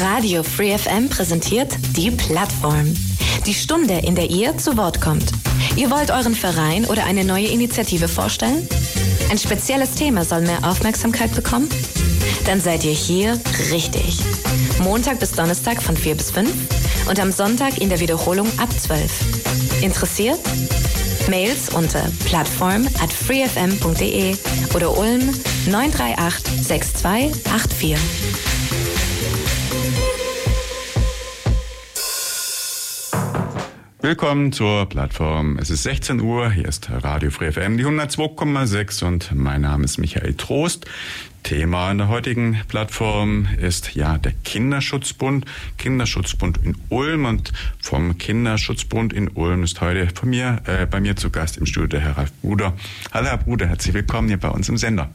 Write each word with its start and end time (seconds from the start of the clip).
Radio 0.00 0.44
Free 0.44 0.76
FM 0.78 1.08
präsentiert 1.08 1.74
die 1.96 2.12
Plattform. 2.12 2.94
Die 3.46 3.54
Stunde, 3.54 3.94
in 3.94 4.14
der 4.14 4.30
ihr 4.30 4.56
zu 4.56 4.76
Wort 4.76 5.00
kommt. 5.00 5.32
Ihr 5.76 5.90
wollt 5.90 6.10
euren 6.10 6.36
Verein 6.36 6.84
oder 6.84 7.04
eine 7.04 7.24
neue 7.24 7.48
Initiative 7.48 8.06
vorstellen? 8.06 8.68
Ein 9.28 9.38
spezielles 9.38 9.94
Thema 9.94 10.24
soll 10.24 10.42
mehr 10.42 10.62
Aufmerksamkeit 10.62 11.34
bekommen? 11.34 11.68
Dann 12.46 12.60
seid 12.60 12.84
ihr 12.84 12.92
hier 12.92 13.40
richtig. 13.72 14.18
Montag 14.80 15.18
bis 15.18 15.32
Donnerstag 15.32 15.82
von 15.82 15.96
4 15.96 16.14
bis 16.14 16.30
5 16.30 16.48
und 17.08 17.18
am 17.18 17.32
Sonntag 17.32 17.78
in 17.78 17.88
der 17.88 17.98
Wiederholung 17.98 18.46
ab 18.58 18.68
12. 18.78 19.82
Interessiert? 19.82 20.38
Mails 21.28 21.70
unter 21.70 22.04
plattform 22.24 22.86
at 23.02 23.12
freefm.de 23.12 24.36
oder 24.74 24.96
Ulm 24.96 25.34
938 25.66 26.62
6284. 26.62 28.47
Willkommen 34.08 34.52
zur 34.52 34.88
Plattform. 34.88 35.58
Es 35.58 35.68
ist 35.68 35.82
16 35.82 36.22
Uhr, 36.22 36.50
hier 36.50 36.64
ist 36.64 36.88
Radio 36.90 37.30
Free 37.30 37.52
FM, 37.52 37.76
die 37.76 37.84
102,6 37.84 39.04
und 39.04 39.34
mein 39.34 39.60
Name 39.60 39.84
ist 39.84 39.98
Michael 39.98 40.32
Trost. 40.32 40.86
Thema 41.42 41.90
in 41.90 41.98
der 41.98 42.08
heutigen 42.08 42.58
Plattform 42.68 43.46
ist 43.60 43.94
ja 43.96 44.16
der 44.16 44.32
Kinderschutzbund, 44.44 45.44
Kinderschutzbund 45.76 46.58
in 46.64 46.74
Ulm 46.88 47.26
und 47.26 47.52
vom 47.82 48.16
Kinderschutzbund 48.16 49.12
in 49.12 49.28
Ulm 49.28 49.62
ist 49.62 49.82
heute 49.82 50.08
von 50.14 50.30
mir, 50.30 50.62
äh, 50.64 50.86
bei 50.86 51.00
mir 51.00 51.14
zu 51.16 51.28
Gast 51.28 51.58
im 51.58 51.66
Studio 51.66 51.88
der 51.88 52.00
Herr 52.00 52.16
Ralf 52.16 52.32
Bruder. 52.40 52.72
Hallo 53.12 53.26
Herr 53.26 53.36
Bruder, 53.36 53.66
herzlich 53.66 53.92
willkommen 53.92 54.28
hier 54.28 54.38
bei 54.38 54.48
uns 54.48 54.70
im 54.70 54.78
Sender. 54.78 55.10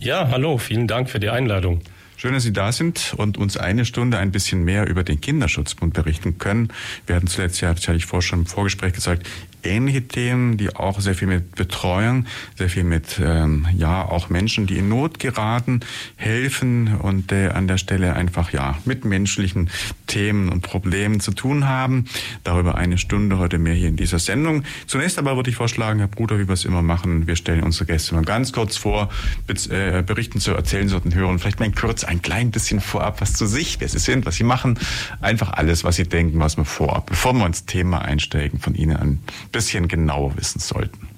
Ja, 0.00 0.26
hallo, 0.32 0.58
vielen 0.58 0.88
Dank 0.88 1.08
für 1.10 1.20
die 1.20 1.30
Einladung. 1.30 1.80
Schön, 2.22 2.34
dass 2.34 2.44
Sie 2.44 2.52
da 2.52 2.70
sind 2.70 3.14
und 3.16 3.36
uns 3.36 3.56
eine 3.56 3.84
Stunde 3.84 4.16
ein 4.16 4.30
bisschen 4.30 4.62
mehr 4.62 4.86
über 4.86 5.02
den 5.02 5.20
Kinderschutzbund 5.20 5.92
berichten 5.92 6.38
können. 6.38 6.68
Wir 7.04 7.16
hatten 7.16 7.26
zuletzt 7.26 7.60
ja, 7.60 7.74
das 7.74 7.88
hatte 7.88 7.96
ich 7.96 8.06
vorher 8.06 8.22
schon 8.22 8.38
im 8.42 8.46
Vorgespräch 8.46 8.92
gesagt, 8.92 9.26
ähnliche 9.64 10.06
Themen, 10.06 10.56
die 10.56 10.74
auch 10.74 11.00
sehr 11.00 11.14
viel 11.14 11.28
mit 11.28 11.54
Betreuung, 11.54 12.26
sehr 12.56 12.68
viel 12.68 12.84
mit 12.84 13.20
ähm, 13.22 13.66
ja 13.76 14.04
auch 14.04 14.30
Menschen, 14.30 14.66
die 14.66 14.78
in 14.78 14.88
Not 14.88 15.18
geraten, 15.18 15.80
helfen 16.16 16.96
und 16.96 17.32
äh, 17.32 17.48
an 17.48 17.68
der 17.68 17.78
Stelle 17.78 18.14
einfach 18.14 18.52
ja 18.52 18.78
mit 18.84 19.04
menschlichen 19.04 19.70
Themen 20.06 20.48
und 20.48 20.62
Problemen 20.62 21.20
zu 21.20 21.32
tun 21.32 21.68
haben. 21.68 22.06
Darüber 22.44 22.76
eine 22.76 22.98
Stunde 22.98 23.38
heute 23.38 23.58
mehr 23.58 23.74
hier 23.74 23.88
in 23.88 23.96
dieser 23.96 24.18
Sendung. 24.18 24.64
Zunächst 24.86 25.18
aber 25.18 25.36
würde 25.36 25.50
ich 25.50 25.56
vorschlagen, 25.56 25.98
Herr 25.98 26.08
Bruder, 26.08 26.38
wie 26.38 26.48
wir 26.48 26.54
es 26.54 26.64
immer 26.64 26.82
machen, 26.82 27.26
wir 27.26 27.36
stellen 27.36 27.62
unsere 27.62 27.86
Gäste 27.86 28.14
mal 28.14 28.24
ganz 28.24 28.52
kurz 28.52 28.76
vor, 28.76 29.10
äh, 29.48 30.02
berichten 30.02 30.40
zu 30.40 30.52
erzählen 30.52 30.88
sollten 30.88 31.14
hören, 31.14 31.38
vielleicht 31.38 31.60
mal 31.60 31.70
kurz 31.72 32.04
ein 32.04 32.22
klein 32.22 32.50
bisschen 32.50 32.80
vorab 32.80 33.20
was 33.20 33.34
zu 33.34 33.46
sich, 33.46 33.80
wer 33.80 33.88
sie 33.88 33.98
sind, 33.98 34.26
was 34.26 34.36
sie 34.36 34.44
machen, 34.44 34.78
einfach 35.20 35.52
alles, 35.52 35.84
was 35.84 35.96
sie 35.96 36.08
denken, 36.08 36.38
was 36.40 36.56
wir 36.56 36.64
vorab, 36.64 37.06
bevor 37.06 37.32
wir 37.32 37.46
ins 37.46 37.66
Thema 37.66 38.02
einsteigen, 38.02 38.58
von 38.58 38.74
Ihnen 38.74 38.96
ein 38.96 39.20
bisschen 39.52 39.88
genauer 39.88 40.36
wissen 40.36 40.60
sollten. 40.60 41.08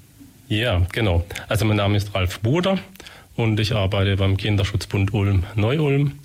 Ja, 0.47 0.85
genau. 0.91 1.25
Also 1.47 1.65
mein 1.65 1.77
Name 1.77 1.97
ist 1.97 2.13
Ralf 2.13 2.39
Boder 2.39 2.77
und 3.35 3.59
ich 3.59 3.73
arbeite 3.73 4.17
beim 4.17 4.37
Kinderschutzbund 4.37 5.13
Ulm 5.13 5.43
Neu-Ulm 5.55 6.19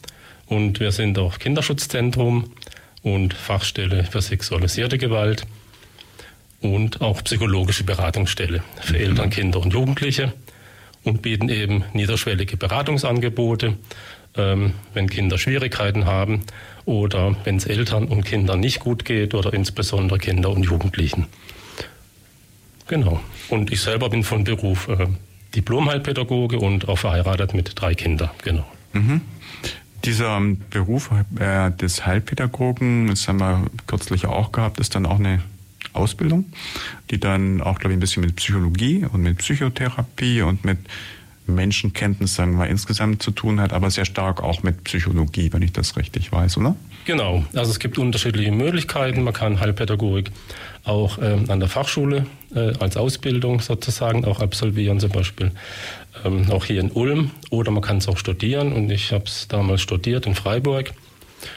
und 0.47 0.81
wir 0.81 0.93
sind 0.93 1.19
auch 1.19 1.39
Kinderschutzzentrum 1.39 2.51
und 3.03 3.33
Fachstelle 3.33 4.05
für 4.05 4.21
sexualisierte 4.21 4.99
Gewalt 4.99 5.47
und 6.61 7.01
auch 7.01 7.25
psychologische 7.25 7.85
Beratungsstelle 7.85 8.63
für 8.81 8.95
mhm. 8.95 9.01
Eltern, 9.01 9.31
Kinder 9.31 9.61
und 9.61 9.73
Jugendliche 9.73 10.33
und 11.03 11.23
bieten 11.23 11.49
eben 11.49 11.85
niederschwellige 11.95 12.57
Beratungsangebote, 12.57 13.77
ähm, 14.37 14.75
wenn 14.93 15.09
Kinder 15.09 15.39
Schwierigkeiten 15.39 16.05
haben 16.05 16.43
oder 16.85 17.37
wenn 17.45 17.57
es 17.57 17.67
Eltern 17.67 18.05
und 18.07 18.25
Kindern 18.25 18.61
nicht 18.61 18.81
gut 18.81 19.05
geht 19.05 19.35
oder 19.35 19.55
insbesondere 19.55 20.19
Kinder 20.19 20.51
und 20.51 20.65
Jugendlichen. 20.65 21.27
Genau. 22.91 23.21
Und 23.49 23.71
ich 23.71 23.83
selber 23.83 24.11
bin 24.11 24.25
von 24.25 24.43
Beruf 24.43 24.89
äh, 24.89 25.07
Diplomheilpädagoge 25.55 26.59
und 26.59 26.89
auch 26.89 26.99
verheiratet 26.99 27.55
mit 27.55 27.81
drei 27.81 27.95
Kindern. 27.95 28.31
Genau. 28.43 28.67
Mhm. 28.93 29.21
Dieser 30.05 30.41
Beruf 30.71 31.09
äh, 31.39 31.71
des 31.71 32.05
Heilpädagogen, 32.05 33.07
das 33.07 33.29
haben 33.29 33.39
wir 33.39 33.63
kürzlich 33.87 34.27
auch 34.27 34.51
gehabt, 34.51 34.81
ist 34.81 34.97
dann 34.97 35.07
auch 35.07 35.21
eine 35.21 35.41
Ausbildung, 35.93 36.47
die 37.13 37.21
dann 37.21 37.61
auch, 37.61 37.79
glaube 37.79 37.93
ich, 37.93 37.97
ein 37.99 38.01
bisschen 38.01 38.25
mit 38.25 38.35
Psychologie 38.35 39.05
und 39.05 39.23
mit 39.23 39.39
Psychotherapie 39.39 40.43
und 40.43 40.65
mit 40.65 40.79
Menschenkenntnis, 41.51 42.35
sagen 42.35 42.59
wir, 42.59 42.67
insgesamt 42.67 43.23
zu 43.23 43.31
tun 43.31 43.61
hat, 43.61 43.73
aber 43.73 43.91
sehr 43.91 44.05
stark 44.05 44.43
auch 44.43 44.63
mit 44.63 44.85
Psychologie, 44.85 45.53
wenn 45.53 45.63
ich 45.63 45.73
das 45.73 45.97
richtig 45.97 46.33
weiß, 46.33 46.57
oder? 46.59 46.77
Genau. 47.05 47.45
Also 47.55 47.71
es 47.71 47.79
gibt 47.79 47.99
unterschiedliche 47.99 48.53
Möglichkeiten. 48.53 49.23
Man 49.23 49.35
kann 49.35 49.61
Heilpädagogik 49.61 50.31
auch 50.85 51.19
ähm, 51.21 51.51
an 51.51 51.61
der 51.61 51.69
Fachschule 51.69 52.27
äh, 52.55 52.73
als 52.79 52.97
Ausbildung 52.97 53.61
sozusagen 53.61 54.25
auch 54.25 54.41
absolvieren, 54.41 55.01
zum 55.01 55.11
Beispiel 55.11 55.53
ähm, 56.25 56.51
auch 56.51 56.65
hier 56.65 56.81
in 56.81 56.91
Ulm. 56.91 57.31
Oder 57.51 57.71
man 57.71 57.83
kann 57.83 57.99
es 57.99 58.09
auch 58.09 58.17
studieren 58.17 58.73
und 58.73 58.91
ich 58.91 59.13
habe 59.13 59.25
es 59.25 59.49
damals 59.49 59.83
studiert 59.83 60.27
in 60.27 60.35
Freiburg. 60.35 60.93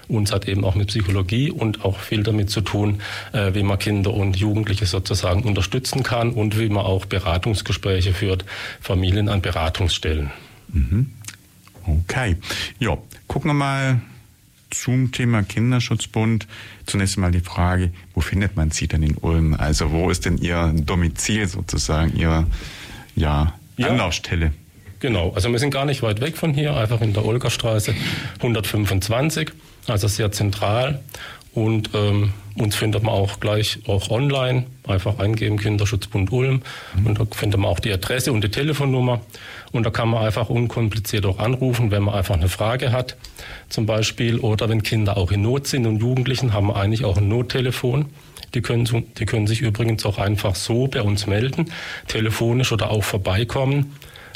Und 0.07 0.29
es 0.29 0.33
hat 0.33 0.47
eben 0.47 0.63
auch 0.65 0.75
mit 0.75 0.87
Psychologie 0.87 1.51
und 1.51 1.83
auch 1.85 1.99
viel 1.99 2.23
damit 2.23 2.49
zu 2.49 2.61
tun, 2.61 3.01
äh, 3.31 3.53
wie 3.53 3.63
man 3.63 3.79
Kinder 3.79 4.13
und 4.13 4.35
Jugendliche 4.35 4.85
sozusagen 4.85 5.43
unterstützen 5.43 6.03
kann 6.03 6.31
und 6.31 6.59
wie 6.59 6.69
man 6.69 6.85
auch 6.85 7.05
Beratungsgespräche 7.05 8.13
führt, 8.13 8.45
Familien 8.81 9.29
an 9.29 9.41
Beratungsstellen. 9.41 10.31
Mhm. 10.71 11.11
Okay. 11.85 12.37
Ja, 12.79 12.97
gucken 13.27 13.49
wir 13.49 13.55
mal 13.55 14.01
zum 14.69 15.11
Thema 15.11 15.43
Kinderschutzbund. 15.43 16.47
Zunächst 16.85 17.17
einmal 17.17 17.31
die 17.31 17.41
Frage, 17.41 17.91
wo 18.13 18.21
findet 18.21 18.55
man 18.55 18.71
Sie 18.71 18.87
denn 18.87 19.03
in 19.03 19.17
Ulm? 19.17 19.53
Also 19.53 19.91
wo 19.91 20.09
ist 20.09 20.25
denn 20.25 20.37
Ihr 20.37 20.73
Domizil 20.75 21.47
sozusagen, 21.47 22.15
Ihre 22.15 22.47
ja, 23.15 23.53
ja. 23.77 23.87
Anlaufstelle? 23.87 24.51
Genau, 25.03 25.33
also 25.35 25.51
wir 25.51 25.59
sind 25.59 25.71
gar 25.71 25.83
nicht 25.83 26.01
weit 26.01 26.21
weg 26.21 26.37
von 26.37 26.53
hier, 26.53 26.77
einfach 26.77 27.01
in 27.01 27.11
der 27.11 27.25
Olgerstraße 27.25 27.93
125, 28.37 29.51
also 29.85 30.07
sehr 30.07 30.31
zentral. 30.31 31.01
Und 31.53 31.89
ähm, 31.93 32.31
uns 32.55 32.77
findet 32.77 33.03
man 33.03 33.13
auch 33.13 33.41
gleich 33.41 33.79
auch 33.85 34.09
online, 34.09 34.63
einfach 34.87 35.19
eingeben 35.19 35.57
Kinderschutzbund 35.59 36.31
Ulm 36.31 36.61
mhm. 36.95 37.05
und 37.05 37.19
da 37.19 37.25
findet 37.29 37.59
man 37.59 37.69
auch 37.69 37.81
die 37.81 37.91
Adresse 37.91 38.31
und 38.31 38.45
die 38.45 38.49
Telefonnummer 38.49 39.19
und 39.73 39.85
da 39.85 39.89
kann 39.89 40.07
man 40.07 40.23
einfach 40.23 40.49
unkompliziert 40.49 41.25
auch 41.25 41.37
anrufen, 41.37 41.91
wenn 41.91 42.03
man 42.03 42.15
einfach 42.15 42.35
eine 42.35 42.47
Frage 42.47 42.93
hat 42.93 43.17
zum 43.67 43.85
Beispiel 43.85 44.39
oder 44.39 44.69
wenn 44.69 44.83
Kinder 44.83 45.17
auch 45.17 45.33
in 45.33 45.41
Not 45.41 45.67
sind 45.67 45.85
und 45.85 45.99
Jugendlichen 45.99 46.53
haben 46.53 46.67
wir 46.67 46.77
eigentlich 46.77 47.03
auch 47.03 47.17
ein 47.17 47.27
Nottelefon. 47.27 48.05
Die 48.53 48.61
können, 48.61 48.87
die 49.17 49.25
können 49.25 49.47
sich 49.47 49.59
übrigens 49.59 50.05
auch 50.05 50.17
einfach 50.17 50.55
so 50.55 50.87
bei 50.87 51.01
uns 51.01 51.27
melden, 51.27 51.65
telefonisch 52.07 52.71
oder 52.71 52.89
auch 52.89 53.03
vorbeikommen. 53.03 53.91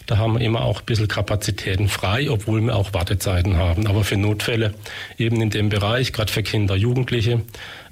Da 0.07 0.17
haben 0.17 0.39
wir 0.39 0.41
immer 0.41 0.63
auch 0.63 0.79
ein 0.79 0.85
bisschen 0.85 1.09
Kapazitäten 1.09 1.89
frei, 1.89 2.31
obwohl 2.31 2.61
wir 2.61 2.75
auch 2.75 2.93
Wartezeiten 2.93 3.57
haben. 3.57 3.87
Aber 3.87 4.05
für 4.05 4.15
Notfälle 4.15 4.73
eben 5.17 5.41
in 5.41 5.49
dem 5.49 5.67
Bereich, 5.67 6.13
gerade 6.13 6.31
für 6.31 6.43
Kinder, 6.43 6.75
Jugendliche, 6.75 7.41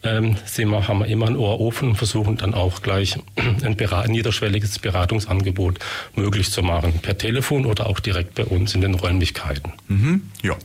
ähm, 0.01 0.37
wir, 0.55 0.87
haben 0.87 0.99
wir 0.99 1.07
immer 1.07 1.27
ein 1.27 1.35
Ohr 1.35 1.59
offen 1.59 1.89
und 1.89 1.95
versuchen 1.95 2.37
dann 2.37 2.53
auch 2.53 2.81
gleich 2.81 3.17
ein, 3.35 3.77
ein 3.77 4.11
niederschwelliges 4.11 4.79
Beratungsangebot 4.79 5.79
möglich 6.15 6.51
zu 6.51 6.63
machen. 6.63 6.99
Per 7.01 7.17
Telefon 7.17 7.65
oder 7.65 7.87
auch 7.87 7.99
direkt 7.99 8.35
bei 8.35 8.45
uns 8.45 8.73
in 8.75 8.81
den 8.81 8.95
Räumlichkeiten. 8.95 9.73
Mhm, 9.89 10.21
ja. 10.41 10.55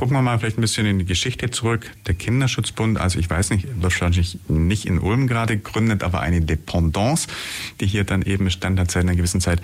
Gucken 0.00 0.16
wir 0.16 0.22
mal 0.22 0.38
vielleicht 0.38 0.56
ein 0.56 0.62
bisschen 0.62 0.86
in 0.86 0.98
die 0.98 1.04
Geschichte 1.04 1.50
zurück. 1.50 1.90
Der 2.06 2.14
Kinderschutzbund, 2.14 2.98
also 2.98 3.18
ich 3.18 3.28
weiß 3.28 3.50
nicht, 3.50 3.66
wahrscheinlich 3.82 4.38
nicht 4.48 4.86
in 4.86 4.98
Ulm 4.98 5.26
gerade 5.26 5.58
gegründet, 5.58 6.02
aber 6.02 6.20
eine 6.20 6.40
Dependance, 6.40 7.28
die 7.82 7.86
hier 7.86 8.04
dann 8.04 8.22
eben 8.22 8.46
bestand 8.46 8.80
hat 8.80 8.90
seit 8.90 9.02
einer 9.02 9.14
gewissen 9.14 9.42
Zeit. 9.42 9.60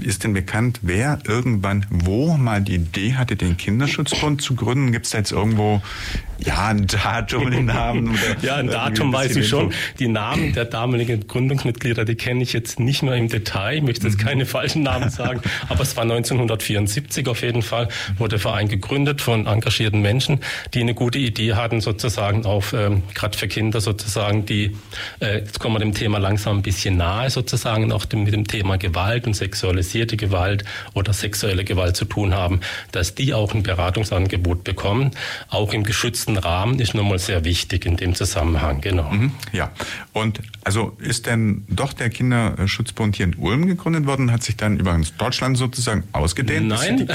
Ist 0.00 0.22
denn 0.22 0.32
bekannt, 0.32 0.78
wer 0.82 1.18
irgendwann 1.26 1.86
wo 1.90 2.36
mal 2.36 2.60
die 2.60 2.76
Idee 2.76 3.14
hatte, 3.14 3.34
den 3.34 3.56
Kinderschutzbund 3.56 4.40
zu 4.40 4.54
gründen? 4.54 4.92
Gibt 4.92 5.06
es 5.06 5.10
da 5.10 5.18
jetzt 5.18 5.32
irgendwo 5.32 5.82
ja, 6.38 6.68
ein 6.68 6.86
Datum, 6.86 7.50
den 7.50 7.64
Namen? 7.64 8.16
ja, 8.42 8.58
ein 8.58 8.68
Datum 8.68 9.12
weiß 9.12 9.34
ich 9.34 9.48
schon. 9.48 9.72
Die 9.98 10.06
Namen 10.06 10.52
der 10.52 10.66
damaligen 10.66 11.26
Gründungsmitglieder, 11.26 12.04
die 12.04 12.14
kenne 12.14 12.44
ich 12.44 12.52
jetzt 12.52 12.78
nicht 12.78 13.02
mehr 13.02 13.16
im 13.16 13.28
Detail. 13.28 13.78
Ich 13.78 13.82
möchte 13.82 14.06
jetzt 14.06 14.20
mhm. 14.20 14.24
keine 14.24 14.46
falschen 14.46 14.84
Namen 14.84 15.10
sagen, 15.10 15.40
aber 15.68 15.80
es 15.80 15.96
war 15.96 16.02
1974 16.10 17.26
auf 17.26 17.42
jeden 17.42 17.62
Fall, 17.62 17.88
wurde 18.18 18.36
der 18.36 18.38
Verein 18.38 18.68
gegründet 18.68 19.20
von 19.20 19.48
engagierten 19.48 19.79
engagierten 19.80 20.00
Menschen, 20.02 20.40
die 20.74 20.80
eine 20.80 20.94
gute 20.94 21.18
Idee 21.18 21.54
hatten, 21.54 21.80
sozusagen 21.80 22.44
auf, 22.44 22.72
ähm, 22.72 23.02
gerade 23.14 23.36
für 23.36 23.48
Kinder 23.48 23.80
sozusagen, 23.80 24.44
die, 24.44 24.76
äh, 25.20 25.38
jetzt 25.38 25.58
kommen 25.58 25.76
wir 25.76 25.80
dem 25.80 25.94
Thema 25.94 26.18
langsam 26.18 26.58
ein 26.58 26.62
bisschen 26.62 26.96
nahe, 26.96 27.30
sozusagen 27.30 27.92
auch 27.92 28.04
dem, 28.04 28.24
mit 28.24 28.34
dem 28.34 28.46
Thema 28.46 28.76
Gewalt 28.76 29.26
und 29.26 29.34
sexualisierte 29.34 30.16
Gewalt 30.16 30.64
oder 30.94 31.12
sexuelle 31.12 31.64
Gewalt 31.64 31.96
zu 31.96 32.04
tun 32.04 32.34
haben, 32.34 32.60
dass 32.92 33.14
die 33.14 33.32
auch 33.32 33.54
ein 33.54 33.62
Beratungsangebot 33.62 34.64
bekommen, 34.64 35.12
auch 35.48 35.72
im 35.72 35.84
geschützten 35.84 36.36
Rahmen, 36.36 36.78
ist 36.78 36.94
nochmal 36.94 37.18
sehr 37.18 37.44
wichtig 37.44 37.86
in 37.86 37.96
dem 37.96 38.14
Zusammenhang, 38.14 38.80
genau. 38.80 39.10
Mhm, 39.10 39.32
ja, 39.52 39.70
und 40.12 40.40
also 40.64 40.96
ist 40.98 41.26
denn 41.26 41.64
doch 41.68 41.92
der 41.92 42.10
Kinderschutzbund 42.10 43.16
hier 43.16 43.26
in 43.26 43.34
Ulm 43.36 43.66
gegründet 43.66 44.06
worden, 44.06 44.30
hat 44.30 44.42
sich 44.42 44.56
dann 44.56 44.78
über 44.78 45.00
Deutschland 45.18 45.56
sozusagen 45.56 46.04
ausgedehnt? 46.12 46.68
Nein, 46.68 47.08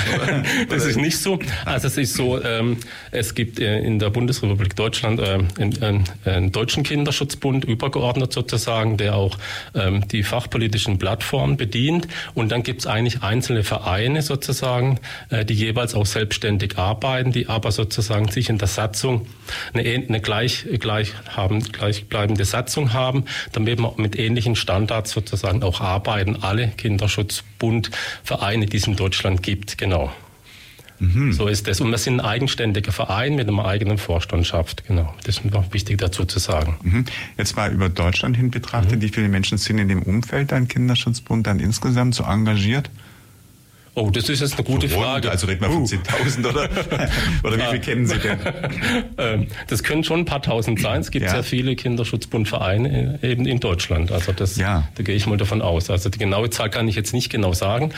das 0.69 0.85
ist 0.85 0.97
nicht 1.05 1.17
so. 1.17 1.39
Also 1.65 1.87
es 1.87 1.97
ist 1.97 2.15
so, 2.15 2.39
äh, 2.39 2.54
es 3.11 3.35
gibt 3.35 3.59
äh, 3.59 3.79
in 3.79 3.99
der 3.99 4.09
Bundesrepublik 4.09 4.75
Deutschland 4.75 5.19
äh, 5.19 5.39
einen, 5.59 6.51
deutschen 6.51 6.83
Kinderschutzbund 6.83 7.65
übergeordnet 7.65 8.33
sozusagen, 8.33 8.97
der 8.97 9.15
auch 9.15 9.37
ähm, 9.73 10.07
die 10.07 10.23
fachpolitischen 10.23 10.97
Plattformen 10.97 11.57
bedient. 11.57 12.07
Und 12.33 12.51
dann 12.51 12.63
gibt 12.63 12.81
es 12.81 12.87
eigentlich 12.87 13.23
einzelne 13.23 13.63
Vereine 13.63 14.21
sozusagen, 14.21 14.99
äh, 15.29 15.45
die 15.45 15.53
jeweils 15.53 15.95
auch 15.95 16.05
selbstständig 16.05 16.77
arbeiten, 16.77 17.31
die 17.31 17.47
aber 17.47 17.71
sozusagen 17.71 18.29
sich 18.29 18.49
in 18.49 18.57
der 18.57 18.67
Satzung 18.67 19.27
eine, 19.73 19.83
eine 19.83 20.21
gleich, 20.21 20.65
gleich 20.79 21.13
haben, 21.35 21.59
gleichbleibende 21.59 22.45
Satzung 22.45 22.93
haben, 22.93 23.25
damit 23.51 23.79
wir 23.79 23.93
mit 23.97 24.17
ähnlichen 24.17 24.55
Standards 24.55 25.11
sozusagen 25.11 25.63
auch 25.63 25.81
arbeiten. 25.81 26.37
Alle 26.41 26.69
Kinderschutzbundvereine, 26.69 28.65
die 28.65 28.77
es 28.77 28.87
in 28.87 28.95
Deutschland 28.95 29.43
gibt, 29.43 29.77
genau. 29.77 30.11
Mhm. 30.99 31.33
So 31.33 31.47
ist 31.47 31.67
es. 31.67 31.81
Und 31.81 31.91
wir 31.91 31.97
sind 31.97 32.19
ein 32.19 32.25
eigenständiger 32.25 32.91
Verein 32.91 33.35
mit 33.35 33.47
einem 33.47 33.59
eigenen 33.59 33.97
Vorstandschaft. 33.97 34.85
Genau. 34.87 35.13
Das 35.23 35.37
ist 35.37 35.45
noch 35.45 35.73
wichtig 35.73 35.97
dazu 35.97 36.25
zu 36.25 36.39
sagen. 36.39 36.77
Mhm. 36.83 37.05
Jetzt 37.37 37.55
mal 37.55 37.71
über 37.71 37.89
Deutschland 37.89 38.37
hin 38.37 38.51
betrachtet. 38.51 38.97
Mhm. 38.97 39.01
Wie 39.01 39.09
viele 39.09 39.27
Menschen 39.27 39.57
sind 39.57 39.77
in 39.77 39.89
dem 39.89 40.03
Umfeld 40.03 40.53
ein 40.53 40.67
Kinderschutzbund 40.67 41.47
dann 41.47 41.59
insgesamt 41.59 42.15
so 42.15 42.23
engagiert? 42.23 42.89
Oh, 43.97 44.09
das 44.09 44.27
ist 44.27 44.41
jetzt 44.41 44.55
eine 44.55 44.65
gute 44.65 44.89
so 44.89 44.99
Frage. 44.99 45.31
Also 45.31 45.47
reden 45.47 45.61
wir 45.61 45.69
von 45.69 45.83
uh. 45.83 45.85
10.000 45.85 46.49
oder, 46.49 46.69
oder 47.43 47.57
wie 47.57 47.71
viel 47.71 47.79
kennen 47.79 48.05
Sie 48.05 48.19
denn? 48.19 48.39
Ähm, 49.17 49.47
das 49.67 49.83
können 49.83 50.03
schon 50.03 50.21
ein 50.21 50.25
paar 50.25 50.41
tausend 50.41 50.81
sein. 50.81 50.99
Es 50.99 51.09
gibt 51.09 51.25
ja. 51.25 51.31
sehr 51.31 51.43
viele 51.43 51.75
Kinderschutzbundvereine 51.75 53.19
äh, 53.21 53.31
eben 53.31 53.45
in 53.45 53.59
Deutschland. 53.59 54.11
Also 54.11 54.33
das, 54.33 54.57
ja. 54.57 54.87
da 54.95 55.03
gehe 55.03 55.15
ich 55.15 55.25
mal 55.25 55.37
davon 55.37 55.61
aus. 55.61 55.89
Also 55.89 56.09
die 56.09 56.17
genaue 56.17 56.49
Zahl 56.49 56.69
kann 56.69 56.87
ich 56.87 56.95
jetzt 56.95 57.13
nicht 57.13 57.29
genau 57.29 57.53
sagen, 57.53 57.91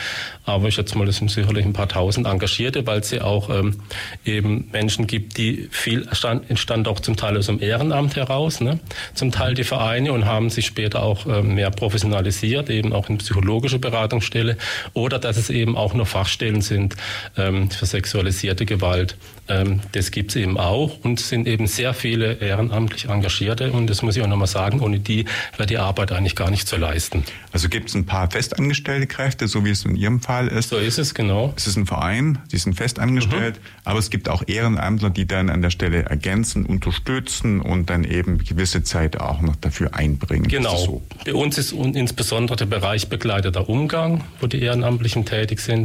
aber 0.44 0.68
ich 0.68 0.74
schätze 0.74 0.96
mal, 0.96 1.06
das 1.06 1.16
sind 1.16 1.30
sicherlich 1.30 1.64
ein 1.64 1.72
paar 1.72 1.88
tausend 1.88 2.26
Engagierte, 2.26 2.86
weil 2.86 3.00
es 3.00 3.10
ja 3.10 3.22
auch 3.22 3.50
ähm, 3.50 3.80
eben 4.24 4.68
Menschen 4.72 5.06
gibt, 5.08 5.38
die 5.38 5.68
viel 5.70 6.06
stand, 6.12 6.48
entstand 6.50 6.86
auch 6.86 7.00
zum 7.00 7.16
Teil 7.16 7.36
aus 7.36 7.46
dem 7.46 7.60
Ehrenamt 7.60 8.14
heraus, 8.14 8.60
ne? 8.60 8.78
zum 9.14 9.32
Teil 9.32 9.54
die 9.54 9.64
Vereine 9.64 10.12
und 10.12 10.24
haben 10.24 10.50
sich 10.50 10.66
später 10.66 11.02
auch 11.02 11.26
ähm, 11.26 11.54
mehr 11.54 11.70
professionalisiert, 11.70 12.70
eben 12.70 12.92
auch 12.92 13.08
in 13.08 13.18
psychologische 13.18 13.78
Beratungsstelle 13.78 14.56
oder 14.94 15.18
dass 15.18 15.36
es 15.36 15.50
eben 15.50 15.76
auch 15.76 15.87
auch 15.88 15.94
noch 15.94 16.06
Fachstellen 16.06 16.60
sind 16.60 16.96
ähm, 17.36 17.70
für 17.70 17.86
sexualisierte 17.86 18.66
Gewalt. 18.66 19.16
Ähm, 19.48 19.80
das 19.92 20.10
gibt 20.10 20.32
es 20.32 20.36
eben 20.36 20.58
auch 20.58 20.98
und 21.02 21.20
sind 21.20 21.48
eben 21.48 21.66
sehr 21.66 21.94
viele 21.94 22.34
ehrenamtlich 22.34 23.06
Engagierte 23.06 23.72
und 23.72 23.88
das 23.88 24.02
muss 24.02 24.16
ich 24.16 24.22
auch 24.22 24.28
nochmal 24.28 24.46
sagen, 24.46 24.80
ohne 24.80 25.00
die 25.00 25.24
wäre 25.56 25.66
die 25.66 25.78
Arbeit 25.78 26.12
eigentlich 26.12 26.36
gar 26.36 26.50
nicht 26.50 26.68
zu 26.68 26.76
leisten. 26.76 27.24
Also 27.52 27.68
gibt 27.68 27.88
es 27.88 27.94
ein 27.94 28.04
paar 28.04 28.30
festangestellte 28.30 29.06
Kräfte, 29.06 29.48
so 29.48 29.64
wie 29.64 29.70
es 29.70 29.84
in 29.86 29.96
Ihrem 29.96 30.20
Fall 30.20 30.48
ist? 30.48 30.68
So 30.68 30.76
ist 30.76 30.98
es, 30.98 31.14
genau. 31.14 31.54
Es 31.56 31.66
ist 31.66 31.76
ein 31.76 31.86
Verein, 31.86 32.38
die 32.52 32.58
sind 32.58 32.74
festangestellt, 32.74 33.56
mhm. 33.56 33.80
aber 33.84 33.98
es 33.98 34.10
gibt 34.10 34.28
auch 34.28 34.42
Ehrenamtler, 34.46 35.10
die 35.10 35.26
dann 35.26 35.48
an 35.48 35.62
der 35.62 35.70
Stelle 35.70 36.02
ergänzen, 36.04 36.66
unterstützen 36.66 37.60
und 37.60 37.88
dann 37.88 38.04
eben 38.04 38.38
gewisse 38.38 38.82
Zeit 38.82 39.18
auch 39.18 39.40
noch 39.40 39.56
dafür 39.56 39.94
einbringen. 39.94 40.48
Genau. 40.48 40.76
So? 40.76 41.02
Bei 41.24 41.34
uns 41.34 41.56
ist 41.56 41.72
insbesondere 41.72 42.56
der 42.56 42.66
Bereich 42.66 43.08
begleiteter 43.08 43.68
Umgang, 43.68 44.24
wo 44.40 44.46
die 44.46 44.60
Ehrenamtlichen 44.60 45.24
tätig 45.24 45.60
sind. 45.60 45.77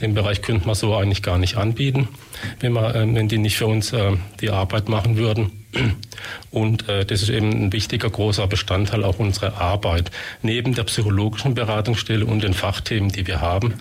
Den 0.00 0.14
Bereich 0.14 0.42
könnte 0.42 0.66
man 0.66 0.74
so 0.74 0.94
eigentlich 0.94 1.22
gar 1.22 1.38
nicht 1.38 1.56
anbieten, 1.56 2.08
wenn 2.60 2.72
man 2.72 2.94
äh, 2.94 3.14
wenn 3.14 3.28
die 3.28 3.38
nicht 3.38 3.56
für 3.56 3.66
uns 3.66 3.92
äh, 3.92 4.12
die 4.40 4.50
Arbeit 4.50 4.88
machen 4.88 5.16
würden. 5.16 5.64
Und 6.50 6.88
äh, 6.88 7.04
das 7.04 7.22
ist 7.22 7.30
eben 7.30 7.50
ein 7.50 7.72
wichtiger, 7.72 8.08
großer 8.08 8.46
Bestandteil 8.46 9.04
auch 9.04 9.18
unserer 9.18 9.60
Arbeit. 9.60 10.10
Neben 10.42 10.74
der 10.74 10.84
psychologischen 10.84 11.54
Beratungsstelle 11.54 12.24
und 12.24 12.42
den 12.42 12.54
Fachthemen, 12.54 13.10
die 13.10 13.26
wir 13.26 13.40
haben, 13.40 13.74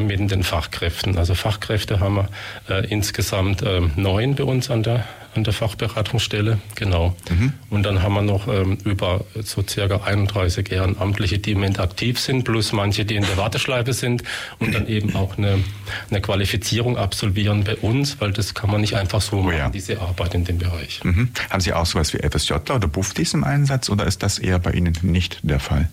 mit 0.00 0.18
den 0.18 0.42
Fachkräften. 0.42 1.18
Also 1.18 1.36
Fachkräfte 1.36 2.00
haben 2.00 2.26
wir 2.66 2.90
insgesamt 2.90 3.62
neun 3.94 4.34
bei 4.34 4.42
uns 4.42 4.70
an 4.70 4.82
der 4.82 5.04
an 5.34 5.44
der 5.44 5.52
Fachberatungsstelle, 5.52 6.58
genau. 6.74 7.16
Mhm. 7.30 7.52
Und 7.70 7.82
dann 7.82 8.02
haben 8.02 8.14
wir 8.14 8.22
noch 8.22 8.48
ähm, 8.48 8.78
über 8.84 9.24
so 9.42 9.62
circa 9.66 10.02
31 10.04 10.70
Ehrenamtliche, 10.72 11.38
die 11.38 11.52
im 11.52 11.58
Moment 11.58 11.80
aktiv 11.80 12.18
sind, 12.18 12.44
plus 12.44 12.72
manche, 12.72 13.04
die 13.04 13.16
in 13.16 13.24
der 13.24 13.36
Warteschleife 13.36 13.92
sind 13.92 14.22
und 14.58 14.74
dann 14.74 14.86
eben 14.88 15.14
auch 15.14 15.38
eine, 15.38 15.58
eine 16.10 16.20
Qualifizierung 16.20 16.96
absolvieren 16.96 17.64
bei 17.64 17.76
uns, 17.76 18.20
weil 18.20 18.32
das 18.32 18.54
kann 18.54 18.70
man 18.70 18.80
nicht 18.80 18.94
einfach 18.94 19.20
so 19.20 19.42
machen, 19.42 19.54
oh 19.54 19.58
ja. 19.58 19.68
diese 19.70 20.00
Arbeit 20.00 20.34
in 20.34 20.44
dem 20.44 20.58
Bereich. 20.58 21.00
Mhm. 21.04 21.30
Haben 21.50 21.60
Sie 21.60 21.72
auch 21.72 21.86
sowas 21.86 22.12
wie 22.12 22.18
FSJ 22.18 22.54
oder 22.54 22.88
Buftis 22.88 23.34
im 23.34 23.44
Einsatz 23.44 23.88
oder 23.90 24.06
ist 24.06 24.22
das 24.22 24.38
eher 24.38 24.58
bei 24.58 24.72
Ihnen 24.72 24.96
nicht 25.02 25.40
der 25.42 25.60
Fall? 25.60 25.88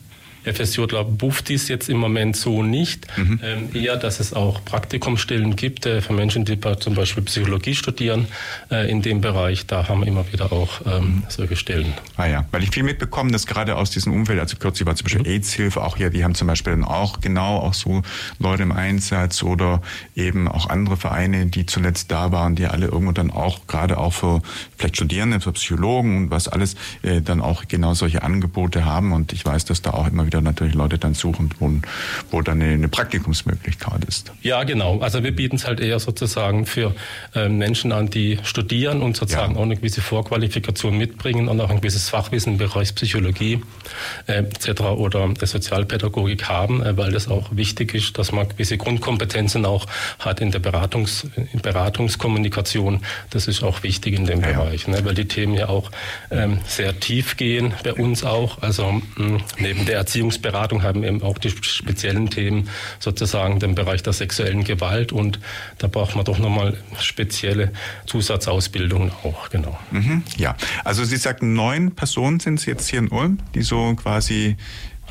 FSJler 0.45 1.03
Buftis 1.03 1.68
jetzt 1.68 1.89
im 1.89 1.97
Moment 1.97 2.36
so 2.36 2.63
nicht. 2.63 3.07
Mhm. 3.18 3.39
Ähm, 3.44 3.69
eher, 3.74 3.97
dass 3.97 4.19
es 4.19 4.33
auch 4.33 4.63
Praktikumsstellen 4.63 5.56
gibt 5.56 5.86
äh, 5.86 6.01
für 6.01 6.13
Menschen, 6.13 6.45
die 6.45 6.59
zum 6.80 6.95
Beispiel 6.95 7.24
Psychologie 7.24 7.75
studieren 7.75 8.27
äh, 8.71 8.89
in 8.89 9.01
dem 9.01 9.21
Bereich. 9.21 9.65
Da 9.65 9.88
haben 9.88 10.01
wir 10.01 10.07
immer 10.07 10.31
wieder 10.31 10.51
auch 10.51 10.81
ähm, 10.86 11.24
solche 11.30 11.56
Stellen. 11.56 11.94
Ah 12.18 12.27
ja, 12.27 12.45
weil 12.51 12.63
ich 12.63 12.71
viel 12.71 12.83
mitbekommen, 12.83 13.31
dass 13.31 13.47
gerade 13.47 13.75
aus 13.75 13.92
diesem 13.92 14.13
Umfeld, 14.13 14.39
also 14.39 14.57
kürzlich 14.57 14.86
war 14.86 14.95
zum 14.95 15.06
Beispiel 15.06 15.21
mhm. 15.21 15.30
AIDS-Hilfe 15.30 15.83
auch 15.83 15.97
hier, 15.97 16.09
die 16.09 16.24
haben 16.24 16.36
zum 16.36 16.48
Beispiel 16.48 16.74
dann 16.74 16.83
auch 16.83 17.19
genau 17.21 17.57
auch 17.57 17.74
so 17.74 18.01
Leute 18.39 18.63
im 18.63 18.71
Einsatz 18.71 19.44
oder 19.44 19.81
eben 20.15 20.48
auch 20.48 20.69
andere 20.69 20.98
Vereine, 20.98 21.48
die 21.48 21.65
zuletzt 21.65 22.12
da 22.12 22.31
waren, 22.31 22.56
die 22.56 22.68
alle 22.68 22.88
irgendwo 22.88 23.12
dann 23.12 23.31
auch 23.31 23.68
gerade 23.68 23.98
auch 23.98 24.13
für 24.13 24.41
vielleicht 24.77 24.98
Studierende, 24.98 25.39
für 25.39 25.53
Psychologen 25.53 26.18
und 26.18 26.31
was 26.31 26.48
alles 26.48 26.75
äh, 27.01 27.21
dann 27.21 27.41
auch 27.41 27.68
genau 27.68 27.94
solche 27.94 28.24
Angebote 28.24 28.86
haben. 28.86 29.13
Und 29.13 29.33
ich 29.33 29.45
weiß, 29.45 29.65
dass 29.65 29.81
da 29.81 29.91
auch 29.91 30.07
immer 30.07 30.25
wieder 30.25 30.34
wieder 30.35 30.41
natürlich 30.41 30.73
Leute 30.73 30.97
dann 30.97 31.13
suchen, 31.13 31.49
wo, 31.59 31.71
wo 32.31 32.41
dann 32.41 32.61
eine, 32.61 32.87
Praktikumsmöglichkeit 32.87 34.05
ist. 34.05 34.31
Ja, 34.41 34.63
genau. 34.63 34.99
Also 34.99 35.23
wir 35.23 35.35
bieten 35.35 35.55
es 35.55 35.65
halt 35.65 35.79
eher 35.79 35.99
sozusagen 35.99 36.65
für 36.65 36.93
äh, 37.33 37.49
Menschen 37.49 37.91
an, 37.91 38.09
die 38.09 38.39
studieren 38.43 39.01
und 39.01 39.15
sozusagen 39.15 39.53
ja. 39.53 39.59
auch 39.59 39.63
eine 39.63 39.75
gewisse 39.75 40.01
Vorqualifikation 40.01 40.97
mitbringen 40.97 41.47
und 41.47 41.59
auch 41.61 41.69
ein 41.69 41.77
gewisses 41.77 42.09
Fachwissen 42.09 42.53
im 42.53 42.57
Bereich 42.57 42.93
Psychologie 42.95 43.61
äh, 44.27 44.39
etc. 44.39 44.81
oder 44.81 45.27
der 45.29 45.47
Sozialpädagogik 45.47 46.47
haben, 46.47 46.83
äh, 46.83 46.97
weil 46.97 47.11
das 47.11 47.27
auch 47.27 47.55
wichtig 47.55 47.93
ist, 47.95 48.17
dass 48.17 48.31
man 48.31 48.47
gewisse 48.49 48.77
Grundkompetenzen 48.77 49.65
auch 49.65 49.88
hat 50.19 50.41
in 50.41 50.51
der 50.51 50.59
Beratungs, 50.59 51.27
in 51.35 51.61
Beratungskommunikation. 51.61 53.01
Das 53.29 53.47
ist 53.47 53.63
auch 53.63 53.83
wichtig 53.83 54.15
in 54.15 54.25
dem 54.25 54.41
ja, 54.41 54.47
Bereich, 54.47 54.88
ne? 54.88 55.03
weil 55.03 55.15
die 55.15 55.27
Themen 55.27 55.55
ja 55.55 55.69
auch 55.69 55.91
ähm, 56.29 56.59
sehr 56.65 56.99
tief 56.99 57.38
gehen 57.38 57.73
bei 57.83 57.93
uns 57.93 58.23
auch. 58.23 58.61
Also 58.61 59.01
mh, 59.15 59.39
neben 59.59 59.85
der 59.85 59.95
Erziehung 59.95 60.25
Erziehungsberatung 60.25 60.83
haben 60.83 61.04
eben 61.04 61.22
auch 61.22 61.38
die 61.38 61.50
speziellen 61.50 62.30
Themen, 62.30 62.69
sozusagen 63.00 63.60
den 63.60 63.75
Bereich 63.75 64.04
der 64.04 64.13
sexuellen 64.13 64.63
Gewalt 64.63 65.12
und 65.12 65.39
da 65.77 65.88
braucht 65.88 66.16
man 66.16 66.25
doch 66.25 66.39
nochmal 66.39 66.77
spezielle 67.00 67.72
Zusatzausbildungen 68.07 69.12
auch, 69.24 69.50
genau. 69.50 69.77
Mhm, 69.91 70.24
ja, 70.38 70.55
also 70.84 71.03
Sie 71.03 71.17
sagten, 71.17 71.53
neun 71.53 71.91
Personen 71.91 72.39
sind 72.39 72.60
es 72.60 72.65
jetzt 72.65 72.89
hier 72.89 73.00
in 73.00 73.10
Ulm, 73.10 73.39
die 73.53 73.62
so 73.62 73.96
quasi 73.96 74.58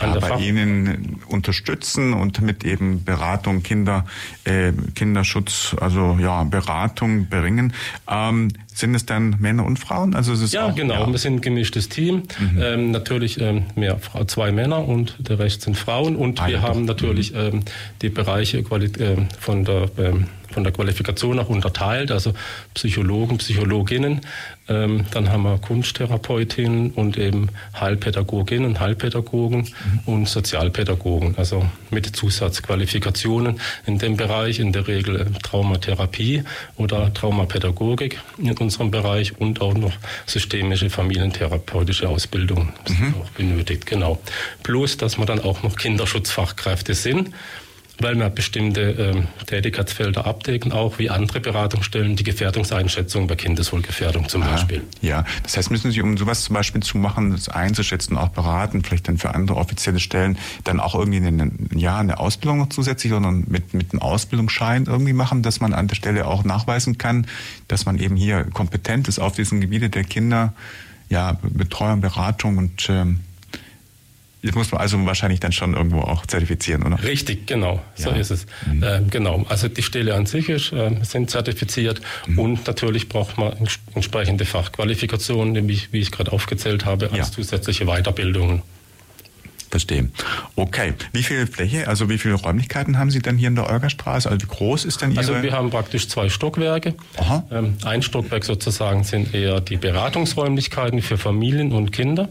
ja, 0.00 0.18
bei 0.18 0.38
Ihnen 0.40 1.20
unterstützen 1.28 2.12
und 2.12 2.40
mit 2.40 2.64
eben 2.64 3.04
Beratung, 3.04 3.62
Kinder, 3.62 4.04
äh, 4.44 4.72
Kinderschutz, 4.94 5.76
also 5.80 6.18
ja, 6.20 6.42
Beratung 6.44 7.28
bringen. 7.28 7.72
Ähm, 8.08 8.48
sind 8.74 8.94
es 8.94 9.06
dann 9.06 9.36
Männer 9.38 9.64
und 9.64 9.78
Frauen? 9.78 10.14
Also 10.14 10.32
es 10.32 10.42
ist 10.42 10.52
ja, 10.52 10.66
auch, 10.66 10.74
genau. 10.74 11.06
Ja. 11.06 11.10
Wir 11.10 11.18
sind 11.18 11.34
ein 11.34 11.40
gemischtes 11.40 11.88
Team. 11.88 12.24
Mhm. 12.38 12.60
Ähm, 12.60 12.90
natürlich 12.90 13.40
ähm, 13.40 13.66
mehr 13.76 13.98
zwei 14.26 14.50
Männer 14.50 14.86
und 14.86 15.16
der 15.20 15.38
Rest 15.38 15.62
sind 15.62 15.76
Frauen. 15.76 16.16
Und 16.16 16.40
ah, 16.40 16.48
wir 16.48 16.54
ja, 16.54 16.62
haben 16.62 16.86
doch. 16.86 16.94
natürlich 16.94 17.32
mhm. 17.32 17.38
ähm, 17.38 17.60
die 18.02 18.08
Bereiche 18.08 18.58
äh, 18.58 19.16
von 19.38 19.64
der 19.64 19.90
ähm, 19.96 20.26
von 20.54 20.64
der 20.64 20.72
Qualifikation 20.72 21.38
auch 21.38 21.48
unterteilt, 21.48 22.10
also 22.10 22.32
Psychologen, 22.72 23.38
Psychologinnen. 23.38 24.20
Ähm, 24.68 25.04
dann 25.10 25.30
haben 25.30 25.42
wir 25.42 25.58
Kunsttherapeutinnen 25.58 26.92
und 26.92 27.18
eben 27.18 27.48
Heilpädagoginnen, 27.78 28.80
Heilpädagogen 28.80 29.62
mhm. 29.62 30.00
und 30.06 30.28
Sozialpädagogen, 30.28 31.36
also 31.36 31.66
mit 31.90 32.06
Zusatzqualifikationen 32.16 33.60
in 33.84 33.98
dem 33.98 34.16
Bereich, 34.16 34.60
in 34.60 34.72
der 34.72 34.88
Regel 34.88 35.20
äh, 35.20 35.24
Traumatherapie 35.42 36.44
oder 36.76 37.12
Traumapädagogik 37.12 38.20
in 38.38 38.56
unserem 38.56 38.90
Bereich 38.90 39.38
und 39.38 39.60
auch 39.60 39.74
noch 39.74 39.92
systemische 40.24 40.88
familientherapeutische 40.88 42.08
Ausbildung 42.08 42.72
mhm. 42.88 43.14
auch 43.20 43.30
benötigt, 43.30 43.84
genau. 43.84 44.18
Plus, 44.62 44.96
dass 44.96 45.18
wir 45.18 45.26
dann 45.26 45.40
auch 45.40 45.62
noch 45.62 45.76
Kinderschutzfachkräfte 45.76 46.94
sind 46.94 47.30
weil 47.98 48.16
wir 48.16 48.28
bestimmte 48.28 48.80
äh, 48.80 49.44
Tätigkeitsfelder 49.46 50.26
abdecken, 50.26 50.72
auch 50.72 50.98
wie 50.98 51.10
andere 51.10 51.40
Beratungsstellen, 51.40 52.16
die 52.16 52.24
Gefährdungseinschätzung 52.24 53.26
bei 53.26 53.36
Kindeswohlgefährdung 53.36 54.28
zum 54.28 54.42
Aha, 54.42 54.52
Beispiel. 54.52 54.82
Ja, 55.00 55.24
das 55.42 55.56
heißt, 55.56 55.70
müssen 55.70 55.92
Sie, 55.92 56.00
um 56.02 56.16
sowas 56.16 56.44
zum 56.44 56.54
Beispiel 56.54 56.82
zu 56.82 56.98
machen, 56.98 57.30
das 57.30 57.48
einzuschätzen, 57.48 58.16
auch 58.16 58.30
beraten, 58.30 58.82
vielleicht 58.82 59.08
dann 59.08 59.18
für 59.18 59.34
andere 59.34 59.58
offizielle 59.58 60.00
Stellen, 60.00 60.38
dann 60.64 60.80
auch 60.80 60.94
irgendwie 60.94 61.18
eine, 61.18 61.52
ja, 61.74 61.98
eine 61.98 62.18
Ausbildung 62.18 62.58
noch 62.58 62.68
zusätzlich, 62.68 63.12
sondern 63.12 63.44
mit, 63.48 63.74
mit 63.74 63.92
einem 63.92 64.02
Ausbildungsschein 64.02 64.86
irgendwie 64.86 65.12
machen, 65.12 65.42
dass 65.42 65.60
man 65.60 65.72
an 65.72 65.88
der 65.88 65.94
Stelle 65.94 66.26
auch 66.26 66.44
nachweisen 66.44 66.98
kann, 66.98 67.26
dass 67.68 67.86
man 67.86 67.98
eben 67.98 68.16
hier 68.16 68.44
kompetent 68.44 69.08
ist 69.08 69.18
auf 69.18 69.34
diesen 69.34 69.60
Gebiete 69.60 69.88
der 69.88 70.04
Kinder, 70.04 70.52
ja, 71.08 71.38
Betreuung, 71.42 72.00
Beratung 72.00 72.58
und 72.58 72.88
ähm, 72.88 73.20
Das 74.44 74.54
muss 74.54 74.70
man 74.72 74.80
also 74.82 75.04
wahrscheinlich 75.06 75.40
dann 75.40 75.52
schon 75.52 75.74
irgendwo 75.74 76.00
auch 76.00 76.26
zertifizieren, 76.26 76.82
oder? 76.82 77.02
Richtig, 77.02 77.46
genau. 77.46 77.82
So 77.94 78.10
ist 78.10 78.30
es. 78.30 78.44
Mhm. 78.66 78.82
Äh, 78.82 79.00
genau. 79.08 79.46
Also 79.48 79.68
die 79.68 79.82
Stelle 79.82 80.14
an 80.14 80.26
sich 80.26 80.50
ist, 80.50 80.72
äh, 80.72 80.90
sind 81.02 81.30
zertifiziert 81.30 82.02
mhm. 82.26 82.38
und 82.38 82.66
natürlich 82.66 83.08
braucht 83.08 83.38
man 83.38 83.54
entsprechende 83.94 84.44
Fachqualifikationen, 84.44 85.66
wie, 85.66 85.80
wie 85.92 86.00
ich 86.00 86.10
gerade 86.10 86.32
aufgezählt 86.32 86.84
habe, 86.84 87.06
als 87.06 87.16
ja. 87.16 87.24
zusätzliche 87.24 87.86
Weiterbildungen. 87.86 88.62
Verstehe. 89.74 90.08
Okay. 90.54 90.94
Wie 91.12 91.24
viel 91.24 91.48
Fläche, 91.48 91.88
also 91.88 92.08
wie 92.08 92.16
viele 92.16 92.34
Räumlichkeiten 92.34 92.96
haben 92.96 93.10
Sie 93.10 93.18
denn 93.18 93.36
hier 93.36 93.48
in 93.48 93.56
der 93.56 93.68
Olgerstraße? 93.68 94.30
Also 94.30 94.46
wie 94.46 94.48
groß 94.48 94.84
ist 94.84 95.02
denn 95.02 95.10
Ihre? 95.10 95.18
Also 95.18 95.42
wir 95.42 95.50
haben 95.50 95.70
praktisch 95.70 96.06
zwei 96.06 96.28
Stockwerke. 96.28 96.94
Aha. 97.16 97.42
Ähm, 97.50 97.74
ein 97.84 98.00
Stockwerk 98.00 98.44
sozusagen 98.44 99.02
sind 99.02 99.34
eher 99.34 99.60
die 99.60 99.76
Beratungsräumlichkeiten 99.76 101.02
für 101.02 101.18
Familien 101.18 101.72
und 101.72 101.90
Kinder 101.90 102.28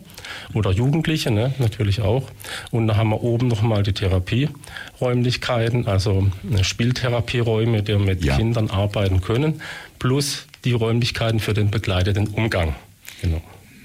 oder 0.54 0.72
Jugendliche, 0.72 1.32
ne, 1.32 1.54
natürlich 1.58 2.00
auch. 2.00 2.32
Und 2.72 2.88
da 2.88 2.96
haben 2.96 3.10
wir 3.10 3.22
oben 3.22 3.50
nochmal 3.50 3.84
die 3.84 3.92
Therapieräumlichkeiten, 3.92 5.86
also 5.86 6.32
äh, 6.50 6.64
Spieltherapieräume, 6.64 7.84
die 7.84 7.96
mit 7.96 8.24
ja. 8.24 8.38
Kindern 8.38 8.70
arbeiten 8.70 9.20
können, 9.20 9.62
plus 10.00 10.48
die 10.64 10.72
Räumlichkeiten 10.72 11.42
für 11.42 11.54
den 11.54 11.72
begleiteten 11.72 12.28
Umgang. 12.28 12.74
Genau. 13.22 13.42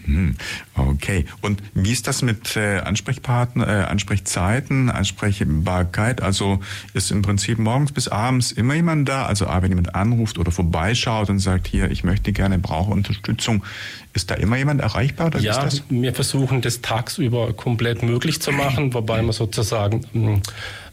Hm, 0.09 0.37
okay. 0.75 1.27
Und 1.43 1.63
wie 1.75 1.93
ist 1.93 2.07
das 2.07 2.23
mit 2.23 2.57
äh, 2.57 2.79
Ansprechpartner, 2.79 3.69
äh, 3.69 3.85
Ansprechzeiten, 3.85 4.89
Ansprechbarkeit? 4.89 6.23
Also 6.23 6.61
ist 6.95 7.11
im 7.11 7.21
Prinzip 7.21 7.59
morgens 7.59 7.93
bis 7.93 8.09
abends 8.09 8.51
immer 8.51 8.75
jemand 8.75 9.07
da? 9.07 9.27
Also 9.27 9.47
wenn 9.47 9.71
jemand 9.71 9.95
anruft 9.95 10.39
oder 10.39 10.51
vorbeischaut 10.51 11.29
und 11.29 11.41
sagt, 11.41 11.67
hier, 11.67 11.91
ich 11.91 12.05
möchte 12.05 12.33
gerne, 12.33 12.59
brauche 12.59 12.91
Unterstützung, 12.91 13.63
ist 14.15 14.31
da 14.31 14.35
immer 14.35 14.57
jemand 14.57 14.81
erreichbar? 14.81 15.27
Oder 15.27 15.41
ja, 15.41 15.69
wir 15.91 16.15
versuchen 16.15 16.63
das 16.63 16.81
tagsüber 16.81 17.53
komplett 17.53 18.03
möglich 18.03 18.41
zu 18.41 18.51
machen, 18.51 18.95
wobei 18.95 19.21
man 19.21 19.33
sozusagen 19.33 20.07
hm, 20.13 20.41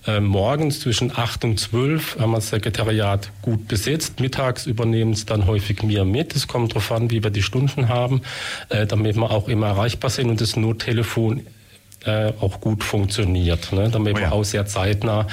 äh, 0.07 0.19
morgens 0.19 0.79
zwischen 0.81 1.11
8 1.15 1.45
und 1.45 1.59
12 1.59 2.19
haben 2.19 2.31
wir 2.31 2.37
das 2.37 2.49
Sekretariat 2.49 3.31
gut 3.41 3.67
besetzt. 3.67 4.19
Mittags 4.19 4.65
übernehmen 4.65 5.13
es 5.13 5.25
dann 5.25 5.47
häufig 5.47 5.83
mir 5.83 6.05
mit. 6.05 6.35
Es 6.35 6.47
kommt 6.47 6.71
darauf 6.71 6.91
an, 6.91 7.11
wie 7.11 7.23
wir 7.23 7.31
die 7.31 7.41
Stunden 7.41 7.89
haben, 7.89 8.21
äh, 8.69 8.85
damit 8.85 9.15
wir 9.15 9.31
auch 9.31 9.47
immer 9.47 9.67
erreichbar 9.67 10.09
sind 10.09 10.29
und 10.29 10.41
das 10.41 10.55
Nottelefon 10.55 11.45
äh, 12.05 12.33
auch 12.39 12.61
gut 12.61 12.83
funktioniert, 12.83 13.71
ne? 13.73 13.89
damit 13.89 14.15
oh 14.15 14.19
ja. 14.19 14.25
wir 14.25 14.33
auch 14.33 14.43
sehr 14.43 14.65
zeitnah 14.67 15.27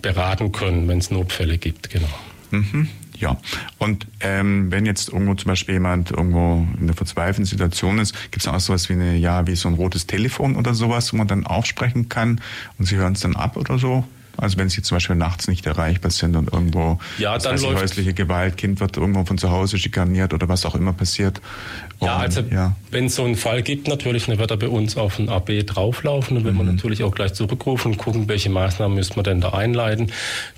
beraten 0.00 0.52
können, 0.52 0.88
wenn 0.88 0.98
es 0.98 1.10
Notfälle 1.10 1.58
gibt. 1.58 1.90
Genau. 1.90 2.08
Mhm. 2.50 2.88
Ja, 3.16 3.36
und 3.78 4.06
ähm, 4.20 4.70
wenn 4.70 4.86
jetzt 4.86 5.10
irgendwo 5.10 5.34
zum 5.34 5.48
Beispiel 5.48 5.74
jemand 5.74 6.10
irgendwo 6.10 6.66
in 6.76 6.84
einer 6.84 6.94
verzweifelten 6.94 7.44
Situation 7.44 7.98
ist, 7.98 8.14
gibt 8.30 8.44
es 8.44 8.48
auch 8.48 8.58
sowas 8.58 8.88
wie 8.88 8.94
eine, 8.94 9.16
ja, 9.16 9.46
wie 9.46 9.54
so 9.54 9.68
ein 9.68 9.74
rotes 9.74 10.06
Telefon 10.06 10.56
oder 10.56 10.74
sowas, 10.74 11.12
wo 11.12 11.16
man 11.16 11.28
dann 11.28 11.46
aufsprechen 11.46 12.08
kann 12.08 12.40
und 12.78 12.86
sie 12.86 12.96
hören 12.96 13.12
es 13.12 13.20
dann 13.20 13.36
ab 13.36 13.56
oder 13.56 13.78
so? 13.78 14.04
Also 14.36 14.58
wenn 14.58 14.68
sie 14.68 14.82
zum 14.82 14.96
Beispiel 14.96 15.16
nachts 15.16 15.48
nicht 15.48 15.66
erreichbar 15.66 16.10
sind 16.10 16.36
und 16.36 16.52
irgendwo 16.52 16.98
ja, 17.18 17.38
dann 17.38 17.58
läuft 17.60 17.82
häusliche 17.82 18.14
Gewalt, 18.14 18.56
Kind 18.56 18.80
wird 18.80 18.96
irgendwo 18.96 19.24
von 19.24 19.38
zu 19.38 19.50
Hause 19.50 19.78
schikaniert 19.78 20.34
oder 20.34 20.48
was 20.48 20.66
auch 20.66 20.74
immer 20.74 20.92
passiert. 20.92 21.40
Und, 21.98 22.08
ja, 22.08 22.16
also 22.16 22.40
ja. 22.40 22.74
wenn 22.90 23.06
es 23.06 23.14
so 23.14 23.24
einen 23.24 23.36
Fall 23.36 23.62
gibt, 23.62 23.88
natürlich, 23.88 24.26
dann 24.26 24.38
wird 24.38 24.50
er 24.50 24.56
bei 24.56 24.68
uns 24.68 24.96
auf 24.96 25.18
ein 25.18 25.28
AB 25.28 25.64
drauflaufen 25.64 26.36
und 26.36 26.44
wenn 26.44 26.54
mhm. 26.54 26.58
wir 26.58 26.64
natürlich 26.64 27.04
auch 27.04 27.14
gleich 27.14 27.34
zurückrufen 27.34 27.92
und 27.92 27.98
gucken, 27.98 28.28
welche 28.28 28.50
Maßnahmen 28.50 28.94
müssen 28.96 29.16
wir 29.16 29.22
denn 29.22 29.40
da 29.40 29.50
einleiten. 29.50 30.10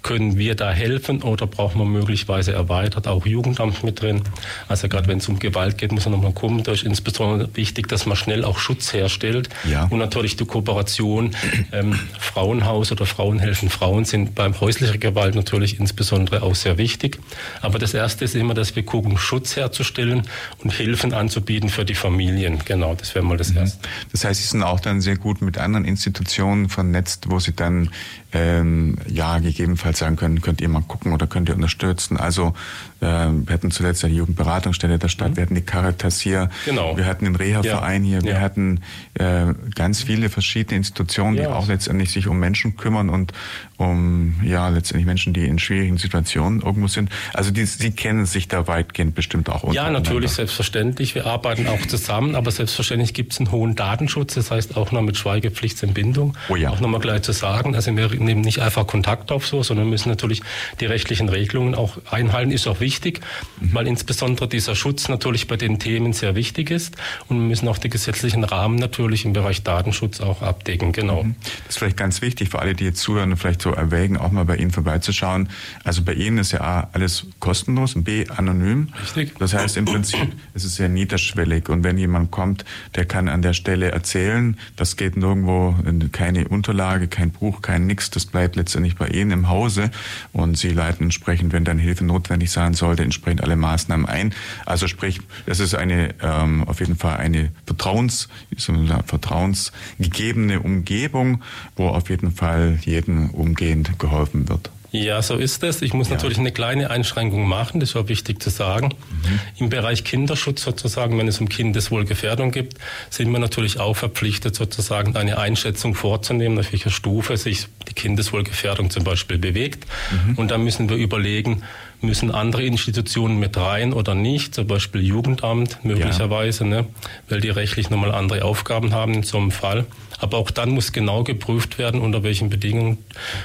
Können 0.03 0.39
wir 0.39 0.55
da 0.55 0.73
helfen 0.73 1.23
oder 1.23 1.47
brauchen 1.47 1.79
wir 1.79 1.85
möglicherweise 1.85 2.53
erweitert 2.53 3.07
auch 3.07 3.27
Jugendamt 3.27 3.85
mit 3.85 4.01
drin? 4.01 4.23
Also 4.69 4.89
gerade 4.89 5.09
wenn 5.09 5.19
es 5.19 5.29
um 5.29 5.39
Gewalt 5.39 5.79
geht, 5.79 5.93
muss 5.93 6.07
man 6.07 6.13
nochmal 6.13 6.33
gucken. 6.33 6.63
Da 6.63 6.73
ist 6.73 6.85
insbesondere 6.85 7.55
wichtig, 7.55 7.89
dass 7.89 8.07
man 8.07 8.17
schnell 8.17 8.45
auch 8.45 8.59
Schutz 8.59 8.93
herstellt 8.93 9.49
ja. 9.71 9.85
und 9.85 9.99
natürlich 9.99 10.37
die 10.37 10.47
Kooperation 10.47 11.37
ähm, 11.73 11.99
Frauenhaus 12.19 12.93
oder 12.93 13.07
Frauenhelfen 13.07 13.66
betroffenen 13.67 13.71
Frauen 13.71 14.05
sind 14.05 14.35
beim 14.35 14.59
häuslicher 14.61 14.99
Gewalt 14.99 15.35
natürlich 15.35 15.79
insbesondere 15.79 16.43
auch 16.43 16.55
sehr 16.55 16.79
wichtig. 16.79 17.19
Aber 17.61 17.79
das 17.79 17.95
Erste 17.95 18.25
ist 18.25 18.35
immer, 18.35 18.55
dass 18.55 18.77
wir 18.77 18.85
gucken, 18.85 19.19
Schutz 19.19 19.57
herzustellen 19.57 20.23
und 20.63 20.73
Hilfen 20.73 21.13
anzubieten 21.13 21.69
für 21.69 21.85
die 21.85 21.95
Familien. 21.95 22.59
Genau, 22.65 22.95
das 22.95 23.15
wäre 23.15 23.25
mal 23.25 23.37
das 23.37 23.51
mhm. 23.51 23.59
Erste. 23.59 23.89
Das 24.13 24.25
heißt, 24.25 24.41
Sie 24.41 24.49
sind 24.49 24.63
auch 24.63 24.81
dann 24.81 25.01
sehr 25.01 25.17
gut 25.17 25.43
mit 25.43 25.59
anderen 25.59 25.85
Institutionen 25.85 26.69
vernetzt, 26.69 27.27
wo 27.29 27.39
Sie 27.39 27.55
dann 27.55 27.91
ähm, 28.37 28.97
ja 29.09 29.39
gegebenenfalls 29.39 29.99
sagen 29.99 30.17
können, 30.17 30.41
könnt 30.41 30.61
ihr 30.61 30.69
mal 30.69 30.83
gucken 30.83 31.13
oder 31.13 31.27
könnt 31.27 31.49
ihr 31.49 31.55
unterstützen. 31.55 32.17
Also 32.19 32.55
äh, 33.01 33.07
wir 33.07 33.53
hatten 33.53 33.71
zuletzt 33.71 34.03
die 34.03 34.09
Jugendberatungsstelle 34.09 34.99
der 34.99 35.09
Stadt, 35.09 35.33
mhm. 35.33 35.37
wir 35.37 35.43
hatten 35.45 35.55
die 35.55 35.63
Caritas 35.63 36.21
hier, 36.21 36.51
genau. 36.65 36.97
wir 36.97 37.07
hatten 37.07 37.25
den 37.25 37.37
Reha-Verein 37.37 38.05
ja. 38.05 38.11
hier, 38.11 38.23
wir 38.25 38.33
ja. 38.33 38.41
hatten 38.41 38.81
äh, 39.15 39.55
ganz 39.75 40.03
viele 40.03 40.29
verschiedene 40.29 40.77
Institutionen, 40.77 41.37
die 41.37 41.43
ja. 41.43 41.55
auch 41.55 41.69
letztendlich 41.69 42.11
sich 42.11 42.27
um 42.27 42.39
Menschen 42.39 42.77
kümmern 42.77 43.09
und 43.09 43.33
um 43.79 44.35
ja 44.43 44.69
letztendlich 44.69 45.07
Menschen, 45.07 45.33
die 45.33 45.47
in 45.47 45.59
schwierigen 45.59 45.99
Situationen 45.99 46.63
irgendwo 46.63 46.89
sind. 46.89 47.11
Also 47.33 47.51
die, 47.51 47.65
sie 47.65 47.91
kennen 47.91 48.27
sich 48.27 48.49
da 48.49 48.67
weitgehend 48.67 49.15
bestimmt 49.15 49.49
auch 49.51 49.73
Ja, 49.73 49.91
natürlich, 49.91 50.33
selbstverständlich. 50.33 51.15
Wir 51.15 51.27
arbeiten 51.27 51.67
auch 51.69 51.85
zusammen, 51.87 52.35
aber 52.35 52.51
selbstverständlich 52.51 53.15
gibt 53.15 53.33
es 53.33 53.39
einen 53.39 53.51
hohen 53.51 53.75
Datenschutz, 53.75 54.35
das 54.35 54.51
heißt 54.51 54.77
auch 54.77 54.93
noch 54.93 55.03
mit 55.03 55.17
Schweigepflichtsentbindung. 55.17 56.37
Oh 56.49 56.57
ja. 56.57 56.71
Auch 56.71 56.81
nochmal 56.81 57.01
gleich 57.01 57.23
zu 57.23 57.33
sagen, 57.33 57.75
also 57.75 57.95
wir 57.97 58.11
nehmen 58.27 58.43
nicht 58.43 58.61
einfach 58.61 58.87
Kontakt 58.87 59.33
auf 59.33 59.47
so, 59.47 59.63
sondern 59.63 59.89
müssen 59.89 60.09
natürlich 60.09 60.43
die 60.81 60.87
rechtlichen 60.87 61.29
Regelungen 61.29 61.75
auch 61.75 61.99
einhalten, 62.11 62.51
ist 62.51 62.67
auch 62.67 62.81
wichtig, 62.81 63.21
mhm. 63.61 63.75
weil 63.75 63.87
insbesondere 63.87 64.49
dieser 64.49 64.75
Schutz 64.75 65.09
natürlich 65.09 65.47
bei 65.47 65.57
den 65.57 65.79
Themen 65.79 66.13
sehr 66.13 66.35
wichtig 66.35 66.71
ist 66.71 66.97
und 67.29 67.39
wir 67.39 67.47
müssen 67.47 67.69
auch 67.69 67.79
die 67.79 67.89
gesetzlichen 67.89 68.45
Rahmen 68.45 68.77
natürlich 68.77 69.25
im 69.25 69.33
Bereich 69.33 69.63
Datenschutz 69.63 70.21
auch 70.21 70.43
abdecken, 70.43 70.93
genau. 70.93 71.25
Mhm. 71.25 71.37
Das 71.41 71.71
ist 71.71 71.79
vielleicht 71.79 71.97
ganz 71.97 72.21
wichtig 72.23 72.51
für 72.51 72.59
alle, 72.59 72.75
die 72.75 72.85
jetzt 72.85 73.01
zuhören 73.01 73.33
und 73.33 73.39
vielleicht 73.39 73.63
so 73.63 73.71
erwägen, 73.71 74.17
auch 74.17 74.31
mal 74.31 74.45
bei 74.45 74.57
Ihnen 74.57 74.71
vorbeizuschauen. 74.71 75.49
Also 75.85 76.03
bei 76.03 76.13
Ihnen 76.13 76.39
ist 76.39 76.53
ja 76.53 76.61
A, 76.61 76.89
alles 76.93 77.27
kostenlos 77.41 77.95
und 77.95 78.05
B, 78.05 78.29
anonym. 78.29 78.89
Richtig. 79.03 79.39
Das 79.39 79.55
heißt 79.55 79.77
im 79.77 79.85
Prinzip, 79.85 80.33
es 80.55 80.65
ist 80.65 80.77
sehr 80.77 80.89
niederschwellig 80.89 81.69
und 81.69 81.85
wenn 81.85 81.99
jemand 81.99 82.31
kommt, 82.31 82.65
der 82.95 83.05
kann 83.05 83.29
an 83.29 83.43
der 83.43 83.53
Stelle 83.53 83.91
erzählen, 83.91 84.57
das 84.77 84.97
geht 84.97 85.17
nirgendwo, 85.17 85.75
keine 86.13 86.49
Unterlage, 86.49 87.09
kein 87.09 87.31
Buch, 87.31 87.63
kein 87.63 87.87
Nix, 87.87 88.11
das 88.17 88.27
bleibt 88.27 88.57
letztendlich 88.57 88.97
bei 88.97 89.09
Ihnen 89.09 89.31
im 89.31 89.49
Hause 89.49 89.91
und 90.33 90.57
Sie 90.57 90.71
leiten 90.71 91.05
entsprechend, 91.05 91.53
wenn 91.53 91.65
dann 91.65 91.79
Hilfe 91.79 92.05
notwendig 92.05 92.51
sein 92.51 92.75
sollte, 92.75 93.03
entsprechend 93.03 93.43
alle 93.43 93.57
Maßnahmen 93.57 94.07
ein. 94.07 94.35
Also 94.65 94.89
sprich, 94.89 95.21
das 95.45 95.61
ist 95.61 95.75
eine 95.75 96.15
ähm, 96.23 96.65
auf 96.65 96.81
jeden 96.81 96.97
Fall 96.97 97.19
eine 97.19 97.53
Vertrauens, 97.67 98.29
vertrauensgegebene 98.57 100.61
Umgebung, 100.61 101.43
wo 101.77 101.89
auf 101.89 102.09
jeden 102.09 102.33
Fall 102.33 102.79
jeden 102.83 103.31
umgehend 103.31 103.99
geholfen 103.99 104.49
wird. 104.49 104.71
Ja, 105.05 105.21
so 105.23 105.35
ist 105.37 105.63
es. 105.63 105.83
Ich 105.83 105.93
muss 105.93 106.09
ja. 106.09 106.15
natürlich 106.15 106.39
eine 106.39 106.53
kleine 106.53 106.91
Einschränkung 106.91 107.47
machen, 107.47 107.81
das 107.81 107.95
auch 107.97 108.09
wichtig 108.09 108.43
zu 108.43 108.51
sagen. 108.51 108.89
Mhm. 108.89 109.41
Im 109.59 109.69
Bereich 109.69 110.05
Kinderschutz 110.05 110.63
sozusagen, 110.63 111.19
wenn 111.19 111.29
es 111.29 111.41
um 111.41 111.49
Kindeswohlgefährdung 111.49 112.51
geht, 112.51 112.75
sind 113.11 113.31
wir 113.31 113.39
natürlich 113.39 113.79
auch 113.79 113.95
verpflichtet, 113.95 114.55
sozusagen 114.55 115.17
eine 115.17 115.39
Einschätzung 115.39 115.95
vorzunehmen, 115.95 116.59
auf 116.59 116.73
welcher 116.73 116.91
Stufe 116.91 117.37
sich 117.37 117.67
die 117.89 117.95
Kindeswohlgefährdung 117.95 118.91
zum 118.91 119.05
Beispiel 119.05 119.39
bewegt. 119.39 119.87
Mhm. 120.11 120.35
Und 120.37 120.51
dann 120.51 120.65
müssen 120.65 120.89
wir 120.89 120.97
überlegen, 120.97 121.63
müssen 122.01 122.31
andere 122.31 122.63
Institutionen 122.63 123.39
mit 123.39 123.57
rein 123.57 123.93
oder 123.93 124.15
nicht, 124.15 124.55
zum 124.55 124.67
Beispiel 124.67 125.03
Jugendamt 125.03 125.85
möglicherweise, 125.85 126.65
ja. 126.65 126.71
ne, 126.71 126.87
weil 127.29 127.41
die 127.41 127.51
rechtlich 127.51 127.91
nochmal 127.91 128.13
andere 128.13 128.45
Aufgaben 128.45 128.93
haben 128.93 129.15
in 129.15 129.23
so 129.23 129.39
einem 129.39 129.51
Fall. 129.51 129.87
Aber 130.19 130.39
auch 130.39 130.51
dann 130.51 130.71
muss 130.71 130.93
genau 130.93 131.25
geprüft 131.25 131.79
werden, 131.79 132.01
unter 132.01 132.23
welchen 132.23 132.51
Bedingungen 132.51 132.99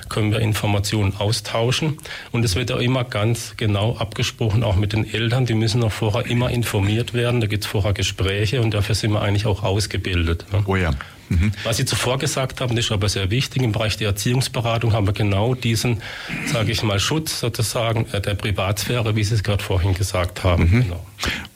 können 0.09 0.31
wir 0.31 0.39
Informationen 0.39 1.15
austauschen. 1.17 1.97
Und 2.31 2.45
es 2.45 2.55
wird 2.55 2.71
auch 2.71 2.79
immer 2.79 3.03
ganz 3.03 3.55
genau 3.57 3.97
abgesprochen, 3.97 4.63
auch 4.63 4.75
mit 4.75 4.93
den 4.93 5.11
Eltern. 5.11 5.45
Die 5.45 5.53
müssen 5.53 5.83
auch 5.83 5.91
vorher 5.91 6.25
immer 6.25 6.49
informiert 6.49 7.13
werden. 7.13 7.41
Da 7.41 7.47
gibt 7.47 7.63
es 7.63 7.69
vorher 7.69 7.93
Gespräche 7.93 8.61
und 8.61 8.73
dafür 8.73 8.95
sind 8.95 9.11
wir 9.11 9.21
eigentlich 9.21 9.45
auch 9.45 9.63
ausgebildet. 9.63 10.45
Ne? 10.51 10.63
Oh 10.65 10.75
ja. 10.75 10.91
Mhm. 11.31 11.51
Was 11.63 11.77
Sie 11.77 11.85
zuvor 11.85 12.19
gesagt 12.19 12.61
haben, 12.61 12.77
ist 12.77 12.91
aber 12.91 13.09
sehr 13.09 13.29
wichtig. 13.29 13.61
Im 13.61 13.71
Bereich 13.71 13.97
der 13.97 14.09
Erziehungsberatung 14.09 14.93
haben 14.93 15.07
wir 15.07 15.13
genau 15.13 15.55
diesen, 15.55 16.01
sage 16.45 16.71
ich 16.71 16.83
mal, 16.83 16.99
Schutz 16.99 17.39
sozusagen 17.39 18.05
äh, 18.11 18.21
der 18.21 18.35
Privatsphäre, 18.35 19.15
wie 19.15 19.23
Sie 19.23 19.35
es 19.35 19.43
gerade 19.43 19.63
vorhin 19.63 19.93
gesagt 19.93 20.43
haben. 20.43 20.63
Mhm. 20.63 20.83
Genau. 20.83 21.05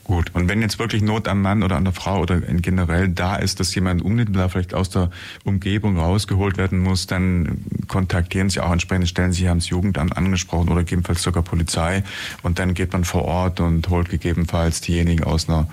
Gut, 0.05 0.29
und 0.33 0.47
wenn 0.47 0.61
jetzt 0.61 0.77
wirklich 0.77 1.01
Not 1.01 1.27
am 1.27 1.41
Mann 1.41 1.63
oder 1.63 1.77
an 1.77 1.83
der 1.83 1.93
Frau 1.93 2.19
oder 2.19 2.39
generell 2.39 3.09
da 3.09 3.37
ist, 3.37 3.59
dass 3.59 3.73
jemand 3.73 4.03
unmittelbar 4.03 4.49
vielleicht 4.49 4.75
aus 4.75 4.91
der 4.91 5.09
Umgebung 5.43 5.97
rausgeholt 5.97 6.57
werden 6.59 6.77
muss, 6.77 7.07
dann 7.07 7.63
kontaktieren 7.87 8.51
Sie 8.51 8.59
auch 8.59 8.71
entsprechende 8.71 9.07
Stellen. 9.07 9.33
Sie 9.33 9.49
haben 9.49 9.57
das 9.57 9.69
Jugendamt 9.69 10.15
angesprochen 10.15 10.69
oder 10.69 10.81
gegebenenfalls 10.81 11.23
sogar 11.23 11.41
Polizei. 11.41 12.03
Und 12.43 12.59
dann 12.59 12.75
geht 12.75 12.93
man 12.93 13.03
vor 13.03 13.25
Ort 13.25 13.59
und 13.59 13.89
holt 13.89 14.09
gegebenenfalls 14.09 14.79
diejenigen 14.79 15.23
aus 15.23 15.49
einer 15.49 15.67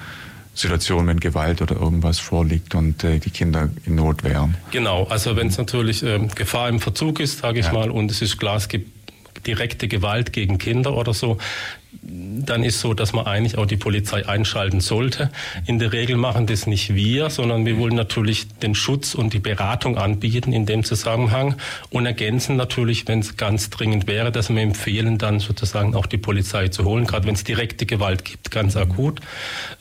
Situation, 0.54 1.06
wenn 1.06 1.18
Gewalt 1.18 1.62
oder 1.62 1.76
irgendwas 1.76 2.18
vorliegt 2.18 2.74
und 2.74 3.04
äh, 3.04 3.18
die 3.18 3.30
Kinder 3.30 3.70
in 3.86 3.94
Not 3.94 4.22
wären. 4.22 4.56
Genau, 4.70 5.04
also 5.04 5.36
wenn 5.36 5.48
es 5.48 5.56
natürlich 5.56 6.02
äh, 6.02 6.18
Gefahr 6.34 6.68
im 6.68 6.80
Verzug 6.80 7.20
ist, 7.20 7.38
sage 7.38 7.60
ich 7.60 7.66
ja. 7.66 7.72
mal, 7.72 7.90
und 7.90 8.10
es 8.10 8.20
ist 8.20 8.38
klar, 8.38 8.56
es 8.56 8.68
gibt 8.68 8.90
direkte 9.46 9.88
Gewalt 9.88 10.32
gegen 10.32 10.58
Kinder 10.58 10.94
oder 10.94 11.14
so, 11.14 11.38
dann 12.00 12.64
ist 12.64 12.80
so, 12.80 12.94
dass 12.94 13.12
man 13.12 13.26
eigentlich 13.26 13.58
auch 13.58 13.66
die 13.66 13.76
Polizei 13.76 14.26
einschalten 14.26 14.80
sollte. 14.80 15.30
In 15.66 15.78
der 15.78 15.92
Regel 15.92 16.16
machen 16.16 16.46
das 16.46 16.66
nicht 16.66 16.94
wir, 16.94 17.30
sondern 17.30 17.66
wir 17.66 17.78
wollen 17.78 17.94
natürlich 17.94 18.48
den 18.48 18.74
Schutz 18.74 19.14
und 19.14 19.32
die 19.32 19.38
Beratung 19.38 19.98
anbieten 19.98 20.52
in 20.52 20.66
dem 20.66 20.84
Zusammenhang 20.84 21.56
und 21.90 22.06
ergänzen 22.06 22.56
natürlich, 22.56 23.06
wenn 23.08 23.20
es 23.20 23.36
ganz 23.36 23.70
dringend 23.70 24.06
wäre, 24.06 24.32
dass 24.32 24.48
wir 24.50 24.62
empfehlen, 24.62 25.18
dann 25.18 25.38
sozusagen 25.38 25.94
auch 25.94 26.06
die 26.06 26.18
Polizei 26.18 26.68
zu 26.68 26.84
holen, 26.84 27.06
gerade 27.06 27.26
wenn 27.26 27.34
es 27.34 27.44
direkte 27.44 27.86
Gewalt 27.86 28.24
gibt, 28.24 28.50
ganz 28.50 28.76
akut. 28.76 29.20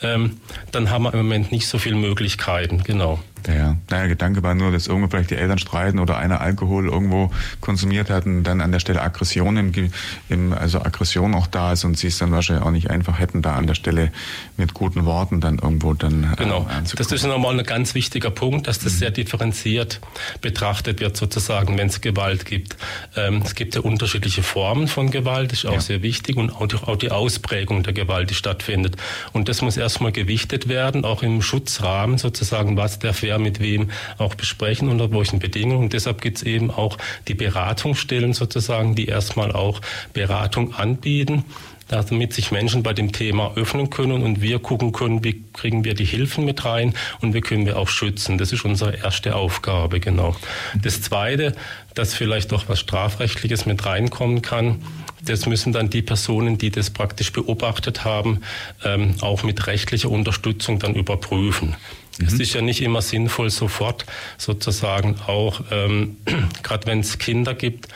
Ähm, 0.01 0.37
dann 0.71 0.89
haben 0.89 1.03
wir 1.03 1.13
im 1.13 1.19
Moment 1.19 1.51
nicht 1.51 1.67
so 1.67 1.77
viele 1.77 1.95
Möglichkeiten, 1.95 2.83
genau. 2.83 3.19
Ja, 3.47 3.77
naja, 3.89 4.07
Gedanke 4.07 4.43
war 4.43 4.53
nur, 4.55 4.71
dass 4.71 4.87
irgendwo 4.87 5.09
vielleicht 5.09 5.31
die 5.31 5.35
Eltern 5.35 5.57
streiten 5.57 5.99
oder 5.99 6.17
einer 6.17 6.41
Alkohol 6.41 6.87
irgendwo 6.87 7.31
konsumiert 7.59 8.09
hat 8.09 8.25
und 8.25 8.43
dann 8.43 8.61
an 8.61 8.71
der 8.71 8.79
Stelle 8.79 9.01
Aggression, 9.01 9.57
im, 9.57 9.91
im, 10.29 10.53
also 10.53 10.81
Aggression 10.81 11.33
auch 11.33 11.47
da 11.47 11.73
ist 11.73 11.83
und 11.83 11.97
sie 11.97 12.07
es 12.07 12.17
dann 12.17 12.31
wahrscheinlich 12.31 12.65
auch 12.65 12.71
nicht 12.71 12.89
einfach 12.89 13.19
hätten, 13.19 13.41
da 13.41 13.55
an 13.55 13.67
der 13.67 13.75
Stelle 13.75 14.11
mit 14.57 14.73
guten 14.73 15.05
Worten 15.05 15.41
dann 15.41 15.59
irgendwo 15.59 15.93
dann 15.93 16.23
äh, 16.23 16.35
Genau, 16.37 16.67
äh, 16.69 16.95
das 16.95 17.11
ist 17.11 17.25
nochmal 17.25 17.57
ein 17.57 17.65
ganz 17.65 17.95
wichtiger 17.95 18.29
Punkt, 18.29 18.67
dass 18.67 18.79
das 18.79 18.93
mhm. 18.93 18.97
sehr 18.97 19.11
differenziert 19.11 20.01
betrachtet 20.41 20.99
wird 20.99 21.17
sozusagen, 21.17 21.77
wenn 21.77 21.87
es 21.87 22.01
Gewalt 22.01 22.45
gibt. 22.45 22.77
Ähm, 23.15 23.41
es 23.43 23.55
gibt 23.55 23.75
ja 23.75 23.81
unterschiedliche 23.81 24.43
Formen 24.43 24.87
von 24.87 25.11
Gewalt, 25.11 25.51
das 25.51 25.59
ist 25.59 25.65
auch 25.65 25.73
ja. 25.73 25.81
sehr 25.81 26.01
wichtig 26.01 26.37
und 26.37 26.51
auch 26.51 26.67
die, 26.67 26.75
auch 26.75 26.97
die 26.97 27.11
Ausprägung 27.11 27.83
der 27.83 27.93
Gewalt, 27.93 28.29
die 28.29 28.35
stattfindet. 28.35 28.97
Und 29.31 29.49
das 29.49 29.61
muss 29.61 29.77
erstmal 29.77 30.11
gewichtet 30.11 30.67
werden, 30.67 31.05
auch 31.05 31.23
im 31.23 31.41
Schutzrahmen 31.41 32.17
sozusagen, 32.17 32.77
was 32.77 32.99
der 32.99 33.13
wer 33.13 33.30
mit 33.37 33.59
wem 33.59 33.89
auch 34.17 34.35
besprechen, 34.35 34.89
unter 34.89 35.11
welchen 35.11 35.39
Bedingungen. 35.39 35.83
Und 35.83 35.93
deshalb 35.93 36.21
gibt 36.21 36.37
es 36.37 36.43
eben 36.43 36.71
auch 36.71 36.97
die 37.27 37.33
Beratungsstellen 37.33 38.33
sozusagen, 38.33 38.95
die 38.95 39.05
erstmal 39.05 39.51
auch 39.51 39.81
Beratung 40.13 40.73
anbieten 40.73 41.45
damit 41.91 42.33
sich 42.33 42.51
Menschen 42.51 42.83
bei 42.83 42.93
dem 42.93 43.11
Thema 43.11 43.51
öffnen 43.55 43.89
können 43.89 44.23
und 44.23 44.41
wir 44.41 44.59
gucken 44.59 44.91
können, 44.91 45.23
wie 45.23 45.43
kriegen 45.53 45.83
wir 45.83 45.93
die 45.93 46.05
Hilfen 46.05 46.45
mit 46.45 46.63
rein 46.63 46.93
und 47.19 47.33
wie 47.33 47.41
können 47.41 47.65
wir 47.65 47.77
auch 47.77 47.89
schützen. 47.89 48.37
Das 48.37 48.53
ist 48.53 48.63
unsere 48.63 48.95
erste 48.95 49.35
Aufgabe, 49.35 49.99
genau. 49.99 50.35
Das 50.81 51.01
Zweite, 51.01 51.53
dass 51.93 52.13
vielleicht 52.13 52.53
auch 52.53 52.65
was 52.67 52.79
Strafrechtliches 52.79 53.65
mit 53.65 53.85
reinkommen 53.85 54.41
kann, 54.41 54.81
das 55.23 55.45
müssen 55.45 55.73
dann 55.73 55.89
die 55.89 56.01
Personen, 56.01 56.57
die 56.57 56.71
das 56.71 56.89
praktisch 56.89 57.31
beobachtet 57.31 58.05
haben, 58.05 58.41
ähm, 58.83 59.15
auch 59.21 59.43
mit 59.43 59.67
rechtlicher 59.67 60.09
Unterstützung 60.09 60.79
dann 60.79 60.95
überprüfen. 60.95 61.75
Mhm. 62.19 62.25
Es 62.25 62.33
ist 62.33 62.53
ja 62.53 62.61
nicht 62.61 62.81
immer 62.81 63.01
sinnvoll, 63.01 63.49
sofort 63.49 64.05
sozusagen 64.37 65.15
auch, 65.27 65.61
ähm, 65.71 66.17
gerade 66.63 66.87
wenn 66.87 66.99
es 66.99 67.17
Kinder 67.17 67.53
gibt, 67.53 67.87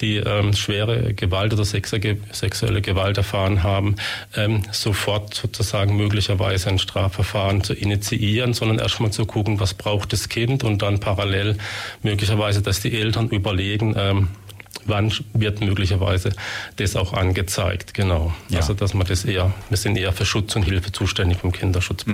die 0.00 0.16
ähm, 0.16 0.52
schwere 0.54 1.14
Gewalt 1.14 1.52
oder 1.52 1.64
sexuelle 1.64 2.82
Gewalt 2.82 3.16
erfahren 3.16 3.62
haben, 3.62 3.96
ähm, 4.36 4.62
sofort 4.72 5.34
sozusagen 5.34 5.96
möglicherweise 5.96 6.68
ein 6.68 6.78
Strafverfahren 6.78 7.62
zu 7.62 7.74
initiieren, 7.74 8.54
sondern 8.54 8.80
erstmal 8.80 9.12
zu 9.12 9.24
gucken, 9.24 9.60
was 9.60 9.74
braucht 9.74 10.12
das 10.12 10.28
Kind 10.28 10.64
und 10.64 10.82
dann 10.82 10.98
parallel 10.98 11.58
möglicherweise, 12.02 12.60
dass 12.60 12.80
die 12.80 12.98
Eltern 12.98 13.28
überlegen, 13.28 13.94
ähm, 13.96 14.28
wann 14.86 15.12
wird 15.32 15.60
möglicherweise 15.60 16.32
das 16.76 16.96
auch 16.96 17.12
angezeigt. 17.12 17.94
Genau. 17.94 18.32
Ja. 18.48 18.60
Also 18.60 18.74
dass 18.74 18.94
man 18.94 19.06
das 19.06 19.24
eher, 19.24 19.52
wir 19.68 19.76
sind 19.76 19.96
eher 19.96 20.12
für 20.12 20.26
Schutz 20.26 20.54
und 20.56 20.62
Hilfe 20.62 20.92
zuständig 20.92 21.38
vom 21.38 21.52
Kinderschutz. 21.52 22.04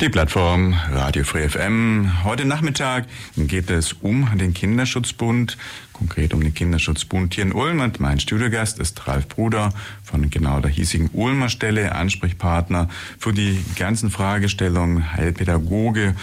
Die 0.00 0.10
Plattform 0.10 0.74
Radio 0.90 1.24
Free 1.24 1.48
FM. 1.48 2.22
Heute 2.24 2.44
Nachmittag 2.44 3.06
geht 3.34 3.70
es 3.70 3.94
um 3.94 4.28
den 4.36 4.52
Kinderschutzbund, 4.52 5.56
konkret 5.94 6.34
um 6.34 6.42
den 6.42 6.52
Kinderschutzbund 6.52 7.32
hier 7.32 7.44
in 7.44 7.52
Ulm. 7.52 7.80
Und 7.80 7.98
mein 7.98 8.20
Studiogast 8.20 8.78
ist 8.78 9.08
Ralf 9.08 9.26
Bruder 9.26 9.72
von 10.04 10.28
genau 10.28 10.60
der 10.60 10.70
hiesigen 10.70 11.08
Ulmer 11.14 11.48
Stelle, 11.48 11.94
Ansprechpartner 11.94 12.90
für 13.18 13.32
die 13.32 13.64
ganzen 13.76 14.10
Fragestellungen, 14.10 15.14
Heilpädagoge, 15.14 16.14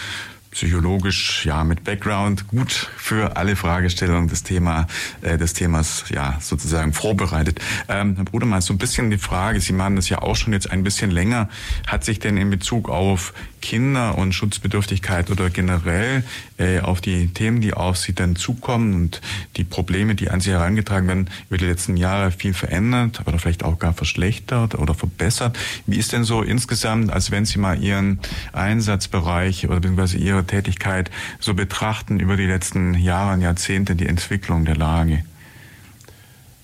psychologisch 0.54 1.44
ja 1.44 1.64
mit 1.64 1.84
Background 1.84 2.48
gut 2.48 2.88
für 2.96 3.36
alle 3.36 3.56
Fragestellungen 3.56 4.28
des 4.28 4.44
Thema 4.44 4.86
äh, 5.20 5.36
des 5.36 5.52
Themas 5.52 6.04
ja 6.08 6.38
sozusagen 6.40 6.92
vorbereitet. 6.92 7.60
Ähm, 7.88 8.14
Herr 8.16 8.24
Bruder, 8.24 8.46
mal 8.46 8.62
so 8.62 8.72
ein 8.72 8.78
bisschen 8.78 9.10
die 9.10 9.18
Frage: 9.18 9.60
Sie 9.60 9.72
machen 9.72 9.96
das 9.96 10.08
ja 10.08 10.22
auch 10.22 10.36
schon 10.36 10.52
jetzt 10.52 10.70
ein 10.70 10.84
bisschen 10.84 11.10
länger. 11.10 11.48
Hat 11.86 12.04
sich 12.04 12.20
denn 12.20 12.36
in 12.36 12.50
Bezug 12.50 12.88
auf 12.88 13.34
Kinder 13.64 14.18
und 14.18 14.34
Schutzbedürftigkeit 14.34 15.30
oder 15.30 15.48
generell 15.48 16.22
äh, 16.58 16.80
auf 16.80 17.00
die 17.00 17.28
Themen, 17.28 17.62
die 17.62 17.72
auf 17.72 17.96
Sie 17.96 18.14
dann 18.14 18.36
zukommen 18.36 18.92
und 18.92 19.22
die 19.56 19.64
Probleme, 19.64 20.14
die 20.14 20.28
an 20.28 20.40
Sie 20.40 20.50
herangetragen 20.50 21.08
werden, 21.08 21.30
über 21.48 21.56
die 21.56 21.64
letzten 21.64 21.96
Jahre 21.96 22.30
viel 22.30 22.52
verändert 22.52 23.22
oder 23.24 23.38
vielleicht 23.38 23.64
auch 23.64 23.78
gar 23.78 23.94
verschlechtert 23.94 24.74
oder 24.74 24.92
verbessert? 24.92 25.58
Wie 25.86 25.96
ist 25.96 26.12
denn 26.12 26.24
so 26.24 26.42
insgesamt, 26.42 27.10
als 27.10 27.30
wenn 27.30 27.46
Sie 27.46 27.58
mal 27.58 27.82
Ihren 27.82 28.18
Einsatzbereich 28.52 29.64
oder 29.66 29.76
beziehungsweise 29.76 30.18
Ihre 30.18 30.44
Tätigkeit 30.44 31.10
so 31.40 31.54
betrachten 31.54 32.20
über 32.20 32.36
die 32.36 32.46
letzten 32.46 32.92
Jahre 32.92 33.32
und 33.32 33.40
Jahrzehnte 33.40 33.96
die 33.96 34.06
Entwicklung 34.06 34.66
der 34.66 34.76
Lage? 34.76 35.24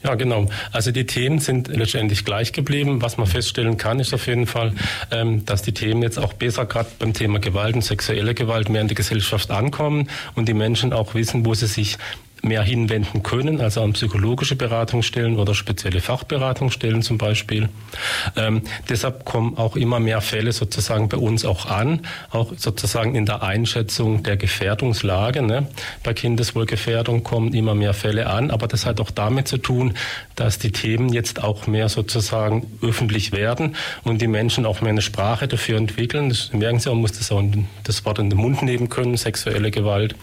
Ja, 0.02 0.14
genau. 0.14 0.46
Also 0.72 0.92
die 0.92 1.04
Themen 1.04 1.40
sind 1.40 1.68
letztendlich 1.68 2.24
gleich 2.24 2.52
geblieben. 2.52 3.02
Was 3.02 3.18
man 3.18 3.26
feststellen 3.26 3.76
kann, 3.76 4.00
ist 4.00 4.14
auf 4.14 4.26
jeden 4.26 4.46
Fall, 4.46 4.72
ähm, 5.10 5.44
dass 5.44 5.60
die 5.60 5.72
Themen 5.72 6.02
jetzt 6.02 6.18
auch 6.18 6.32
besser 6.32 6.64
gerade 6.64 6.88
beim 6.98 7.12
Thema 7.12 7.38
Gewalt 7.38 7.74
und 7.74 7.82
sexuelle 7.82 8.34
Gewalt 8.34 8.70
mehr 8.70 8.80
in 8.80 8.88
der 8.88 8.94
Gesellschaft 8.94 9.50
ankommen 9.50 10.08
und 10.34 10.48
die 10.48 10.54
Menschen 10.54 10.94
auch 10.94 11.14
wissen, 11.14 11.44
wo 11.44 11.52
sie 11.52 11.66
sich 11.66 11.98
mehr 12.42 12.62
hinwenden 12.62 13.22
können, 13.22 13.60
also 13.60 13.82
an 13.82 13.92
psychologische 13.92 14.56
Beratungsstellen 14.56 15.38
oder 15.38 15.54
spezielle 15.54 16.00
Fachberatungsstellen 16.00 17.02
zum 17.02 17.18
Beispiel. 17.18 17.68
Ähm, 18.36 18.62
deshalb 18.88 19.24
kommen 19.24 19.56
auch 19.56 19.76
immer 19.76 20.00
mehr 20.00 20.20
Fälle 20.20 20.52
sozusagen 20.52 21.08
bei 21.08 21.18
uns 21.18 21.44
auch 21.44 21.66
an, 21.66 22.00
auch 22.30 22.52
sozusagen 22.56 23.14
in 23.14 23.26
der 23.26 23.42
Einschätzung 23.42 24.22
der 24.22 24.36
Gefährdungslage. 24.36 25.42
Ne? 25.42 25.68
Bei 26.02 26.14
Kindeswohlgefährdung 26.14 27.22
kommen 27.22 27.52
immer 27.52 27.74
mehr 27.74 27.94
Fälle 27.94 28.26
an, 28.28 28.50
aber 28.50 28.68
das 28.68 28.86
hat 28.86 29.00
auch 29.00 29.10
damit 29.10 29.48
zu 29.48 29.58
tun, 29.58 29.94
dass 30.36 30.58
die 30.58 30.72
Themen 30.72 31.12
jetzt 31.12 31.42
auch 31.42 31.66
mehr 31.66 31.88
sozusagen 31.88 32.66
öffentlich 32.82 33.32
werden 33.32 33.76
und 34.04 34.22
die 34.22 34.26
Menschen 34.26 34.64
auch 34.64 34.80
mehr 34.80 34.90
eine 34.90 35.02
Sprache 35.02 35.48
dafür 35.48 35.76
entwickeln. 35.76 36.30
Das 36.30 36.52
merken 36.52 36.78
Sie, 36.78 36.88
man 36.88 36.98
muss 36.98 37.12
das 37.12 37.30
auch 37.30 37.42
das 37.84 38.04
Wort 38.04 38.18
in 38.18 38.30
den 38.30 38.38
Mund 38.38 38.62
nehmen 38.62 38.88
können, 38.88 39.16
sexuelle 39.16 39.70
Gewalt 39.70 40.14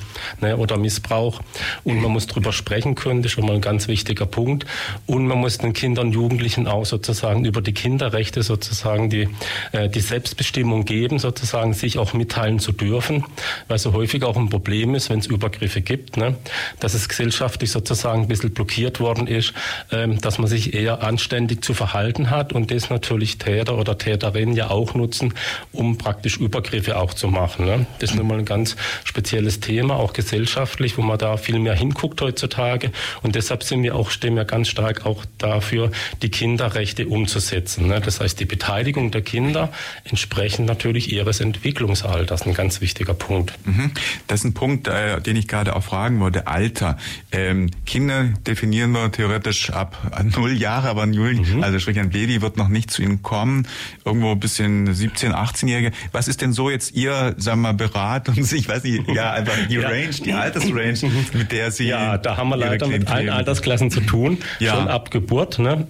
ne, 0.41 0.57
oder 0.57 0.77
Missbrauch. 0.77 1.41
Und 1.83 2.06
man 2.07 2.13
muss 2.13 2.27
drüber 2.27 2.53
sprechen 2.53 2.95
können, 2.95 3.21
das 3.21 3.31
ist 3.31 3.35
schon 3.35 3.45
mal 3.45 3.55
ein 3.55 3.61
ganz 3.61 3.87
wichtiger 3.87 4.25
Punkt. 4.25 4.65
Und 5.05 5.27
man 5.27 5.37
muss 5.39 5.57
den 5.57 5.73
Kindern 5.73 6.07
und 6.07 6.13
Jugendlichen 6.13 6.67
auch 6.67 6.85
sozusagen 6.85 7.43
über 7.43 7.61
die 7.61 7.73
Kinderrechte 7.73 8.43
sozusagen 8.43 9.09
die, 9.09 9.27
äh, 9.73 9.89
die 9.89 9.99
Selbstbestimmung 9.99 10.85
geben, 10.85 11.19
sozusagen 11.19 11.73
sich 11.73 11.97
auch 11.97 12.13
mitteilen 12.13 12.59
zu 12.59 12.71
dürfen, 12.71 13.25
weil 13.67 13.77
so 13.77 13.93
häufig 13.93 14.23
auch 14.23 14.37
ein 14.37 14.49
Problem 14.49 14.95
ist, 14.95 15.09
wenn 15.09 15.19
es 15.19 15.27
Übergriffe 15.27 15.81
gibt, 15.81 16.17
ne, 16.17 16.35
dass 16.79 16.93
es 16.93 17.09
gesellschaftlich 17.09 17.71
sozusagen 17.71 18.21
ein 18.21 18.27
bisschen 18.27 18.51
blockiert 18.51 18.99
worden 18.99 19.27
ist, 19.27 19.53
ähm, 19.91 20.19
dass 20.21 20.39
man 20.39 20.47
sich 20.47 20.73
eher 20.73 21.03
anständig 21.03 21.63
zu 21.63 21.73
verhalten 21.73 22.29
hat 22.29 22.53
und 22.53 22.71
das 22.71 22.89
natürlich 22.89 23.37
Täter 23.37 23.77
oder 23.77 23.97
Täterinnen 23.97 24.55
ja 24.55 24.69
auch 24.69 24.93
nutzen, 24.93 25.33
um 25.73 25.97
praktisch 25.97 26.37
Übergriffe 26.37 26.97
auch 26.97 27.13
zu 27.13 27.27
machen. 27.27 27.65
Ne. 27.65 27.85
Das 27.99 28.11
ist 28.11 28.15
nun 28.15 28.27
mal 28.27 28.39
ein 28.39 28.45
ganz 28.45 28.77
spezielles 29.03 29.59
Thema, 29.59 29.95
auch 29.95 30.13
gesellschaftlich, 30.13 30.97
wo 30.97 31.01
man 31.01 31.17
da 31.17 31.35
viel 31.35 31.59
mehr 31.59 31.75
hinguckt 31.75 31.96
guckt 31.97 32.21
heutzutage. 32.21 32.91
Und 33.23 33.35
deshalb 33.35 33.63
sind 33.63 33.83
wir 33.83 33.95
auch, 33.95 34.11
stehen 34.11 34.35
wir 34.35 34.45
ganz 34.45 34.69
stark 34.69 35.05
auch 35.05 35.25
dafür, 35.37 35.91
die 36.21 36.29
Kinderrechte 36.29 37.07
umzusetzen. 37.07 37.87
Ne? 37.87 37.99
Das 37.99 38.21
heißt, 38.21 38.39
die 38.39 38.45
Beteiligung 38.45 39.11
der 39.11 39.21
Kinder 39.21 39.71
entsprechend 40.05 40.67
natürlich 40.67 41.11
ihres 41.11 41.39
Entwicklungsalters. 41.39 42.43
Ein 42.43 42.53
ganz 42.53 42.81
wichtiger 42.81 43.13
Punkt. 43.13 43.53
Mhm. 43.65 43.91
Das 44.27 44.41
ist 44.41 44.45
ein 44.45 44.53
Punkt, 44.53 44.87
äh, 44.87 45.19
den 45.21 45.35
ich 45.35 45.47
gerade 45.47 45.75
auch 45.75 45.83
fragen 45.83 46.19
wollte. 46.19 46.47
Alter. 46.47 46.97
Ähm, 47.31 47.69
Kinder 47.85 48.25
definieren 48.45 48.91
wir 48.91 49.11
theoretisch 49.11 49.71
ab 49.71 49.97
null 50.35 50.53
Jahre, 50.53 50.89
aber 50.89 51.05
null, 51.05 51.33
mhm. 51.35 51.63
also 51.63 51.79
sprich 51.79 51.99
ein 51.99 52.09
Baby 52.09 52.41
wird 52.41 52.57
noch 52.57 52.67
nicht 52.67 52.91
zu 52.91 53.01
ihnen 53.01 53.21
kommen. 53.23 53.67
Irgendwo 54.05 54.31
ein 54.31 54.39
bisschen 54.39 54.93
17, 54.93 55.33
18-Jährige. 55.33 55.91
Was 56.11 56.27
ist 56.27 56.41
denn 56.41 56.53
so 56.53 56.69
jetzt 56.69 56.93
Ihr, 56.93 57.35
sagen 57.37 57.61
wir 57.61 57.67
mal, 57.69 57.73
Beratung, 57.73 58.35
ich 58.51 58.67
weiß 58.67 58.83
nicht, 58.83 59.07
ja, 59.09 59.31
einfach 59.31 59.53
die 59.69 59.75
ja. 59.75 59.87
Range, 59.87 60.09
die 60.09 60.33
Altersrange, 60.33 60.97
mit 61.33 61.51
der 61.51 61.71
Sie 61.71 61.86
ja, 61.87 62.17
da 62.17 62.37
haben 62.37 62.49
wir 62.49 62.57
leider 62.57 62.87
mit 62.87 63.07
allen 63.07 63.29
Altersklassen 63.29 63.91
zu 63.91 64.01
tun, 64.01 64.37
ja. 64.59 64.75
schon 64.75 64.87
ab 64.87 65.11
Geburt. 65.11 65.59
Ne? 65.59 65.87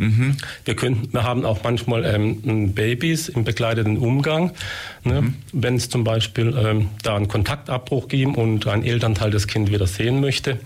Mhm. 0.00 0.38
Wir, 0.64 0.76
können, 0.76 1.08
wir 1.12 1.24
haben 1.24 1.44
auch 1.44 1.62
manchmal 1.62 2.06
ähm, 2.06 2.72
Babys 2.72 3.28
im 3.28 3.44
begleiteten 3.44 3.98
Umgang. 3.98 4.52
Ne? 5.04 5.20
Mhm. 5.20 5.34
Wenn 5.52 5.74
es 5.74 5.90
zum 5.90 6.04
Beispiel 6.04 6.56
ähm, 6.56 6.88
da 7.02 7.16
einen 7.16 7.28
Kontaktabbruch 7.28 8.08
gibt 8.08 8.38
und 8.38 8.66
ein 8.66 8.82
Elternteil 8.82 9.30
das 9.30 9.46
Kind 9.46 9.70
wieder 9.70 9.86
sehen 9.86 10.22
möchte, 10.22 10.58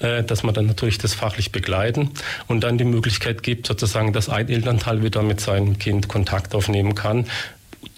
äh, 0.00 0.22
dass 0.22 0.42
man 0.42 0.54
dann 0.54 0.66
natürlich 0.66 0.98
das 0.98 1.14
fachlich 1.14 1.50
begleiten 1.50 2.10
und 2.46 2.60
dann 2.62 2.76
die 2.76 2.84
Möglichkeit 2.84 3.42
gibt, 3.42 3.66
sozusagen, 3.66 4.12
dass 4.12 4.28
ein 4.28 4.50
Elternteil 4.50 5.02
wieder 5.02 5.22
mit 5.22 5.40
seinem 5.40 5.78
Kind 5.78 6.08
Kontakt 6.08 6.54
aufnehmen 6.54 6.94
kann 6.94 7.24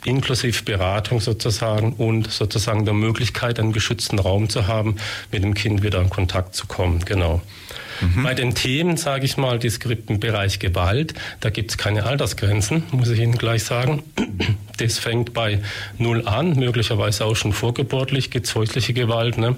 inklusive 0.07 0.63
Beratung 0.63 1.21
sozusagen 1.21 1.93
und 1.95 2.31
sozusagen 2.31 2.85
der 2.85 2.95
Möglichkeit, 2.95 3.59
einen 3.59 3.73
geschützten 3.73 4.19
Raum 4.19 4.49
zu 4.49 4.67
haben, 4.67 4.97
mit 5.33 5.43
dem 5.43 5.55
Kind 5.55 5.83
wieder 5.83 6.01
in 6.01 6.11
Kontakt 6.11 6.55
zu 6.55 6.67
kommen. 6.67 7.05
Genau. 7.05 7.43
Mhm. 8.01 8.23
Bei 8.23 8.35
den 8.35 8.55
Themen, 8.55 8.97
sage 8.97 9.25
ich 9.25 9.37
mal, 9.37 9.59
die 9.59 9.71
im 10.09 10.21
Bereich 10.21 10.59
Gewalt, 10.59 11.15
da 11.41 11.51
gibt 11.51 11.71
es 11.71 11.79
keine 11.79 12.05
Altersgrenzen, 12.05 12.85
muss 12.93 13.09
ich 13.09 13.21
Ihnen 13.21 13.37
gleich 13.39 13.65
sagen. 13.65 14.03
Das 14.79 14.99
fängt 14.99 15.33
bei 15.33 15.63
null 15.97 16.29
an, 16.29 16.55
möglicherweise 16.55 17.25
auch 17.25 17.35
schon 17.35 17.55
vorgeburtlich, 17.55 18.31
gibt 18.31 18.45
es 18.45 18.55
häusliche 18.55 18.93
Gewalt. 18.93 19.39
Ne? 19.39 19.57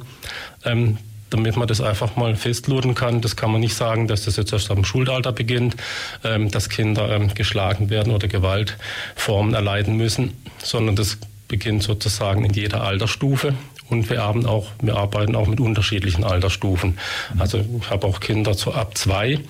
Ähm, 0.65 0.99
damit 1.31 1.57
man 1.57 1.69
das 1.69 1.81
einfach 1.81 2.17
mal 2.17 2.37
festluden 2.37 2.95
kann. 2.95 3.21
Das 3.21 3.37
kann 3.37 3.51
man 3.53 3.61
nicht 3.61 3.75
sagen, 3.75 4.09
dass 4.09 4.25
das 4.25 4.37
jetzt 4.37 4.53
erst 4.53 4.71
am 4.71 4.85
Schulalter 4.85 5.33
beginnt, 5.33 5.77
ähm, 6.25 6.51
dass 6.51 6.69
Kinder 6.69 7.11
ähm, 7.11 7.35
geschlagen 7.35 7.91
werden 7.91 8.13
oder 8.13 8.29
Gewaltformen 8.29 9.55
erleiden 9.55 9.97
müssen, 9.97 10.33
sondern 10.59 10.97
das 10.97 11.19
beginnt 11.49 11.83
sozusagen 11.83 12.45
in 12.45 12.53
jeder 12.53 12.83
Altersstufe. 12.83 13.55
Und 13.89 14.11
wir 14.11 14.23
arbeiten 14.23 14.47
auch, 14.47 14.71
wir 14.83 14.97
arbeiten 14.97 15.35
auch 15.35 15.47
mit 15.47 15.61
unterschiedlichen 15.61 16.23
Altersstufen. 16.23 16.99
Also 17.39 17.65
ich 17.81 17.91
habe 17.91 18.07
auch 18.07 18.21
Kinder 18.21 18.53
so 18.53 18.73
ab 18.73 18.99
zwei 18.99 19.41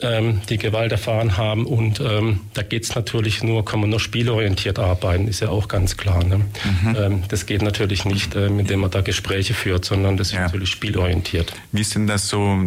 ähm, 0.00 0.40
die 0.48 0.58
Gewalt 0.58 0.92
erfahren 0.92 1.36
haben. 1.36 1.66
Und 1.66 2.00
ähm, 2.00 2.40
da 2.54 2.62
geht 2.62 2.84
es 2.84 2.94
natürlich 2.94 3.42
nur, 3.42 3.64
kann 3.64 3.80
man 3.80 3.90
nur 3.90 4.00
spielorientiert 4.00 4.78
arbeiten, 4.78 5.28
ist 5.28 5.40
ja 5.40 5.48
auch 5.48 5.68
ganz 5.68 5.96
klar. 5.96 6.24
Ne? 6.24 6.38
Mhm. 6.38 6.96
Ähm, 6.96 7.22
das 7.28 7.46
geht 7.46 7.62
natürlich 7.62 8.04
nicht, 8.04 8.34
äh, 8.34 8.46
indem 8.46 8.80
man 8.80 8.90
da 8.90 9.00
Gespräche 9.00 9.54
führt, 9.54 9.84
sondern 9.84 10.16
das 10.16 10.32
ja. 10.32 10.38
ist 10.38 10.44
natürlich 10.46 10.70
spielorientiert. 10.70 11.52
Wie 11.72 11.80
ist 11.80 11.94
denn 11.94 12.06
das 12.06 12.28
so, 12.28 12.58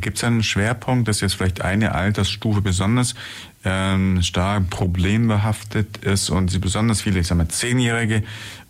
gibt 0.00 0.18
es 0.18 0.24
einen 0.24 0.42
Schwerpunkt, 0.42 1.08
dass 1.08 1.20
jetzt 1.20 1.34
vielleicht 1.34 1.62
eine 1.62 1.94
Altersstufe 1.94 2.60
besonders 2.60 3.14
ähm, 3.64 4.22
stark 4.22 4.68
problembehaftet 4.68 5.98
ist 5.98 6.28
und 6.28 6.50
sie 6.50 6.58
besonders 6.58 7.00
viele, 7.00 7.20
ich 7.20 7.26
sag 7.26 7.38
mal, 7.38 7.48
Zehnjährige 7.48 8.22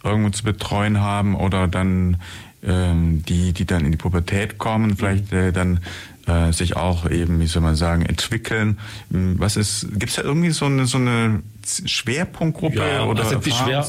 irgendwo 0.04 0.30
zu 0.30 0.44
betreuen 0.44 1.00
haben 1.00 1.34
oder 1.34 1.66
dann 1.66 2.18
ähm, 2.62 3.22
die, 3.28 3.52
die 3.52 3.64
dann 3.64 3.84
in 3.84 3.92
die 3.92 3.98
Pubertät 3.98 4.58
kommen, 4.58 4.96
vielleicht 4.96 5.32
äh, 5.32 5.52
dann 5.52 5.80
äh, 6.26 6.52
sich 6.52 6.76
auch 6.76 7.08
eben, 7.10 7.40
wie 7.40 7.46
soll 7.46 7.62
man 7.62 7.76
sagen, 7.76 8.04
entwickeln. 8.06 8.78
Hm, 9.10 9.38
was 9.38 9.56
ist, 9.56 9.88
gibt 9.92 10.10
es 10.10 10.16
da 10.16 10.22
irgendwie 10.22 10.50
so 10.50 10.66
eine, 10.66 10.86
so 10.86 10.98
eine 10.98 11.42
Schwerpunktgruppe 11.84 12.78
ja, 12.78 13.04
oder 13.04 13.24
also 13.24 13.38
die 13.38 13.50
Schwer, 13.50 13.84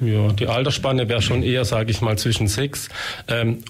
Ja, 0.00 0.32
die 0.32 0.46
Altersspanne 0.46 1.08
wäre 1.08 1.22
schon 1.22 1.42
eher, 1.42 1.64
sage 1.64 1.90
ich 1.90 2.00
mal, 2.00 2.18
zwischen 2.18 2.48
sechs 2.48 2.88
ähm, 3.28 3.62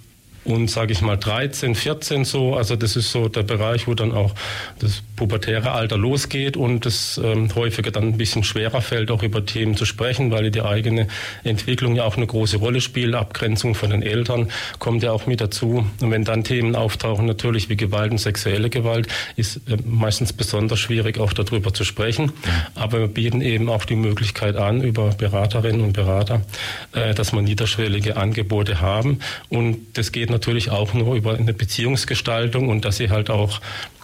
und 0.44 0.70
sage 0.70 0.92
ich 0.92 1.02
mal 1.02 1.16
13, 1.16 1.74
14 1.74 2.24
so. 2.24 2.54
Also 2.54 2.76
das 2.76 2.96
ist 2.96 3.12
so 3.12 3.28
der 3.28 3.42
Bereich, 3.42 3.86
wo 3.86 3.94
dann 3.94 4.12
auch 4.12 4.34
das 4.78 5.02
pubertäre 5.16 5.72
Alter 5.72 5.98
losgeht 5.98 6.56
und 6.56 6.86
es 6.86 7.20
ähm, 7.22 7.54
häufiger 7.54 7.90
dann 7.90 8.04
ein 8.04 8.16
bisschen 8.16 8.42
schwerer 8.42 8.80
fällt, 8.80 9.10
auch 9.10 9.22
über 9.22 9.44
Themen 9.44 9.76
zu 9.76 9.84
sprechen, 9.84 10.30
weil 10.30 10.50
die 10.50 10.62
eigene 10.62 11.08
Entwicklung 11.44 11.94
ja 11.94 12.04
auch 12.04 12.16
eine 12.16 12.26
große 12.26 12.56
Rolle 12.56 12.80
spielt. 12.80 13.14
Abgrenzung 13.14 13.74
von 13.74 13.90
den 13.90 14.02
Eltern 14.02 14.48
kommt 14.78 15.02
ja 15.02 15.12
auch 15.12 15.26
mit 15.26 15.42
dazu. 15.42 15.86
Und 16.00 16.10
wenn 16.10 16.24
dann 16.24 16.42
Themen 16.42 16.74
auftauchen, 16.74 17.26
natürlich 17.26 17.68
wie 17.68 17.76
Gewalt 17.76 18.12
und 18.12 18.18
sexuelle 18.18 18.70
Gewalt, 18.70 19.08
ist 19.36 19.56
äh, 19.68 19.76
meistens 19.84 20.32
besonders 20.32 20.78
schwierig, 20.78 21.18
auch 21.18 21.34
darüber 21.34 21.74
zu 21.74 21.84
sprechen. 21.84 22.32
Aber 22.74 23.00
wir 23.00 23.08
bieten 23.08 23.42
eben 23.42 23.68
auch 23.68 23.84
die 23.84 23.96
Möglichkeit 23.96 24.56
an, 24.56 24.82
über 24.82 25.10
Beraterinnen 25.10 25.82
und 25.82 25.92
Berater, 25.92 26.40
äh, 26.94 27.14
dass 27.14 27.32
man 27.32 27.44
niederschwellige 27.44 28.16
Angebote 28.16 28.80
haben. 28.80 29.18
Und 29.50 29.98
das 29.98 30.12
geht 30.12 30.29
natürlich 30.30 30.70
auch 30.70 30.94
nur 30.94 31.14
über 31.14 31.34
eine 31.34 31.52
Beziehungsgestaltung 31.52 32.68
und 32.68 32.84
dass 32.84 32.96
sie 32.96 33.10
halt 33.10 33.30
auch 33.30 33.60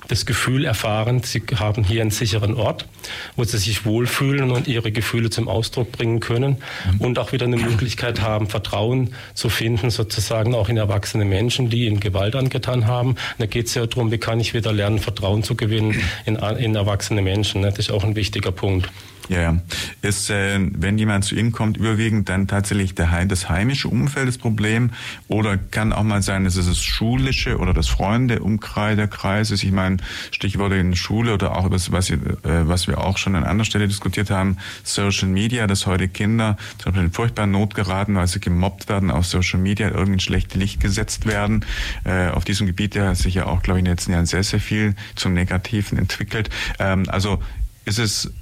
das 0.09 0.27
Gefühl 0.27 0.65
erfahren, 0.65 1.23
sie 1.23 1.43
haben 1.57 1.85
hier 1.85 2.01
einen 2.01 2.11
sicheren 2.11 2.55
Ort, 2.55 2.87
wo 3.35 3.45
sie 3.45 3.59
sich 3.59 3.85
wohlfühlen 3.85 4.51
und 4.51 4.69
ihre 4.69 4.93
Gefühle 4.93 5.31
zum 5.31 5.49
Ausdruck 5.49 5.93
bringen 5.93 6.21
können 6.21 6.59
mhm. 6.93 7.01
und 7.01 7.19
auch 7.19 7.33
wieder 7.33 7.47
eine 7.47 7.57
Möglichkeit 7.57 8.21
haben, 8.21 8.49
Vertrauen 8.49 9.15
zu 9.35 9.49
finden, 9.49 9.91
sozusagen 9.91 10.55
auch 10.55 10.69
in 10.69 10.77
erwachsene 10.77 11.25
Menschen, 11.25 11.71
die 11.71 11.87
ihnen 11.87 12.01
Gewalt 12.01 12.37
angetan 12.37 12.87
haben. 12.87 13.17
Da 13.39 13.47
geht 13.47 13.67
es 13.67 13.75
ja 13.75 13.87
darum, 13.87 14.12
wie 14.12 14.19
kann 14.19 14.41
ich 14.41 14.55
wieder 14.55 14.73
lernen, 14.73 14.99
Vertrauen 14.99 15.43
zu 15.43 15.57
gewinnen 15.57 16.01
in, 16.25 16.37
in 16.37 16.75
erwachsene 16.75 17.23
Menschen. 17.23 17.62
Das 17.62 17.79
ist 17.79 17.91
auch 17.91 18.05
ein 18.05 18.17
wichtiger 18.17 18.53
Punkt. 18.53 18.89
Ja, 19.29 19.41
ja. 19.41 19.61
Ist, 20.03 20.31
äh, 20.31 20.59
wenn 20.61 20.99
jemand 20.99 21.25
zu 21.25 21.35
Ihnen 21.35 21.53
kommt, 21.53 21.77
überwiegend 21.77 22.29
dann 22.29 22.47
tatsächlich 22.47 22.95
der, 22.95 23.25
das 23.27 23.49
heimische 23.49 23.89
Umfeld 23.89 24.29
das 24.29 24.39
Problem? 24.39 24.91
Oder 25.29 25.57
kann 25.57 25.93
auch 25.93 26.05
mal 26.05 26.23
sein, 26.23 26.45
dass 26.45 26.57
es 26.57 26.67
das 26.67 26.83
schulische 26.83 27.59
oder 27.59 27.75
das 27.75 27.89
Freunde-Umkreis 27.89 29.51
ist? 29.51 29.65
Ich 29.65 29.73
meine, 29.73 29.97
Stichworte 30.31 30.77
in 30.77 30.95
Schule 30.95 31.35
oder 31.35 31.57
auch 31.57 31.69
das, 31.71 31.91
was, 31.91 32.11
äh, 32.11 32.19
was 32.43 32.87
wir 32.87 32.99
auch 32.99 33.19
schon 33.19 33.35
an 33.35 33.45
anderer 33.45 33.65
Stelle 33.65 33.89
diskutiert 33.89 34.31
haben, 34.31 34.59
Social 34.85 35.29
Media, 35.29 35.67
dass 35.67 35.87
heute 35.87 36.09
Kinder 36.09 36.57
zum 36.79 36.93
Beispiel 36.93 37.07
in 37.07 37.12
furchtbaren 37.12 37.51
Not 37.51 37.75
geraten, 37.75 38.15
weil 38.15 38.29
sie 38.29 38.41
gemobbt 38.41 38.89
werden 38.89 39.11
auf 39.11 39.27
Social 39.27 39.59
Media, 39.59 39.89
irgendwie 39.89 40.15
in 40.15 40.21
schlechte 40.21 40.59
Licht 40.59 40.81
gesetzt 40.81 41.27
werden. 41.27 41.65
Äh, 42.05 42.29
auf 42.29 42.45
diesem 42.45 42.67
Gebiet 42.67 42.95
ja, 42.95 43.09
hat 43.09 43.17
sich 43.17 43.35
ja 43.35 43.47
auch, 43.47 43.62
glaube 43.62 43.79
ich, 43.79 43.81
in 43.81 43.87
den 43.87 43.93
letzten 43.93 44.12
Jahren 44.12 44.27
sehr, 44.27 44.45
sehr 44.45 44.61
viel 44.61 44.95
zum 45.17 45.35
Negativen 45.35 45.99
entwickelt. 45.99 46.49
Ähm, 46.79 47.09
also 47.09 47.43
ist 47.85 47.99
es 47.99 48.33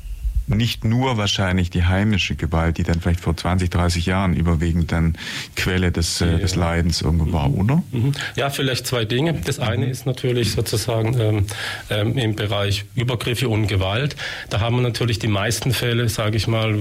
nicht 0.46 0.84
nur 0.84 1.16
wahrscheinlich 1.16 1.70
die 1.70 1.84
heimische 1.84 2.34
Gewalt, 2.34 2.78
die 2.78 2.82
dann 2.82 3.00
vielleicht 3.00 3.20
vor 3.20 3.36
20, 3.36 3.70
30 3.70 4.06
Jahren 4.06 4.34
überwiegend 4.34 4.92
dann 4.92 5.16
Quelle 5.56 5.90
des, 5.90 6.20
äh, 6.20 6.38
des 6.38 6.54
Leidens 6.54 7.02
irgendwo 7.02 7.32
war, 7.32 7.48
mhm. 7.48 7.54
oder? 7.54 7.82
Mhm. 7.92 8.12
Ja, 8.36 8.50
vielleicht 8.50 8.86
zwei 8.86 9.04
Dinge. 9.04 9.34
Das 9.44 9.58
eine 9.58 9.86
ist 9.86 10.06
natürlich 10.06 10.52
sozusagen 10.52 11.18
ähm, 11.20 11.46
ähm, 11.90 12.18
im 12.18 12.36
Bereich 12.36 12.84
Übergriffe 12.94 13.48
und 13.48 13.66
Gewalt. 13.66 14.16
Da 14.50 14.60
haben 14.60 14.76
wir 14.76 14.82
natürlich 14.82 15.18
die 15.18 15.28
meisten 15.28 15.72
Fälle, 15.72 16.08
sage 16.08 16.36
ich 16.36 16.46
mal, 16.46 16.78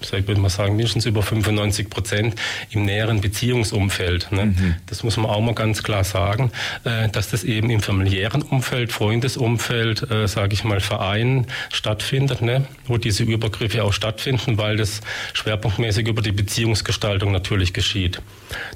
ich 0.00 0.26
würde 0.26 0.40
mal 0.40 0.48
sagen, 0.48 0.76
mindestens 0.76 1.06
über 1.06 1.22
95 1.22 1.90
Prozent 1.90 2.34
im 2.70 2.84
näheren 2.84 3.20
Beziehungsumfeld. 3.20 4.32
Ne? 4.32 4.46
Mhm. 4.46 4.76
Das 4.86 5.02
muss 5.02 5.16
man 5.16 5.26
auch 5.26 5.40
mal 5.40 5.54
ganz 5.54 5.82
klar 5.82 6.04
sagen, 6.04 6.50
äh, 6.84 7.08
dass 7.08 7.30
das 7.30 7.44
eben 7.44 7.70
im 7.70 7.80
familiären 7.80 8.42
Umfeld, 8.42 8.92
Freundesumfeld, 8.92 10.10
äh, 10.10 10.26
sage 10.26 10.54
ich 10.54 10.64
mal, 10.64 10.80
Vereinen 10.80 11.46
stattfindet, 11.70 12.42
ne? 12.42 12.66
wo 12.86 12.96
diese 12.96 13.24
Übergriffe 13.24 13.84
auch 13.84 13.92
stattfinden, 13.92 14.58
weil 14.58 14.76
das 14.76 15.00
schwerpunktmäßig 15.32 16.08
über 16.08 16.22
die 16.22 16.32
Beziehungsgestaltung 16.32 17.32
natürlich 17.32 17.72
geschieht. 17.72 18.20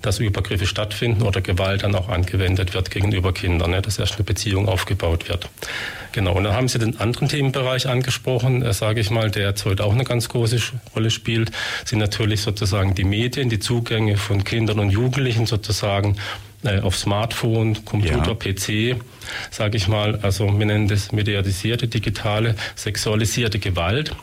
Dass 0.02 0.20
Übergriffe 0.20 0.66
stattfinden 0.66 1.22
oder 1.22 1.40
Gewalt 1.40 1.82
dann 1.82 1.94
auch 1.94 2.08
angewendet 2.08 2.74
wird 2.74 2.90
gegenüber 2.90 3.32
Kindern, 3.32 3.70
ne? 3.70 3.82
dass 3.82 3.98
erst 3.98 4.16
eine 4.16 4.24
Beziehung 4.24 4.68
aufgebaut 4.68 5.28
wird. 5.28 5.48
Genau, 6.14 6.34
und 6.34 6.44
dann 6.44 6.54
haben 6.54 6.68
Sie 6.68 6.78
den 6.78 7.00
anderen 7.00 7.28
Themenbereich 7.28 7.88
angesprochen, 7.88 8.62
äh, 8.62 8.72
sage 8.72 9.00
ich 9.00 9.10
mal, 9.10 9.32
der 9.32 9.48
jetzt 9.48 9.64
heute 9.64 9.84
auch 9.84 9.92
eine 9.92 10.04
ganz 10.04 10.28
große 10.28 10.60
Rolle 10.94 11.10
spielt, 11.14 11.50
sind 11.84 11.98
natürlich 11.98 12.42
sozusagen 12.42 12.94
die 12.94 13.04
Medien, 13.04 13.48
die 13.48 13.58
Zugänge 13.58 14.16
von 14.16 14.44
Kindern 14.44 14.78
und 14.80 14.90
Jugendlichen 14.90 15.46
sozusagen 15.46 16.16
äh, 16.64 16.80
auf 16.80 16.96
Smartphone, 16.96 17.84
Computer, 17.84 18.36
ja. 18.42 18.94
PC, 18.94 18.96
sage 19.50 19.76
ich 19.76 19.86
mal. 19.86 20.18
Also 20.22 20.46
wir 20.46 20.66
nennen 20.66 20.88
das 20.88 21.12
mediatisierte, 21.12 21.88
digitale, 21.88 22.56
sexualisierte 22.74 23.58
Gewalt. 23.58 24.16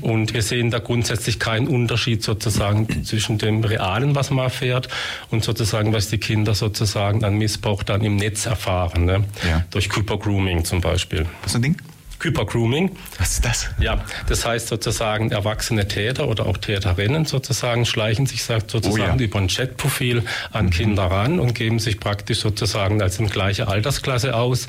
Und 0.00 0.34
wir 0.34 0.42
sehen 0.42 0.70
da 0.70 0.80
grundsätzlich 0.80 1.38
keinen 1.38 1.68
Unterschied 1.68 2.22
sozusagen 2.22 3.04
zwischen 3.04 3.38
dem 3.38 3.62
Realen, 3.62 4.14
was 4.16 4.30
man 4.30 4.44
erfährt, 4.44 4.88
und 5.30 5.44
sozusagen, 5.44 5.92
was 5.92 6.08
die 6.08 6.18
Kinder 6.18 6.54
sozusagen 6.54 7.24
an 7.24 7.38
Missbrauch 7.38 7.84
dann 7.84 8.02
im 8.02 8.16
Netz 8.16 8.46
erfahren. 8.46 9.04
Ne? 9.04 9.24
Ja. 9.48 9.64
Durch 9.70 9.88
Cooper 9.88 10.18
Grooming 10.18 10.64
zum 10.64 10.80
Beispiel. 10.80 11.26
Was 11.42 11.52
ist 11.52 11.56
ein 11.56 11.62
Ding? 11.62 11.76
Hypergrooming. 12.24 12.90
Was 13.18 13.34
ist 13.34 13.44
das? 13.44 13.68
Ja, 13.78 14.02
das 14.28 14.46
heißt 14.46 14.68
sozusagen 14.68 15.30
erwachsene 15.30 15.86
Täter 15.86 16.28
oder 16.28 16.46
auch 16.46 16.56
Täterinnen 16.56 17.26
sozusagen 17.26 17.84
schleichen 17.86 18.26
sich 18.26 18.44
sozusagen 18.44 18.92
oh 18.92 18.96
ja. 18.96 19.14
über 19.16 19.38
ein 19.38 19.48
Chatprofil 19.48 20.22
an 20.52 20.66
mhm. 20.66 20.70
Kinder 20.70 21.04
ran 21.04 21.38
und 21.38 21.54
geben 21.54 21.78
sich 21.78 22.00
praktisch 22.00 22.40
sozusagen 22.40 23.02
als 23.02 23.18
in 23.18 23.28
gleiche 23.28 23.68
Altersklasse 23.68 24.34
aus 24.34 24.68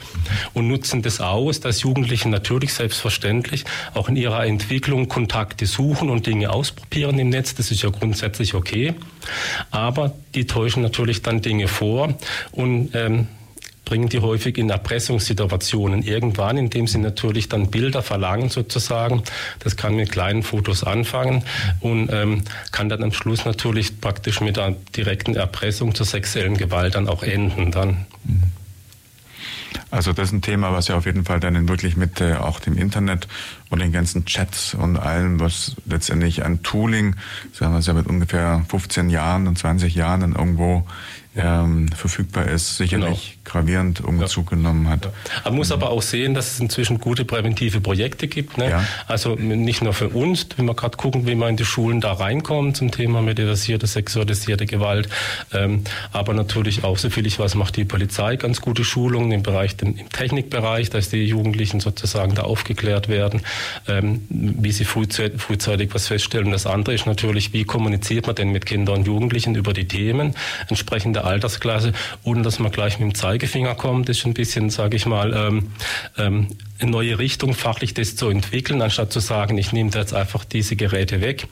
und 0.53 0.67
nutzen 0.67 1.01
das 1.01 1.21
aus, 1.21 1.59
dass 1.59 1.81
Jugendliche 1.81 2.29
natürlich 2.29 2.73
selbstverständlich 2.73 3.65
auch 3.93 4.09
in 4.09 4.15
ihrer 4.15 4.45
Entwicklung 4.45 5.07
Kontakte 5.07 5.65
suchen 5.65 6.09
und 6.09 6.27
Dinge 6.27 6.49
ausprobieren 6.49 7.17
im 7.19 7.29
Netz. 7.29 7.55
Das 7.55 7.71
ist 7.71 7.81
ja 7.81 7.89
grundsätzlich 7.89 8.53
okay. 8.53 8.95
Aber 9.71 10.13
die 10.33 10.45
täuschen 10.45 10.83
natürlich 10.83 11.21
dann 11.21 11.41
Dinge 11.41 11.67
vor 11.67 12.13
und 12.51 12.91
ähm, 12.93 13.27
bringen 13.85 14.09
die 14.09 14.19
häufig 14.19 14.57
in 14.57 14.69
Erpressungssituationen 14.69 16.01
irgendwann, 16.03 16.57
indem 16.57 16.87
sie 16.87 16.97
natürlich 16.97 17.47
dann 17.47 17.69
Bilder 17.69 18.01
verlangen 18.01 18.49
sozusagen. 18.49 19.23
Das 19.59 19.77
kann 19.77 19.95
mit 19.95 20.11
kleinen 20.11 20.43
Fotos 20.43 20.83
anfangen 20.83 21.43
und 21.79 22.11
ähm, 22.11 22.43
kann 22.71 22.89
dann 22.89 23.03
am 23.03 23.13
Schluss 23.13 23.45
natürlich 23.45 24.01
praktisch 24.01 24.41
mit 24.41 24.59
einer 24.59 24.75
direkten 24.95 25.35
Erpressung 25.35 25.95
zur 25.95 26.05
sexuellen 26.05 26.57
Gewalt 26.57 26.95
dann 26.95 27.07
auch 27.07 27.23
enden. 27.23 27.71
Dann. 27.71 28.05
Also 29.91 30.13
das 30.13 30.29
ist 30.29 30.33
ein 30.33 30.41
Thema, 30.41 30.73
was 30.73 30.87
ja 30.87 30.95
auf 30.95 31.05
jeden 31.05 31.25
Fall 31.25 31.39
dann 31.39 31.69
wirklich 31.69 31.95
mit 31.95 32.19
äh, 32.19 32.33
auch 32.33 32.59
dem 32.59 32.77
Internet 32.77 33.27
und 33.69 33.79
den 33.79 33.91
ganzen 33.91 34.25
Chats 34.25 34.73
und 34.73 34.97
allem, 34.97 35.39
was 35.39 35.75
letztendlich 35.85 36.43
an 36.43 36.63
Tooling, 36.63 37.15
sagen 37.53 37.73
wir 37.73 37.79
es 37.79 37.85
ja 37.85 37.93
mit 37.93 38.07
ungefähr 38.07 38.65
15 38.67 39.09
Jahren 39.09 39.47
und 39.47 39.57
20 39.57 39.95
Jahren 39.95 40.21
dann 40.21 40.35
irgendwo 40.35 40.85
ähm, 41.35 41.89
verfügbar 41.89 42.47
ist, 42.47 42.77
sicherlich 42.77 43.33
genau. 43.33 43.34
Gravierend 43.45 44.01
Umzug 44.01 44.51
ja. 44.51 44.57
genommen 44.57 44.89
hat. 44.89 45.05
Ja. 45.05 45.11
Man 45.45 45.55
muss 45.55 45.71
aber 45.71 45.91
auch 45.91 46.01
sehen, 46.01 46.33
dass 46.33 46.53
es 46.53 46.59
inzwischen 46.59 46.99
gute 46.99 47.25
präventive 47.25 47.79
Projekte 47.79 48.27
gibt. 48.27 48.57
Ne? 48.57 48.69
Ja. 48.69 48.83
Also 49.07 49.35
nicht 49.35 49.81
nur 49.81 49.93
für 49.93 50.09
uns, 50.09 50.47
wenn 50.57 50.65
wir 50.65 50.73
gerade 50.73 50.97
gucken, 50.97 51.25
wie 51.27 51.35
man 51.35 51.49
in 51.49 51.57
die 51.57 51.65
Schulen 51.65 52.01
da 52.01 52.13
reinkommt 52.13 52.77
zum 52.77 52.91
Thema 52.91 53.21
medialisierte, 53.21 53.87
sexualisierte 53.87 54.65
Gewalt, 54.65 55.09
ähm, 55.53 55.83
aber 56.11 56.33
natürlich 56.33 56.83
auch, 56.83 56.97
so 56.97 57.09
viel 57.09 57.25
ich 57.25 57.39
weiß, 57.39 57.55
macht 57.55 57.77
die 57.77 57.85
Polizei 57.85 58.35
ganz 58.35 58.61
gute 58.61 58.83
Schulungen 58.83 59.31
im 59.31 59.43
Bereich, 59.43 59.75
im 59.81 60.09
Technikbereich, 60.09 60.89
dass 60.89 61.09
die 61.09 61.23
Jugendlichen 61.25 61.79
sozusagen 61.79 62.35
da 62.35 62.43
aufgeklärt 62.43 63.07
werden, 63.07 63.41
ähm, 63.87 64.25
wie 64.29 64.71
sie 64.71 64.85
frühzeitig, 64.85 65.41
frühzeitig 65.41 65.93
was 65.93 66.07
feststellen. 66.07 66.47
Und 66.47 66.53
das 66.53 66.65
andere 66.65 66.95
ist 66.95 67.05
natürlich, 67.05 67.53
wie 67.53 67.63
kommuniziert 67.63 68.27
man 68.27 68.35
denn 68.35 68.49
mit 68.49 68.65
Kindern 68.65 68.99
und 68.99 69.07
Jugendlichen 69.07 69.55
über 69.55 69.73
die 69.73 69.87
Themen 69.87 70.35
entsprechend 70.67 71.15
der 71.15 71.25
Altersklasse, 71.25 71.93
ohne 72.23 72.41
dass 72.41 72.59
man 72.59 72.71
gleich 72.71 72.99
mit 72.99 73.11
dem 73.11 73.15
Zeigefinger 73.35 73.75
kommt, 73.75 74.07
ist 74.07 74.25
ein 74.25 74.33
bisschen, 74.33 74.69
sage 74.69 74.95
ich 74.95 75.05
mal, 75.05 75.33
ähm, 75.33 75.71
ähm, 76.17 76.47
eine 76.79 76.91
neue 76.91 77.19
Richtung 77.19 77.53
fachlich 77.53 77.93
das 77.93 78.15
zu 78.15 78.29
entwickeln, 78.29 78.81
anstatt 78.81 79.11
zu 79.11 79.19
sagen, 79.19 79.57
ich 79.57 79.71
nehme 79.71 79.91
da 79.91 79.99
jetzt 79.99 80.13
einfach 80.13 80.43
diese 80.43 80.75
Geräte 80.75 81.21
weg, 81.21 81.47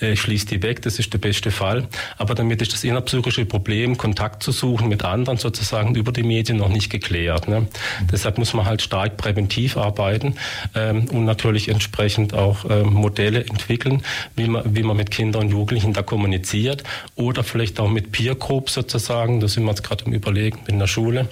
äh, 0.00 0.12
ich 0.12 0.20
schließe 0.20 0.46
die 0.46 0.62
weg, 0.62 0.82
das 0.82 0.98
ist 0.98 1.12
der 1.12 1.18
beste 1.18 1.50
Fall. 1.50 1.88
Aber 2.16 2.34
damit 2.34 2.62
ist 2.62 2.72
das 2.72 2.84
innerpsychische 2.84 3.44
Problem, 3.44 3.96
Kontakt 3.98 4.42
zu 4.42 4.52
suchen 4.52 4.88
mit 4.88 5.04
anderen 5.04 5.38
sozusagen 5.38 5.94
über 5.94 6.12
die 6.12 6.22
Medien 6.22 6.58
noch 6.58 6.68
nicht 6.68 6.90
geklärt. 6.90 7.48
Ne? 7.48 7.66
Deshalb 8.12 8.38
muss 8.38 8.54
man 8.54 8.66
halt 8.66 8.82
stark 8.82 9.16
präventiv 9.16 9.76
arbeiten 9.76 10.34
ähm, 10.74 11.06
und 11.10 11.24
natürlich 11.24 11.68
entsprechend 11.68 12.34
auch 12.34 12.64
ähm, 12.70 12.92
Modelle 12.92 13.44
entwickeln, 13.44 14.02
wie 14.36 14.46
man, 14.46 14.76
wie 14.76 14.82
man 14.82 14.96
mit 14.96 15.10
Kindern 15.10 15.44
und 15.44 15.50
Jugendlichen 15.50 15.92
da 15.92 16.02
kommuniziert 16.02 16.84
oder 17.16 17.42
vielleicht 17.42 17.80
auch 17.80 17.90
mit 17.90 18.12
Peer 18.12 18.34
Groups 18.34 18.74
sozusagen, 18.74 19.40
da 19.40 19.48
sind 19.48 19.64
wir 19.64 19.70
jetzt 19.70 19.82
gerade 19.82 20.04
im 20.04 20.12
Überlegen 20.12 20.60
in 20.68 20.78
der 20.78 20.86
Schule, 20.86 21.28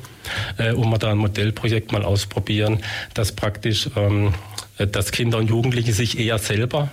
äh, 0.59 0.73
um 0.73 0.91
mal 0.91 0.99
da 0.99 1.13
ein 1.13 1.19
Modellprojekt 1.19 1.93
mal 1.93 2.05
ausprobieren, 2.05 2.81
das 3.15 3.36
praktisch, 3.37 3.91
ähm, 3.97 4.35
dass 4.79 5.13
Kinder 5.13 5.39
und 5.39 5.49
Jugendliche 5.49 5.93
sich 5.93 6.19
eher 6.19 6.39
selber 6.39 6.91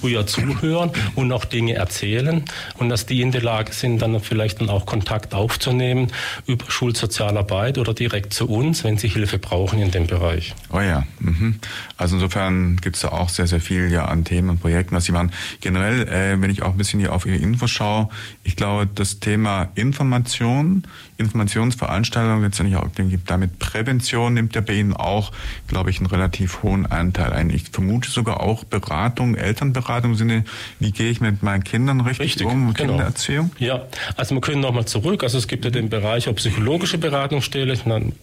früher 0.00 0.26
zuhören 0.26 0.90
und 1.14 1.32
auch 1.32 1.44
Dinge 1.44 1.74
erzählen 1.74 2.44
und 2.78 2.88
dass 2.88 3.06
die 3.06 3.20
in 3.20 3.32
der 3.32 3.42
Lage 3.42 3.72
sind, 3.72 4.00
dann 4.00 4.20
vielleicht 4.20 4.60
dann 4.60 4.70
auch 4.70 4.86
Kontakt 4.86 5.34
aufzunehmen 5.34 6.12
über 6.46 6.70
Schulsozialarbeit 6.70 7.78
oder 7.78 7.94
direkt 7.94 8.32
zu 8.32 8.48
uns, 8.48 8.84
wenn 8.84 8.98
sie 8.98 9.08
Hilfe 9.08 9.38
brauchen 9.38 9.80
in 9.80 9.90
dem 9.90 10.06
Bereich. 10.06 10.54
Oh 10.72 10.80
ja, 10.80 11.06
mhm. 11.18 11.56
also 11.96 12.16
insofern 12.16 12.76
gibt 12.76 12.96
es 12.96 13.02
da 13.02 13.08
auch 13.08 13.28
sehr, 13.28 13.46
sehr 13.46 13.60
viel 13.60 13.90
ja 13.90 14.06
an 14.06 14.24
Themen 14.24 14.50
und 14.50 14.60
Projekten, 14.60 14.94
was 14.94 15.04
Sie 15.04 15.12
machen. 15.12 15.32
Generell, 15.60 16.08
äh, 16.08 16.40
wenn 16.40 16.50
ich 16.50 16.62
auch 16.62 16.70
ein 16.70 16.76
bisschen 16.76 17.00
hier 17.00 17.12
auf 17.12 17.26
Ihre 17.26 17.36
Info 17.36 17.66
schaue, 17.66 18.08
ich 18.42 18.56
glaube, 18.56 18.88
das 18.92 19.20
Thema 19.20 19.68
Information, 19.74 20.84
Informationsveranstaltungen 21.16 22.42
letztendlich 22.42 22.76
auch 22.76 22.88
gibt, 22.94 23.30
damit 23.30 23.58
Prävention 23.58 24.34
nimmt 24.34 24.54
ja 24.54 24.60
bei 24.60 24.74
Ihnen 24.74 24.94
auch, 24.94 25.32
glaube 25.66 25.90
ich, 25.90 25.98
einen 25.98 26.06
relativ 26.06 26.62
hohen 26.62 26.86
Anteil 26.86 27.32
ein. 27.32 27.50
Ich 27.50 27.70
vermute 27.70 28.10
sogar 28.10 28.40
auch 28.40 28.64
Beratung, 28.64 29.34
Eltern 29.34 29.63
Elternberatung 29.64 30.12
im 30.12 30.16
Sinne, 30.16 30.44
wie 30.78 30.92
gehe 30.92 31.10
ich 31.10 31.20
mit 31.20 31.42
meinen 31.42 31.64
Kindern 31.64 32.00
richtig, 32.00 32.26
richtig 32.26 32.46
um, 32.46 32.74
genau. 32.74 32.92
Kindererziehung? 32.92 33.50
Ja, 33.58 33.82
also 34.16 34.34
wir 34.34 34.40
können 34.40 34.60
nochmal 34.60 34.84
zurück. 34.84 35.22
Also 35.22 35.38
es 35.38 35.48
gibt 35.48 35.64
ja 35.64 35.70
den 35.70 35.88
Bereich 35.88 36.28
auch 36.28 36.34
psychologische 36.34 36.98
Beratungsstelle, 36.98 37.74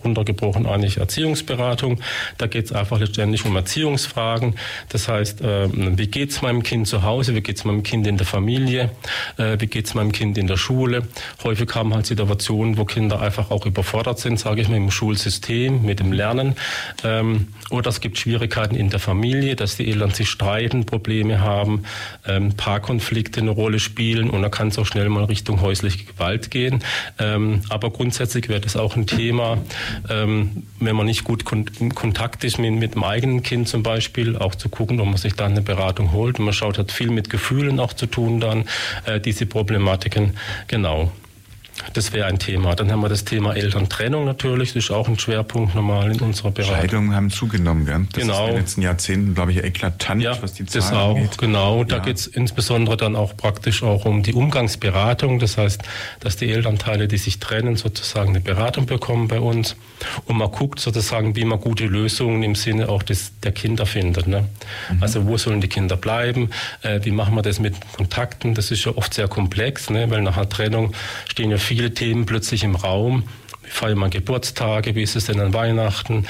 untergebrochen 0.04 0.65
eigentlich 0.65 0.97
Erziehungsberatung. 0.97 1.99
Da 2.38 2.47
geht 2.47 2.65
es 2.65 2.71
einfach 2.71 2.99
letztendlich 2.99 3.45
um 3.45 3.56
Erziehungsfragen. 3.56 4.56
Das 4.89 5.08
heißt, 5.08 5.41
äh, 5.41 5.69
wie 5.97 6.08
geht 6.08 6.32
es 6.32 6.41
meinem 6.41 6.63
Kind 6.63 6.88
zu 6.88 7.04
Hause, 7.04 7.36
wie 7.36 7.41
geht 7.41 7.58
es 7.58 7.65
meinem 7.65 7.84
Kind 7.84 8.08
in 8.08 8.17
der 8.17 8.25
Familie, 8.25 8.91
äh, 9.38 9.58
wie 9.60 9.67
geht 9.67 9.88
es 9.88 9.93
meinem 9.93 10.12
Kind 10.12 10.38
in 10.38 10.47
der 10.47 10.58
Schule. 10.58 11.08
Häufig 11.43 11.73
haben 11.75 11.93
halt 11.93 12.06
Situationen, 12.06 12.77
wo 12.77 12.86
Kinder 12.86 13.21
einfach 13.21 13.51
auch 13.51 13.65
überfordert 13.65 14.19
sind, 14.19 14.39
sage 14.39 14.62
ich 14.62 14.69
mal, 14.69 14.77
im 14.77 14.91
Schulsystem, 14.91 15.84
mit 15.84 15.99
dem 15.99 16.12
Lernen. 16.12 16.56
Ähm, 17.04 17.47
oder 17.69 17.89
es 17.89 18.01
gibt 18.01 18.17
Schwierigkeiten 18.17 18.75
in 18.75 18.89
der 18.89 18.99
Familie, 18.99 19.56
dass 19.56 19.77
die 19.77 19.89
Eltern 19.89 20.12
sich 20.12 20.30
streiten, 20.30 20.86
Probleme 20.86 21.31
Probleme 21.32 21.41
haben, 21.41 21.84
ähm, 22.28 22.54
Paarkonflikte 22.56 23.41
eine 23.41 23.52
Rolle 23.52 23.80
spielen 23.80 24.30
und 24.30 24.41
da 24.41 24.50
kann 24.50 24.70
es 24.70 24.78
auch 24.78 24.86
schnell 24.86 25.10
mal 25.10 25.24
Richtung 25.26 25.62
häusliche 25.62 26.06
Gewalt 26.06 26.52
gehen. 26.52 26.84
Ähm, 27.20 27.62
aber 27.70 27.91
grundsätzlich 27.91 28.50
wäre 28.50 28.62
das 28.62 28.76
auch 28.76 28.96
ein 28.96 29.08
Thema, 29.08 29.58
ähm, 30.10 30.63
wenn 30.80 30.96
man 30.96 31.06
nicht 31.06 31.24
gut 31.24 31.46
kon 31.46 31.65
in 31.80 31.96
Kontakt 31.96 32.44
ist 32.44 32.60
mit, 32.60 32.74
mit 32.74 32.96
dem 32.96 33.04
eigenen 33.04 33.44
Kind 33.44 33.67
zum 33.67 33.84
Beispiel, 33.84 34.38
auch 34.38 34.56
zu 34.56 34.70
gucken, 34.70 35.00
ob 35.00 35.08
man 35.08 35.17
sich 35.17 35.34
dann 35.34 35.52
eine 35.52 35.62
Beratung 35.62 36.12
holt. 36.12 36.39
Und 36.39 36.46
man 36.46 36.54
schaut, 36.54 36.78
hat 36.78 36.91
viel 36.91 37.12
mit 37.12 37.30
Gefühlen 37.30 37.80
auch 37.80 37.94
zu 37.94 38.08
tun 38.08 38.39
dann, 38.39 38.65
äh, 39.06 39.20
diese 39.20 39.46
Problematiken. 39.46 40.34
Genau. 40.67 41.12
Das 41.94 42.13
wäre 42.13 42.28
ein 42.28 42.39
Thema. 42.39 42.76
Dann 42.76 42.91
haben 42.91 43.02
wir 43.02 43.10
das 43.10 43.26
Thema 43.26 43.56
Elterntrennung 43.56 44.26
natürlich. 44.26 44.74
Das 44.74 44.86
ist 44.86 44.91
auch 44.91 45.08
ein 45.08 45.17
Schwerpunkt 45.17 45.76
normal 45.76 46.12
in 46.12 46.20
unserer 46.20 46.52
Beratung. 46.52 46.76
Scheidungen 46.76 47.15
haben 47.15 47.30
zugenommen, 47.30 47.86
gell? 47.86 48.08
Das 48.12 48.22
genau. 48.22 48.34
ist 48.34 48.39
in 48.39 48.48
den 48.48 48.56
letzten 48.56 48.82
Jahrzehnten, 48.82 49.36
glaube 49.36 49.52
ich, 49.52 49.63
eklatant, 49.63 50.22
ja, 50.22 50.41
was 50.41 50.54
die 50.54 50.65
Zahlen 50.65 50.84
das 50.84 50.94
auch, 50.94 51.15
angeht. 51.15 51.38
Genau. 51.38 51.84
Da 51.84 51.98
ja. 51.98 52.04
geht 52.04 52.17
es 52.17 52.28
insbesondere 52.28 52.98
dann 52.98 53.15
auch 53.15 53.36
praktisch 53.36 53.84
auch 53.84 54.06
um 54.06 54.24
die 54.24 54.34
Umgangsberatung. 54.34 55.39
Das 55.39 55.58
heißt, 55.58 55.82
dass 56.20 56.38
die 56.38 56.52
Elternteile, 56.52 57.08
die 57.08 57.17
sich 57.17 57.39
trennen, 57.39 57.76
sozusagen 57.76 58.30
eine 58.30 58.41
Beratung 58.41 58.86
bekommen 58.86 59.28
bei 59.28 59.39
uns. 59.39 59.76
Und 60.26 60.38
man 60.38 60.52
guckt 60.52 60.80
sozusagen, 60.80 61.36
wie 61.36 61.46
man 61.46 61.60
gute 61.60 61.86
Lösungen 61.86 62.44
im 62.44 62.56
Sinne 62.56 62.89
auch 62.89 63.04
des, 63.04 63.39
der 63.41 63.52
Kinder 63.52 63.86
findet. 63.86 64.28
Ne? 64.28 64.46
Mhm. 64.91 65.04
Also 65.04 65.28
wo 65.28 65.38
sollen 65.38 65.62
die 65.62 65.67
Kinder 65.67 65.98
bleiben? 65.98 66.50
Äh, 66.82 67.00
wie 67.04 67.12
machen 67.12 67.36
wir 67.36 67.41
das 67.41 67.60
mit 67.60 67.76
Kontakten? 67.94 68.54
Das 68.54 68.72
ist 68.72 68.86
ja 68.86 68.96
oft 68.96 69.13
sehr 69.13 69.28
komplex, 69.28 69.89
ne? 69.89 70.10
weil 70.10 70.22
nach 70.22 70.38
einer 70.38 70.50
Trennung 70.50 70.94
stehen 71.28 71.52
ja 71.52 71.58
viele 71.58 71.71
Themen 71.94 72.26
plötzlich 72.26 72.64
im 72.64 72.76
Raum 72.76 73.24
feiere 73.72 73.96
man 73.96 74.10
Geburtstage, 74.10 74.96
wie 74.96 75.04
ist 75.04 75.16
es 75.16 75.26
denn 75.26 75.40
an 75.40 75.54
Weihnachten, 75.54 76.28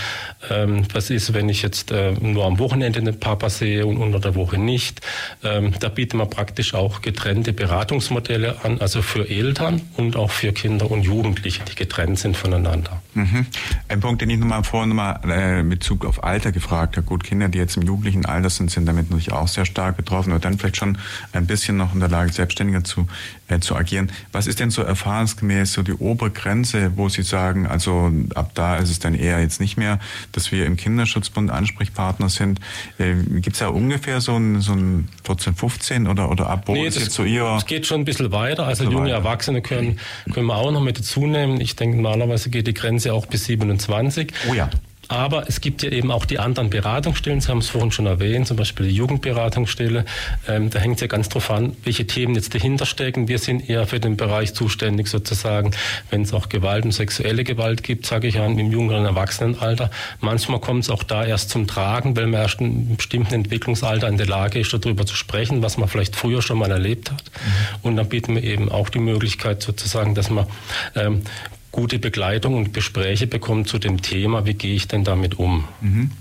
ähm, 0.50 0.86
was 0.94 1.10
ist, 1.10 1.34
wenn 1.34 1.50
ich 1.50 1.62
jetzt 1.62 1.92
äh, 1.92 2.12
nur 2.12 2.46
am 2.46 2.60
Wochenende 2.60 3.02
den 3.02 3.20
Papa 3.20 3.50
sehe 3.50 3.86
und 3.86 3.98
unter 3.98 4.20
der 4.20 4.36
Woche 4.36 4.58
nicht. 4.58 5.02
Ähm, 5.44 5.74
da 5.80 5.90
bietet 5.90 6.16
man 6.16 6.30
praktisch 6.30 6.74
auch 6.74 7.02
getrennte 7.02 7.54
Beratungsmodelle 7.54 8.64
an, 8.64 8.80
also 8.80 9.02
für 9.02 9.28
Eltern 9.30 9.82
und 9.98 10.16
auch 10.16 10.32
für 10.32 10.52
Kinder 10.54 10.90
und 10.90 11.04
Jugendliche, 11.04 11.64
die 11.64 11.76
getrennt 11.76 12.20
sind 12.20 12.38
voneinander. 12.38 13.01
Mhm. 13.14 13.46
Ein 13.90 14.00
Punkt, 14.00 14.22
den 14.22 14.30
ich 14.30 14.40
nochmal 14.40 14.64
vorhin 14.64 14.90
nochmal 14.90 15.20
äh, 15.30 15.64
mit 15.64 15.82
Bezug 15.82 16.06
auf 16.06 16.24
Alter 16.24 16.52
gefragt 16.52 16.96
habe. 16.96 17.08
Gut, 17.08 17.24
Kinder, 17.24 17.50
die 17.50 17.58
jetzt 17.58 17.76
im 17.76 17.82
jugendlichen 17.82 18.26
Alter 18.28 18.52
sind, 18.52 18.70
sind 18.70 18.86
damit 18.86 19.10
natürlich 19.10 19.32
auch 19.32 19.48
sehr 19.48 19.66
stark 19.66 19.98
betroffen 19.98 20.32
oder 20.32 20.40
dann 20.40 20.60
vielleicht 20.60 20.78
schon 20.78 21.00
ein 21.34 21.48
bisschen 21.48 21.76
noch 21.76 21.96
in 21.96 22.00
der 22.00 22.08
Lage, 22.08 22.32
selbstständiger 22.32 22.84
zu, 22.84 23.08
äh, 23.48 23.60
zu 23.60 23.76
agieren. 23.76 24.12
Was 24.32 24.46
ist 24.46 24.60
denn 24.60 24.70
so 24.70 24.84
erfahrungsgemäß 24.84 25.74
so 25.74 25.82
die 25.82 25.94
Obergrenze, 25.94 26.92
wo 26.98 27.10
Sie 27.10 27.24
sagen, 27.24 27.66
also 27.66 28.12
ab 28.36 28.52
da 28.54 28.78
ist 28.78 28.92
es 28.92 29.00
dann 29.00 29.16
eher 29.16 29.42
jetzt 29.42 29.60
nicht 29.60 29.76
mehr, 29.76 30.00
dass 30.34 30.52
wir 30.52 30.68
im 30.68 30.78
Kinderschutzbund 30.78 31.50
Ansprechpartner 31.50 32.30
sind. 32.30 32.60
Äh, 33.00 33.16
Gibt 33.16 33.54
es 33.54 33.60
da 33.60 33.70
ungefähr 33.70 34.22
so 34.22 34.36
ein, 34.38 34.62
so 34.62 34.74
ein 34.74 35.10
14, 35.24 35.56
15 35.56 36.08
oder, 36.08 36.30
oder 36.30 36.48
ab 36.48 36.64
wo 36.68 36.74
nee, 36.74 36.86
ist 36.86 37.00
jetzt 37.00 37.14
so 37.14 37.24
Ihr... 37.24 37.44
Es 37.58 37.66
geht 37.66 37.88
schon 37.88 38.02
ein 38.02 38.06
bisschen 38.06 38.32
weiter. 38.32 38.68
Also 38.68 38.84
junge 38.84 39.06
weiter. 39.06 39.16
Erwachsene 39.16 39.64
können, 39.64 40.00
können 40.32 40.46
wir 40.46 40.56
auch 40.56 40.72
noch 40.72 40.84
mit 40.84 41.00
dazu 41.00 41.26
nehmen. 41.26 41.60
Ich 41.60 41.76
denke, 41.76 41.98
normalerweise 41.98 42.52
geht 42.52 42.68
die 42.68 42.76
Grenze 42.76 43.01
auch 43.10 43.26
bis 43.26 43.46
27. 43.46 44.34
Oh 44.50 44.54
ja. 44.54 44.70
Aber 45.12 45.50
es 45.50 45.60
gibt 45.60 45.84
ja 45.84 45.90
eben 45.90 46.10
auch 46.10 46.24
die 46.24 46.40
anderen 46.40 46.70
Beratungsstellen, 46.70 47.42
Sie 47.42 47.50
haben 47.50 47.58
es 47.58 47.68
vorhin 47.68 47.92
schon 47.92 48.06
erwähnt, 48.06 48.48
zum 48.48 48.56
Beispiel 48.56 48.88
die 48.88 48.96
Jugendberatungsstelle. 48.96 50.06
Ähm, 50.48 50.70
da 50.70 50.80
hängt 50.80 50.96
es 50.96 51.02
ja 51.02 51.08
ganz 51.08 51.28
drauf 51.28 51.52
an, 51.52 51.76
welche 51.84 52.08
Themen 52.08 52.34
jetzt 52.34 52.56
dahinter 52.56 52.86
stecken. 52.86 53.28
Wir 53.28 53.38
sind 53.38 53.70
eher 53.70 53.86
für 53.88 54.00
den 54.00 54.16
Bereich 54.16 54.54
zuständig 54.54 55.10
sozusagen, 55.10 55.72
wenn 56.12 56.22
es 56.22 56.34
auch 56.34 56.48
Gewalt 56.48 56.86
und 56.86 56.94
sexuelle 56.94 57.44
Gewalt 57.44 57.84
gibt, 57.84 58.06
sage 58.06 58.30
ich 58.30 58.40
an, 58.40 58.58
im 58.58 58.72
jungen 58.72 58.96
und 58.96 59.04
Erwachsenenalter. 59.04 59.92
Manchmal 60.22 60.62
kommt 60.62 60.86
es 60.86 60.90
auch 60.90 61.04
da 61.04 61.26
erst 61.26 61.50
zum 61.50 61.68
Tragen, 61.68 62.16
weil 62.16 62.28
man 62.28 62.44
erst 62.44 62.62
in 62.62 62.68
einem 62.68 62.96
bestimmten 62.96 63.34
Entwicklungsalter 63.34 64.08
in 64.08 64.16
der 64.16 64.28
Lage 64.28 64.60
ist, 64.60 64.74
darüber 64.74 65.06
zu 65.06 65.16
sprechen, 65.18 65.62
was 65.62 65.78
man 65.78 65.90
vielleicht 65.90 66.16
früher 66.16 66.42
schon 66.42 66.58
mal 66.58 66.72
erlebt 66.72 67.12
hat. 67.12 67.24
Mhm. 67.24 67.80
Und 67.82 67.96
dann 67.98 68.08
bieten 68.08 68.36
wir 68.36 68.44
eben 68.46 68.72
auch 68.72 68.88
die 68.88 69.00
Möglichkeit 69.00 69.62
sozusagen, 69.62 70.16
dass 70.16 70.30
man 70.30 70.48
ähm, 70.96 71.24
gute 71.72 72.00
Begleitung 72.00 72.56
und 72.56 72.74
Gespräche 72.74 73.28
bekommen 73.28 73.66
zu 73.66 73.80
dem 73.80 74.02
Thema, 74.02 74.46
wie 74.46 74.54
gehe 74.54 74.76
ich 74.76 74.88
denn 74.88 75.04
damit 75.04 75.40
um. 75.40 75.68
Mhm. 75.82 76.12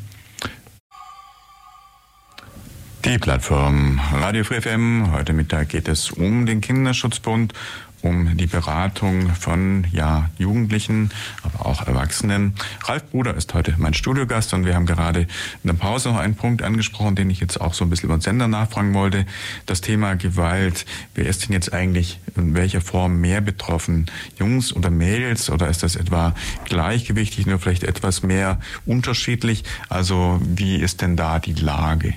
Die 3.04 3.18
Plattform 3.18 3.98
Radio 4.12 4.44
Free 4.44 4.60
FM. 4.60 5.12
Heute 5.12 5.32
Mittag 5.32 5.70
geht 5.70 5.88
es 5.88 6.10
um 6.10 6.44
den 6.44 6.60
Kinderschutzbund 6.60 7.54
um 8.02 8.36
die 8.36 8.46
Beratung 8.46 9.30
von 9.34 9.86
ja, 9.92 10.30
Jugendlichen, 10.38 11.10
aber 11.42 11.66
auch 11.66 11.86
Erwachsenen. 11.86 12.54
Ralf 12.84 13.10
Bruder 13.10 13.34
ist 13.34 13.52
heute 13.54 13.74
mein 13.78 13.94
Studiogast 13.94 14.54
und 14.54 14.64
wir 14.64 14.74
haben 14.74 14.86
gerade 14.86 15.20
in 15.20 15.28
der 15.64 15.74
Pause 15.74 16.10
noch 16.10 16.18
einen 16.18 16.34
Punkt 16.34 16.62
angesprochen, 16.62 17.16
den 17.16 17.30
ich 17.30 17.40
jetzt 17.40 17.60
auch 17.60 17.74
so 17.74 17.84
ein 17.84 17.90
bisschen 17.90 18.06
über 18.06 18.16
den 18.16 18.22
Sender 18.22 18.48
nachfragen 18.48 18.94
wollte. 18.94 19.26
Das 19.66 19.80
Thema 19.80 20.14
Gewalt. 20.14 20.86
Wer 21.14 21.26
ist 21.26 21.46
denn 21.46 21.52
jetzt 21.52 21.72
eigentlich 21.72 22.20
in 22.36 22.54
welcher 22.54 22.80
Form 22.80 23.20
mehr 23.20 23.40
betroffen? 23.40 24.06
Jungs 24.38 24.74
oder 24.74 24.90
Mädels 24.90 25.50
oder 25.50 25.68
ist 25.68 25.82
das 25.82 25.96
etwa 25.96 26.34
gleichgewichtig, 26.64 27.46
nur 27.46 27.58
vielleicht 27.58 27.84
etwas 27.84 28.22
mehr 28.22 28.60
unterschiedlich? 28.86 29.64
Also 29.88 30.40
wie 30.42 30.76
ist 30.76 31.02
denn 31.02 31.16
da 31.16 31.38
die 31.38 31.54
Lage? 31.54 32.14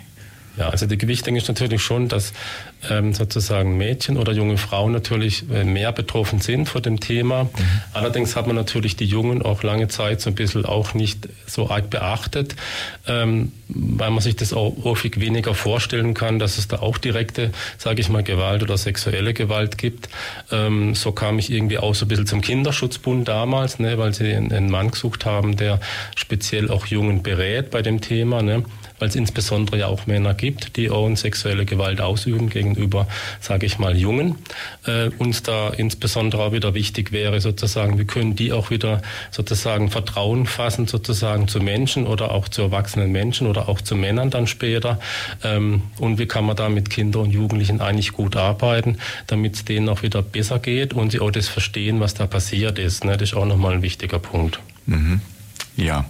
Ja, 0.57 0.69
also 0.69 0.85
die 0.85 0.97
Gewichtung 0.97 1.35
ist 1.35 1.47
natürlich 1.47 1.81
schon, 1.81 2.09
dass 2.09 2.31
ähm, 2.89 3.13
sozusagen 3.13 3.75
Mädchen 3.75 4.17
oder 4.17 4.33
junge 4.33 4.57
Frauen 4.57 4.91
natürlich 4.91 5.49
äh, 5.49 5.63
mehr 5.63 5.91
betroffen 5.91 6.41
sind 6.41 6.69
von 6.69 6.81
dem 6.81 6.99
Thema. 6.99 7.45
Mhm. 7.45 7.49
Allerdings 7.93 8.35
hat 8.35 8.45
man 8.45 8.55
natürlich 8.55 8.95
die 8.95 9.05
Jungen 9.05 9.41
auch 9.41 9.63
lange 9.63 9.87
Zeit 9.87 10.21
so 10.21 10.29
ein 10.29 10.35
bisschen 10.35 10.65
auch 10.65 10.93
nicht 10.93 11.27
so 11.47 11.71
arg 11.71 11.89
beachtet, 11.89 12.55
ähm, 13.07 13.51
weil 13.67 14.11
man 14.11 14.21
sich 14.21 14.35
das 14.35 14.53
auch 14.53 14.75
häufig 14.83 15.19
weniger 15.19 15.55
vorstellen 15.55 16.13
kann, 16.13 16.37
dass 16.37 16.59
es 16.59 16.67
da 16.67 16.79
auch 16.79 16.99
direkte, 16.99 17.51
sage 17.79 18.01
ich 18.01 18.09
mal, 18.09 18.21
Gewalt 18.21 18.61
oder 18.61 18.77
sexuelle 18.77 19.33
Gewalt 19.33 19.79
gibt. 19.79 20.09
Ähm, 20.51 20.93
so 20.93 21.13
kam 21.13 21.39
ich 21.39 21.51
irgendwie 21.51 21.79
auch 21.79 21.95
so 21.95 22.05
ein 22.05 22.09
bisschen 22.09 22.27
zum 22.27 22.41
Kinderschutzbund 22.41 23.27
damals, 23.27 23.79
ne, 23.79 23.97
weil 23.97 24.13
sie 24.13 24.33
einen 24.33 24.69
Mann 24.69 24.91
gesucht 24.91 25.25
haben, 25.25 25.57
der 25.57 25.79
speziell 26.15 26.69
auch 26.69 26.85
Jungen 26.85 27.23
berät 27.23 27.71
bei 27.71 27.81
dem 27.81 28.01
Thema. 28.01 28.43
Ne 28.43 28.63
weil 29.03 29.09
es 29.09 29.15
insbesondere 29.17 29.79
ja 29.79 29.87
auch 29.87 30.07
Männer 30.07 30.33
gibt, 30.33 30.77
die 30.77 30.89
auch 30.89 31.13
sexuelle 31.17 31.65
Gewalt 31.65 31.99
ausüben 31.99 32.49
gegenüber, 32.49 33.05
sage 33.41 33.65
ich 33.65 33.77
mal, 33.77 33.97
Jungen. 33.97 34.35
Äh, 34.85 35.09
uns 35.17 35.43
da 35.43 35.71
insbesondere 35.71 36.41
auch 36.41 36.53
wieder 36.53 36.73
wichtig 36.73 37.11
wäre 37.11 37.41
sozusagen, 37.41 37.99
wie 37.99 38.05
können 38.05 38.37
die 38.37 38.53
auch 38.53 38.69
wieder 38.69 39.01
sozusagen 39.29 39.91
Vertrauen 39.91 40.45
fassen 40.45 40.87
sozusagen 40.87 41.49
zu 41.49 41.59
Menschen 41.59 42.07
oder 42.07 42.31
auch 42.31 42.47
zu 42.47 42.61
erwachsenen 42.61 43.11
Menschen 43.11 43.45
oder 43.47 43.67
auch 43.67 43.81
zu 43.81 43.97
Männern 43.97 44.29
dann 44.29 44.47
später. 44.47 45.01
Ähm, 45.43 45.81
und 45.99 46.17
wie 46.17 46.25
kann 46.25 46.45
man 46.45 46.55
da 46.55 46.69
mit 46.69 46.89
Kindern 46.89 47.23
und 47.23 47.31
Jugendlichen 47.31 47.81
eigentlich 47.81 48.13
gut 48.13 48.37
arbeiten, 48.37 48.99
damit 49.27 49.55
es 49.55 49.65
denen 49.65 49.89
auch 49.89 50.01
wieder 50.01 50.21
besser 50.21 50.59
geht 50.59 50.93
und 50.93 51.11
sie 51.11 51.19
auch 51.19 51.31
das 51.31 51.49
verstehen, 51.49 51.99
was 51.99 52.13
da 52.13 52.25
passiert 52.25 52.79
ist. 52.79 53.03
Ne? 53.03 53.17
Das 53.17 53.31
ist 53.31 53.35
auch 53.35 53.45
nochmal 53.45 53.73
ein 53.73 53.81
wichtiger 53.81 54.19
Punkt. 54.19 54.61
Mhm. 54.85 55.19
Ja. 55.75 56.05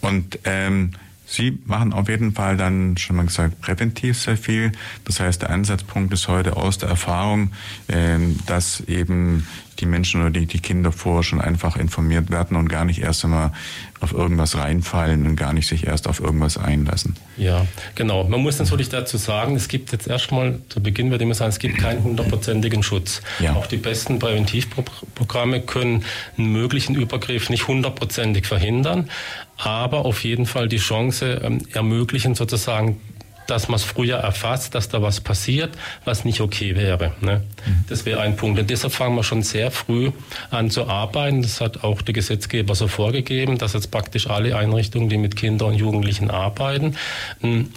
Und 0.00 0.40
ähm, 0.44 0.90
Sie 1.26 1.58
machen 1.66 1.92
auf 1.92 2.08
jeden 2.08 2.32
Fall 2.32 2.56
dann 2.56 2.96
schon 2.96 3.16
mal 3.16 3.26
gesagt 3.26 3.60
präventiv 3.60 4.18
sehr 4.18 4.36
viel. 4.36 4.72
Das 5.04 5.20
heißt, 5.20 5.42
der 5.42 5.50
Ansatzpunkt 5.50 6.12
ist 6.12 6.28
heute 6.28 6.56
aus 6.56 6.78
der 6.78 6.88
Erfahrung, 6.88 7.50
ähm, 7.88 8.38
dass 8.46 8.80
eben 8.80 9.46
die 9.80 9.86
Menschen 9.86 10.22
oder 10.22 10.30
die, 10.30 10.46
die 10.46 10.60
Kinder 10.60 10.92
vorher 10.92 11.22
schon 11.22 11.40
einfach 11.40 11.76
informiert 11.76 12.30
werden 12.30 12.56
und 12.56 12.68
gar 12.68 12.84
nicht 12.84 13.00
erst 13.00 13.24
einmal 13.24 13.52
auf 14.00 14.12
irgendwas 14.12 14.56
reinfallen 14.56 15.26
und 15.26 15.36
gar 15.36 15.52
nicht 15.52 15.66
sich 15.66 15.86
erst 15.86 16.08
auf 16.08 16.20
irgendwas 16.20 16.58
einlassen. 16.58 17.16
Ja, 17.36 17.66
genau. 17.94 18.24
Man 18.24 18.40
muss 18.40 18.58
natürlich 18.58 18.88
dazu 18.88 19.16
sagen, 19.16 19.56
es 19.56 19.68
gibt 19.68 19.92
jetzt 19.92 20.06
erstmal, 20.06 20.60
zu 20.68 20.82
Beginn 20.82 21.10
würde 21.10 21.24
ich 21.24 21.28
mal 21.28 21.34
sagen, 21.34 21.50
es 21.50 21.58
gibt 21.58 21.78
keinen 21.78 22.02
hundertprozentigen 22.02 22.82
Schutz. 22.82 23.22
Ja. 23.38 23.54
Auch 23.54 23.66
die 23.66 23.76
besten 23.76 24.18
Präventivprogramme 24.18 25.60
können 25.62 26.04
einen 26.36 26.52
möglichen 26.52 26.94
Übergriff 26.94 27.50
nicht 27.50 27.68
hundertprozentig 27.68 28.46
verhindern, 28.46 29.10
aber 29.56 30.04
auf 30.04 30.24
jeden 30.24 30.46
Fall 30.46 30.68
die 30.68 30.78
Chance 30.78 31.40
ähm, 31.42 31.66
ermöglichen, 31.72 32.34
sozusagen 32.34 33.00
dass 33.46 33.68
man 33.68 33.76
es 33.76 33.84
früher 33.84 34.16
erfasst, 34.16 34.74
dass 34.74 34.88
da 34.88 35.02
was 35.02 35.20
passiert, 35.20 35.70
was 36.04 36.24
nicht 36.24 36.40
okay 36.40 36.76
wäre. 36.76 37.12
Ne? 37.20 37.42
Mhm. 37.64 37.84
Das 37.88 38.04
wäre 38.04 38.20
ein 38.20 38.36
Punkt. 38.36 38.58
Und 38.58 38.70
deshalb 38.70 38.92
fangen 38.92 39.14
wir 39.16 39.22
schon 39.22 39.42
sehr 39.42 39.70
früh 39.70 40.10
an 40.50 40.70
zu 40.70 40.88
arbeiten. 40.88 41.42
Das 41.42 41.60
hat 41.60 41.84
auch 41.84 42.02
der 42.02 42.14
Gesetzgeber 42.14 42.74
so 42.74 42.88
vorgegeben, 42.88 43.58
dass 43.58 43.72
jetzt 43.72 43.90
praktisch 43.90 44.28
alle 44.28 44.56
Einrichtungen, 44.56 45.08
die 45.08 45.18
mit 45.18 45.36
Kindern 45.36 45.68
und 45.70 45.74
Jugendlichen 45.74 46.30
arbeiten, 46.30 46.96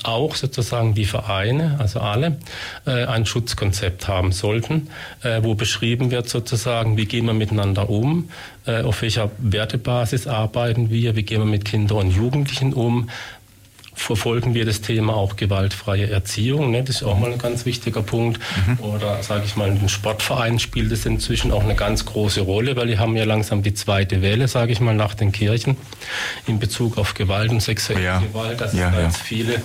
auch 0.04 0.36
sozusagen 0.36 0.94
die 0.94 1.06
Vereine, 1.06 1.76
also 1.80 2.00
alle, 2.00 2.38
äh, 2.86 3.06
ein 3.06 3.26
Schutzkonzept 3.26 4.08
haben 4.08 4.32
sollten, 4.32 4.90
äh, 5.24 5.44
wo 5.44 5.56
beschrieben 5.56 6.12
wird 6.12 6.30
sozusagen, 6.30 6.98
wie 6.98 7.06
gehen 7.06 7.26
wir 7.26 7.34
miteinander 7.34 7.90
um, 7.90 8.30
auf 8.84 9.02
welcher 9.02 9.32
Wertebasis 9.38 10.28
arbeiten 10.28 10.90
wir, 10.90 11.16
wie 11.16 11.24
gehen 11.24 11.40
wir 11.42 11.46
mit 11.46 11.66
Kindern 11.66 11.98
und 11.98 12.12
Jugendlichen 12.12 12.74
um, 12.74 13.10
verfolgen 14.00 14.54
wir 14.54 14.66
das 14.66 14.82
Thema 14.82 15.14
auch 15.14 15.36
gewaltfreie 15.36 16.10
Erziehung. 16.10 16.72
Ne? 16.72 16.84
Das 16.84 16.98
ist 16.98 17.04
auch 17.04 17.20
mal 17.20 17.32
ein 17.32 17.38
ganz 17.38 17.66
wichtiger 17.66 18.02
Punkt. 18.02 18.40
Mhm. 18.66 18.80
Oder 18.84 19.22
sage 19.22 19.44
ich 19.46 19.56
mal, 19.56 19.68
in 19.68 19.80
den 19.80 19.90
Sportvereinen 19.90 20.60
spielt 20.60 20.92
es 20.92 21.06
inzwischen 21.06 21.52
auch 21.52 21.64
eine 21.64 21.76
ganz 21.76 22.06
große 22.06 22.42
Rolle, 22.42 22.76
weil 22.76 22.88
die 22.88 22.98
haben 22.98 23.16
ja 23.18 23.26
langsam 23.26 23.62
die 23.62 23.74
zweite 23.74 24.22
Welle, 24.22 24.48
sage 24.48 24.72
ich 24.72 24.80
mal, 24.80 24.96
nach 24.96 25.16
den 25.16 25.32
Kirchen 25.32 25.76
in 26.48 26.60
Bezug 26.60 26.98
auf 26.98 27.14
Gewalt 27.14 27.52
und 27.52 27.62
sexuelle 27.62 28.04
ja. 28.04 28.20
Gewalt. 28.20 28.62
Dass 28.62 28.74
ja, 28.74 28.90
es 28.90 28.96
ganz 28.96 29.18
ja. 29.18 29.24
viele 29.24 29.62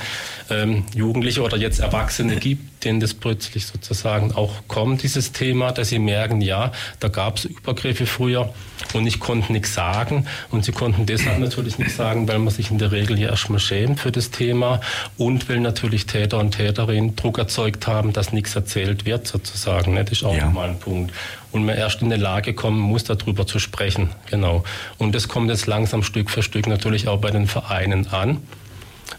ähm, 0.50 0.84
Jugendliche 0.94 1.42
oder 1.42 1.56
jetzt 1.56 1.80
Erwachsene 1.80 2.36
gibt, 2.36 2.84
denen 2.84 3.00
das 3.00 3.14
plötzlich 3.14 3.66
sozusagen 3.66 4.32
auch 4.32 4.52
kommt, 4.68 5.02
dieses 5.02 5.32
Thema, 5.32 5.72
dass 5.72 5.88
sie 5.88 5.98
merken, 5.98 6.40
ja, 6.40 6.72
da 7.00 7.08
gab 7.08 7.38
es 7.38 7.46
Übergriffe 7.46 8.06
früher 8.06 8.52
und 8.92 9.06
ich 9.06 9.20
konnte 9.20 9.52
nichts 9.52 9.74
sagen. 9.74 10.26
Und 10.50 10.64
sie 10.64 10.72
konnten 10.72 11.06
deshalb 11.06 11.38
natürlich 11.38 11.78
nichts 11.78 11.96
sagen, 11.96 12.28
weil 12.28 12.38
man 12.38 12.52
sich 12.52 12.70
in 12.70 12.78
der 12.78 12.92
Regel 12.92 13.18
ja 13.18 13.30
erstmal 13.30 13.60
schämt 13.60 14.00
für 14.00 14.12
das 14.12 14.30
Thema 14.30 14.80
und 15.16 15.48
weil 15.48 15.60
natürlich 15.60 16.06
Täter 16.06 16.38
und 16.38 16.52
Täterinnen 16.52 17.16
Druck 17.16 17.38
erzeugt 17.38 17.86
haben, 17.86 18.12
dass 18.12 18.32
nichts 18.32 18.54
erzählt 18.54 19.06
wird 19.06 19.26
sozusagen. 19.26 19.96
Das 19.96 20.10
ist 20.10 20.24
auch 20.24 20.36
ja. 20.36 20.50
mal 20.50 20.68
ein 20.68 20.78
Punkt 20.78 21.12
und 21.52 21.64
man 21.64 21.76
erst 21.76 22.02
in 22.02 22.10
die 22.10 22.16
Lage 22.16 22.52
kommen 22.52 22.80
muss, 22.80 23.04
darüber 23.04 23.46
zu 23.46 23.58
sprechen. 23.58 24.10
Genau. 24.30 24.64
Und 24.98 25.14
das 25.14 25.28
kommt 25.28 25.48
jetzt 25.50 25.66
langsam 25.66 26.02
Stück 26.02 26.28
für 26.30 26.42
Stück 26.42 26.66
natürlich 26.66 27.08
auch 27.08 27.20
bei 27.20 27.30
den 27.30 27.46
Vereinen 27.46 28.08
an 28.08 28.42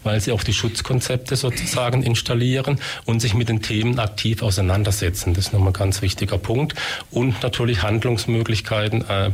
weil 0.03 0.19
sie 0.19 0.31
auch 0.31 0.43
die 0.43 0.53
Schutzkonzepte 0.53 1.35
sozusagen 1.35 2.03
installieren 2.03 2.79
und 3.05 3.19
sich 3.19 3.33
mit 3.33 3.49
den 3.49 3.61
Themen 3.61 3.99
aktiv 3.99 4.41
auseinandersetzen. 4.41 5.33
Das 5.33 5.47
ist 5.47 5.53
nochmal 5.53 5.69
ein 5.69 5.73
ganz 5.73 6.01
wichtiger 6.01 6.37
Punkt. 6.37 6.75
Und 7.11 7.41
natürlich 7.43 7.83
Handlungsmöglichkeiten 7.83 9.07
äh, 9.09 9.31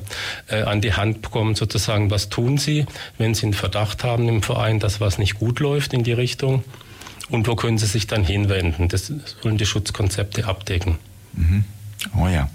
äh, 0.47 0.63
an 0.63 0.81
die 0.81 0.93
Hand 0.93 1.21
bekommen, 1.21 1.55
sozusagen, 1.55 2.11
was 2.11 2.29
tun 2.29 2.57
sie, 2.57 2.85
wenn 3.17 3.33
sie 3.33 3.43
einen 3.43 3.53
Verdacht 3.53 4.03
haben 4.03 4.27
im 4.29 4.41
Verein, 4.41 4.79
dass 4.79 5.01
was 5.01 5.17
nicht 5.17 5.39
gut 5.39 5.59
läuft 5.59 5.93
in 5.93 6.03
die 6.03 6.13
Richtung. 6.13 6.63
Und 7.29 7.47
wo 7.47 7.55
können 7.55 7.77
sie 7.77 7.85
sich 7.85 8.07
dann 8.07 8.23
hinwenden? 8.23 8.89
Das 8.89 9.11
sollen 9.41 9.57
die 9.57 9.65
Schutzkonzepte 9.65 10.45
abdecken. 10.45 10.97
Mhm. 11.33 11.63
Oh 12.17 12.27
ja. 12.27 12.49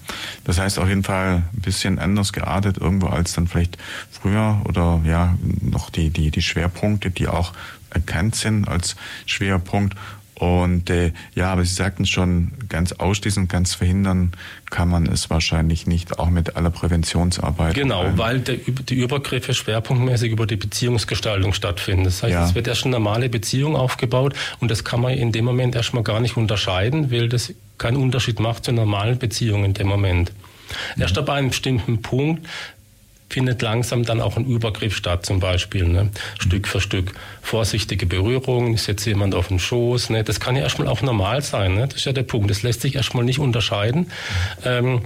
Das 0.44 0.59
heißt 0.59 0.78
auf 0.78 0.88
jeden 0.88 1.04
Fall 1.04 1.42
ein 1.52 1.61
bisschen 1.61 1.98
anders 1.98 2.32
geartet 2.32 2.78
irgendwo 2.78 3.06
als 3.06 3.32
dann 3.32 3.46
vielleicht 3.46 3.78
früher 4.11 4.61
oder 4.64 5.00
ja 5.04 5.37
noch 5.61 5.90
die, 5.90 6.11
die, 6.11 6.30
die 6.30 6.42
Schwerpunkte, 6.42 7.11
die 7.11 7.28
auch 7.28 7.52
erkannt 7.90 8.35
sind 8.35 8.68
als 8.68 8.96
Schwerpunkt. 9.26 9.96
Und 10.38 10.90
äh, 10.90 11.12
ja, 11.35 11.51
aber 11.51 11.64
Sie 11.64 11.75
sagten 11.75 12.05
schon, 12.05 12.53
ganz 12.68 12.92
ausschließen, 12.92 13.49
ganz 13.49 13.75
verhindern 13.75 14.33
kann 14.70 14.88
man 14.88 15.07
es 15.07 15.31
wahrscheinlich 15.31 15.87
nicht, 15.87 16.18
auch 16.18 16.29
mit 16.29 16.57
aller 16.57 16.68
Präventionsarbeit. 16.68 17.75
Genau, 17.75 18.05
weil 18.16 18.40
der, 18.40 18.57
die 18.57 18.96
Übergriffe 18.96 19.55
schwerpunktmäßig 19.55 20.31
über 20.31 20.46
die 20.46 20.57
Beziehungsgestaltung 20.57 21.55
stattfinden. 21.55 22.05
Das 22.05 22.22
heißt, 22.22 22.33
ja. 22.33 22.44
es 22.44 22.55
wird 22.55 22.68
erst 22.68 22.85
eine 22.85 22.92
normale 22.92 23.31
Beziehung 23.31 23.77
aufgebaut 23.77 24.35
und 24.61 24.70
das 24.70 24.85
kann 24.85 25.01
man 25.01 25.14
in 25.14 25.33
dem 25.33 25.46
Moment 25.46 25.75
erstmal 25.75 26.03
gar 26.03 26.20
nicht 26.20 26.37
unterscheiden, 26.37 27.11
weil 27.11 27.31
das 27.31 27.55
keinen 27.79 27.96
Unterschied 27.96 28.38
macht 28.38 28.66
zur 28.66 28.75
normalen 28.75 29.18
Beziehung 29.18 29.64
in 29.64 29.72
dem 29.72 29.87
Moment. 29.87 30.33
Erst 30.99 31.16
ab 31.16 31.31
einem 31.31 31.49
bestimmten 31.49 32.03
Punkt 32.03 32.46
findet 33.29 33.62
langsam 33.62 34.05
dann 34.05 34.21
auch 34.21 34.37
ein 34.37 34.47
Übergriff 34.47 34.95
statt, 34.95 35.27
zum 35.27 35.41
Beispiel, 35.41 35.87
ne? 35.87 36.11
Stück 36.39 36.69
für 36.69 36.81
Stück. 36.81 37.12
Vorsichtige 37.43 38.07
Berührungen, 38.07 38.75
ich 38.75 38.83
setze 38.83 39.11
jemand 39.11 39.35
auf 39.35 39.49
den 39.49 39.59
Schoß, 39.59 40.11
ne? 40.11 40.25
das 40.25 40.41
kann 40.41 40.57
ja 40.57 40.62
erstmal 40.62 40.89
auch 40.89 41.03
normal 41.03 41.43
sein, 41.43 41.75
ne? 41.75 41.87
das 41.87 41.97
ist 41.97 42.05
ja 42.05 42.12
der 42.12 42.23
Punkt. 42.23 42.51
Das 42.51 42.62
lässt 42.62 42.81
sich 42.81 42.97
erstmal 42.97 43.25
nicht 43.25 43.39
unterscheiden. 43.39 44.11
Ähm, 44.65 45.03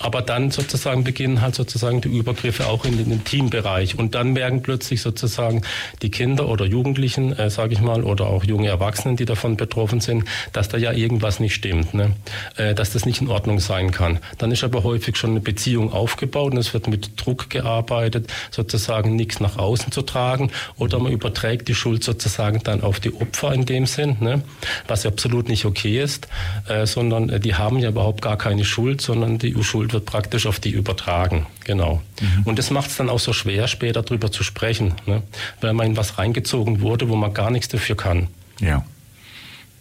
aber 0.00 0.22
dann 0.22 0.50
sozusagen 0.50 1.04
beginnen 1.04 1.40
halt 1.40 1.54
sozusagen 1.54 2.00
die 2.00 2.08
Übergriffe 2.08 2.66
auch 2.66 2.84
in 2.84 2.96
den 2.96 3.24
Teambereich. 3.24 3.98
Und 3.98 4.14
dann 4.14 4.32
merken 4.32 4.62
plötzlich 4.62 5.02
sozusagen 5.02 5.62
die 6.02 6.10
Kinder 6.10 6.48
oder 6.48 6.64
Jugendlichen, 6.64 7.32
äh, 7.32 7.48
sage 7.50 7.74
ich 7.74 7.80
mal, 7.80 8.02
oder 8.02 8.26
auch 8.26 8.44
junge 8.44 8.68
Erwachsenen, 8.68 9.16
die 9.16 9.24
davon 9.24 9.56
betroffen 9.56 10.00
sind, 10.00 10.24
dass 10.52 10.68
da 10.68 10.78
ja 10.78 10.92
irgendwas 10.92 11.38
nicht 11.38 11.54
stimmt, 11.54 11.94
ne? 11.94 12.12
Äh, 12.56 12.74
dass 12.74 12.92
das 12.92 13.06
nicht 13.06 13.20
in 13.20 13.28
Ordnung 13.28 13.60
sein 13.60 13.92
kann. 13.92 14.18
Dann 14.38 14.50
ist 14.50 14.64
aber 14.64 14.82
häufig 14.82 15.16
schon 15.16 15.30
eine 15.30 15.40
Beziehung 15.40 15.92
aufgebaut 15.92 16.52
und 16.52 16.58
es 16.58 16.74
wird 16.74 16.88
mit 16.88 17.12
Druck 17.16 17.50
gearbeitet, 17.50 18.32
sozusagen 18.50 19.14
nichts 19.14 19.38
nach 19.40 19.58
außen 19.58 19.92
zu 19.92 20.02
tragen. 20.02 20.50
Oder 20.76 20.98
man 20.98 21.12
überträgt 21.12 21.68
die 21.68 21.74
Schuld 21.74 22.02
sozusagen 22.02 22.60
dann 22.64 22.82
auf 22.82 22.98
die 22.98 23.14
Opfer 23.14 23.52
in 23.52 23.64
dem 23.64 23.86
Sinn, 23.86 24.16
ne? 24.20 24.42
was 24.88 25.06
absolut 25.06 25.48
nicht 25.48 25.64
okay 25.64 26.02
ist, 26.02 26.28
äh, 26.68 26.86
sondern 26.86 27.28
äh, 27.28 27.38
die 27.38 27.54
haben 27.54 27.78
ja 27.78 27.90
überhaupt 27.90 28.22
gar 28.22 28.36
keine 28.36 28.64
Schuld, 28.64 29.00
sondern 29.00 29.38
die 29.38 29.54
Schuld 29.62 29.83
Schuld 29.84 29.92
wird 29.92 30.06
praktisch 30.06 30.46
auf 30.46 30.60
die 30.60 30.70
übertragen. 30.70 31.46
Genau. 31.64 32.00
Mhm. 32.20 32.42
Und 32.44 32.58
das 32.58 32.70
macht 32.70 32.90
es 32.90 32.96
dann 32.96 33.10
auch 33.10 33.20
so 33.20 33.34
schwer, 33.34 33.68
später 33.68 34.02
darüber 34.02 34.32
zu 34.32 34.42
sprechen, 34.42 34.94
ne? 35.04 35.22
weil 35.60 35.74
man 35.74 35.88
in 35.88 35.96
was 35.96 36.16
reingezogen 36.16 36.80
wurde, 36.80 37.10
wo 37.10 37.16
man 37.16 37.34
gar 37.34 37.50
nichts 37.50 37.68
dafür 37.68 37.96
kann. 37.96 38.28
Ja. 38.60 38.84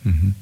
Mhm. 0.03 0.35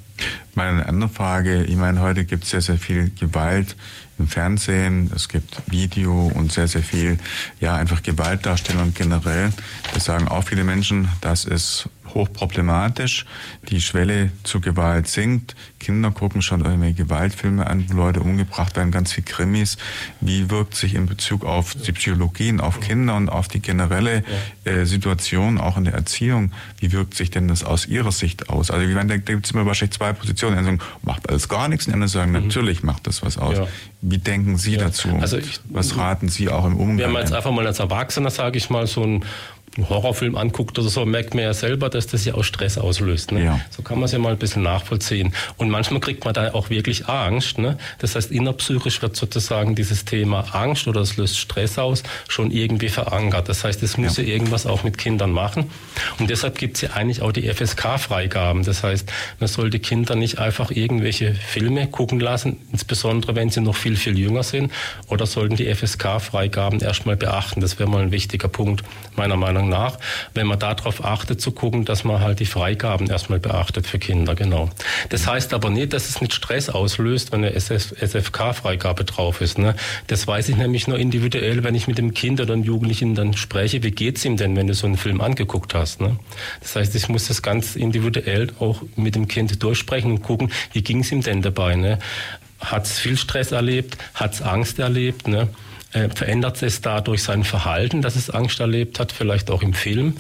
Meine 0.56 0.88
andere 0.88 1.10
Frage, 1.10 1.64
ich 1.64 1.76
meine, 1.76 2.00
heute 2.02 2.26
gibt 2.26 2.44
es 2.44 2.50
sehr, 2.52 2.62
sehr 2.62 2.78
viel 2.78 3.12
Gewalt 3.20 3.76
im 4.18 4.28
Fernsehen, 4.28 5.12
es 5.16 5.30
gibt 5.30 5.62
Video 5.68 6.32
und 6.34 6.52
sehr, 6.52 6.68
sehr 6.68 6.84
viel, 6.84 7.18
ja, 7.60 7.76
einfach 7.76 8.02
Gewaltdarstellung 8.04 8.94
generell. 8.94 9.52
Das 9.94 10.06
sagen 10.06 10.28
auch 10.28 10.44
viele 10.44 10.64
Menschen, 10.64 11.08
das 11.22 11.46
ist 11.46 11.88
hochproblematisch. 12.14 13.26
Die 13.70 13.82
Schwelle 13.82 14.32
zur 14.44 14.62
Gewalt 14.62 15.08
sinkt. 15.08 15.56
Kinder 15.80 16.12
gucken 16.12 16.42
schon 16.42 16.64
irgendwelche 16.64 16.96
Gewaltfilme 16.96 17.68
an, 17.68 17.86
wo 17.90 17.98
Leute 17.98 18.22
umgebracht 18.22 18.76
werden, 18.76 18.92
ganz 18.92 19.14
viel 19.14 19.24
Krimis. 19.24 19.78
Wie 20.20 20.50
wirkt 20.50 20.76
sich 20.76 20.94
in 20.96 21.06
Bezug 21.06 21.46
auf 21.46 21.76
die 21.76 21.92
Psychologien, 21.92 22.60
auf 22.60 22.80
Kinder 22.80 23.16
und 23.16 23.30
auf 23.30 23.48
die 23.48 23.62
generelle 23.62 24.24
äh, 24.64 24.86
Situation, 24.86 25.58
auch 25.58 25.78
in 25.78 25.86
der 25.86 25.94
Erziehung, 25.94 26.52
wie 26.80 26.92
wirkt 26.92 27.16
sich 27.16 27.32
denn 27.32 27.48
das 27.48 27.64
aus 27.64 27.88
Ihrer 27.88 28.12
Sicht 28.12 28.50
aus? 28.50 28.72
Also, 28.72 28.86
ich 28.86 28.94
meine, 28.94 29.10
da 29.10 29.18
gibt 29.18 29.46
es 29.46 29.52
immer 29.52 29.66
wahrscheinlich 29.66 29.98
zwei 29.98 30.14
Positionen. 30.14 30.58
Die 30.58 30.64
sagen, 30.64 30.80
macht 31.02 31.30
alles 31.30 31.50
gar 31.50 31.68
nichts, 31.68 31.86
und 31.86 31.92
die 31.92 31.94
anderen 31.96 32.10
sagen, 32.10 32.32
mhm. 32.32 32.48
natürlich 32.48 32.84
macht 32.84 33.08
das 33.08 33.24
was 33.24 33.38
aus. 33.38 33.58
Ja. 33.58 33.68
Wie 34.02 34.18
denken 34.18 34.58
Sie 34.58 34.74
ja. 34.74 34.84
dazu? 34.84 35.10
Also 35.20 35.38
ich, 35.38 35.60
was 35.70 35.98
raten 35.98 36.30
Sie 36.30 36.50
auch 36.50 36.66
im 36.66 36.78
Umgang? 36.78 36.98
Wenn 36.98 37.12
man 37.12 37.22
jetzt 37.22 37.34
einfach 37.34 37.52
mal 37.52 37.66
als 37.68 37.80
Erwachsener, 37.80 38.30
sage 38.32 38.58
ich 38.58 38.70
mal, 38.70 38.88
so 38.88 39.04
ein 39.04 39.26
einen 39.78 39.88
Horrorfilm 39.88 40.36
anguckt 40.36 40.78
oder 40.80 40.90
so, 40.90 41.06
merkt 41.06 41.34
man 41.34 41.46
ja 41.46 41.54
selber, 41.54 41.90
dass 41.90 42.08
das 42.08 42.26
ja 42.26 42.34
auch 42.34 42.44
Stress 42.44 42.78
auslöst. 42.78 43.32
Ne? 43.32 43.46
Ja. 43.46 43.62
So 43.70 43.82
kann 43.82 44.00
man 44.00 44.06
es 44.06 44.12
ja 44.12 44.20
mal 44.20 44.34
ein 44.34 44.38
bisschen 44.38 44.64
nachvollziehen. 44.64 45.34
Und 45.56 45.70
manchmal 45.70 46.02
kriegt 46.02 46.26
man 46.26 46.34
da 46.34 46.54
auch 46.54 46.70
wirklich 46.70 47.08
Angst. 47.08 47.58
Ne? 47.58 47.78
Das 48.00 48.16
heißt, 48.16 48.32
innerpsychisch 48.32 49.02
wird 49.02 49.16
sozusagen 49.16 49.76
dieses 49.76 50.04
Thema 50.04 50.42
Angst 50.54 50.88
oder 50.88 51.00
es 51.00 51.16
löst 51.16 51.38
Stress 51.40 51.80
aus 51.80 52.04
schon 52.28 52.52
irgendwie 52.52 52.90
verankert. 52.90 53.48
Das 53.48 53.64
heißt, 53.64 53.82
es 53.82 53.98
muss 53.98 54.18
ja. 54.18 54.24
ja 54.24 54.34
irgendwas 54.34 54.66
auch 54.66 54.84
mit 54.84 54.98
Kindern 54.98 55.32
machen. 55.32 55.70
Und 56.20 56.30
deshalb 56.30 56.58
gibt 56.58 56.76
es 56.76 56.82
ja 56.82 56.90
eigentlich 56.92 57.22
auch 57.22 57.32
die 57.32 57.48
FSK-Freigaben. 57.48 58.64
Das 58.64 58.84
heißt, 58.84 59.10
man 59.40 59.48
sollte 59.48 59.80
Kinder 59.80 60.16
nicht 60.16 60.40
einfach 60.40 60.72
irgendwelche 60.72 61.34
Filme 61.34 61.88
gucken 61.88 62.20
lassen, 62.20 62.58
insbesondere 62.74 63.36
wenn 63.36 63.50
sie 63.50 63.62
noch 63.62 63.76
viel, 63.76 63.96
viel 63.96 64.20
jünger 64.20 64.44
sind, 64.44 64.72
oder 65.08 65.26
sollten 65.26 65.56
die 65.56 65.74
FSK-Freigaben 65.74 66.82
erstmal 66.82 67.16
beachten. 67.16 67.62
Das 67.62 67.80
wäre 67.80 67.90
mal 67.90 68.02
ein 68.02 68.12
wichtiger 68.12 68.50
Punkt 68.50 68.84
meiner 69.16 69.38
Meinung 69.38 69.61
Meinung 69.62 69.70
nach, 69.70 70.00
wenn 70.34 70.48
man 70.48 70.60
darauf 70.60 71.04
achtet, 71.06 71.42
zu 71.42 71.52
gucken, 71.52 71.86
dass 71.86 72.04
man 72.04 72.22
halt 72.22 72.40
die 72.40 72.46
Freigaben 72.46 73.10
erstmal 73.10 73.40
beachtet 73.40 73.88
für 73.88 74.00
Kinder, 74.00 74.36
genau. 74.36 74.70
Das 75.10 75.28
heißt 75.28 75.54
aber 75.54 75.70
nicht, 75.70 75.94
dass 75.94 76.10
es 76.10 76.22
nicht 76.22 76.34
Stress 76.34 76.70
auslöst, 76.70 77.32
wenn 77.32 77.44
eine 77.44 77.56
SFK-Freigabe 77.56 79.06
drauf 79.06 79.42
ist. 79.42 79.58
Ne? 79.58 79.76
Das 80.08 80.28
weiß 80.28 80.50
ich 80.50 80.58
nämlich 80.58 80.88
nur 80.88 80.98
individuell, 80.98 81.64
wenn 81.64 81.76
ich 81.76 81.88
mit 81.88 81.98
dem 81.98 82.14
Kind 82.14 82.42
oder 82.42 82.54
dem 82.54 82.64
Jugendlichen 82.64 83.16
dann 83.16 83.34
spreche, 83.34 83.84
wie 83.84 83.92
geht's 83.92 84.26
ihm 84.26 84.38
denn, 84.38 84.56
wenn 84.56 84.68
du 84.68 84.74
so 84.74 84.88
einen 84.88 84.98
Film 84.98 85.22
angeguckt 85.22 85.74
hast. 85.74 86.02
Ne? 86.02 86.18
Das 86.62 86.76
heißt, 86.76 86.96
ich 86.96 87.10
muss 87.10 87.28
das 87.28 87.42
ganz 87.42 87.76
individuell 87.76 88.50
auch 88.60 88.82
mit 88.96 89.16
dem 89.16 89.28
Kind 89.28 89.62
durchsprechen 89.62 90.12
und 90.12 90.24
gucken, 90.24 90.52
wie 90.74 90.82
ging's 90.82 91.12
ihm 91.12 91.22
denn 91.22 91.42
dabei. 91.42 91.76
Ne? 91.76 92.00
Hat 92.60 92.86
es 92.86 93.00
viel 93.00 93.18
Stress 93.18 93.52
erlebt? 93.52 93.98
Hat 94.14 94.34
es 94.34 94.42
Angst 94.42 94.80
erlebt? 94.80 95.28
Ne? 95.28 95.48
Äh, 95.94 96.08
verändert 96.10 96.64
es 96.64 96.80
dadurch 96.80 97.22
sein 97.22 97.44
Verhalten, 97.44 98.02
dass 98.02 98.16
es 98.16 98.30
Angst 98.30 98.62
erlebt 98.62 98.98
hat, 98.98 99.12
vielleicht 99.12 99.52
auch 99.52 99.62
im 99.62 99.74
Film. 99.74 100.16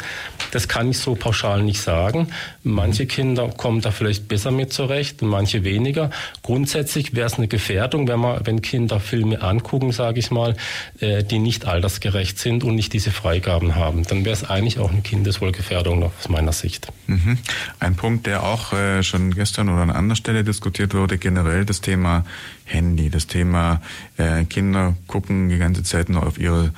Das 0.51 0.67
kann 0.67 0.91
ich 0.91 0.97
so 0.97 1.15
pauschal 1.15 1.63
nicht 1.63 1.82
sagen. 1.82 2.28
Manche 2.64 3.07
Kinder 3.07 3.49
kommen 3.49 3.82
da 3.82 3.89
vielleicht 3.89 4.28
besser 4.28 4.51
mit 4.51 4.72
zurecht, 4.72 5.24
manche 5.24 5.64
weniger. 5.64 6.12
Grundsätzlich 6.43 7.16
wäre 7.16 7.26
es 7.26 7.36
eine 7.36 7.47
Gefährdung, 7.47 8.07
wenn 8.07 8.20
man, 8.20 8.45
wenn 8.45 8.62
Kinder 8.62 8.99
Filme 8.99 9.41
angucken, 9.41 9.91
sage 9.91 10.20
ich 10.20 10.30
mal, 10.30 10.55
äh, 10.99 11.24
die 11.24 11.39
nicht 11.39 11.66
altersgerecht 11.66 12.38
sind 12.38 12.64
und 12.64 12.76
nicht 12.76 12.93
diese 12.93 13.09
Freigaben 13.09 13.76
haben. 13.76 14.03
Dann 14.03 14.26
wäre 14.26 14.34
es 14.34 14.43
eigentlich 14.43 14.78
auch 14.78 14.91
eine 14.91 15.01
Kindeswohlgefährdung 15.01 16.03
aus 16.03 16.30
meiner 16.30 16.53
Sicht. 16.53 16.88
Mhm. 17.07 17.39
Ein 17.80 17.95
Punkt, 17.95 18.28
der 18.28 18.43
auch 18.43 18.74
äh, 18.74 19.01
schon 19.01 19.34
gestern 19.34 19.70
oder 19.70 19.82
an 19.82 19.89
anderer 19.89 20.16
Stelle 20.16 20.43
diskutiert 20.43 20.93
wurde, 20.93 21.18
generell 21.18 21.66
das 21.66 21.82
Thema 21.82 22.26
Handy, 22.66 23.09
das 23.09 23.26
Thema 23.26 23.82
äh, 24.18 24.45
Kinder 24.45 24.95
gucken 25.07 25.49
die 25.49 25.57
ganze 25.57 25.84
Zeit 25.84 26.09
nur 26.09 26.26
auf 26.26 26.38
ihre 26.38 26.72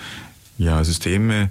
ja, 0.58 0.84
Systeme, 0.84 1.50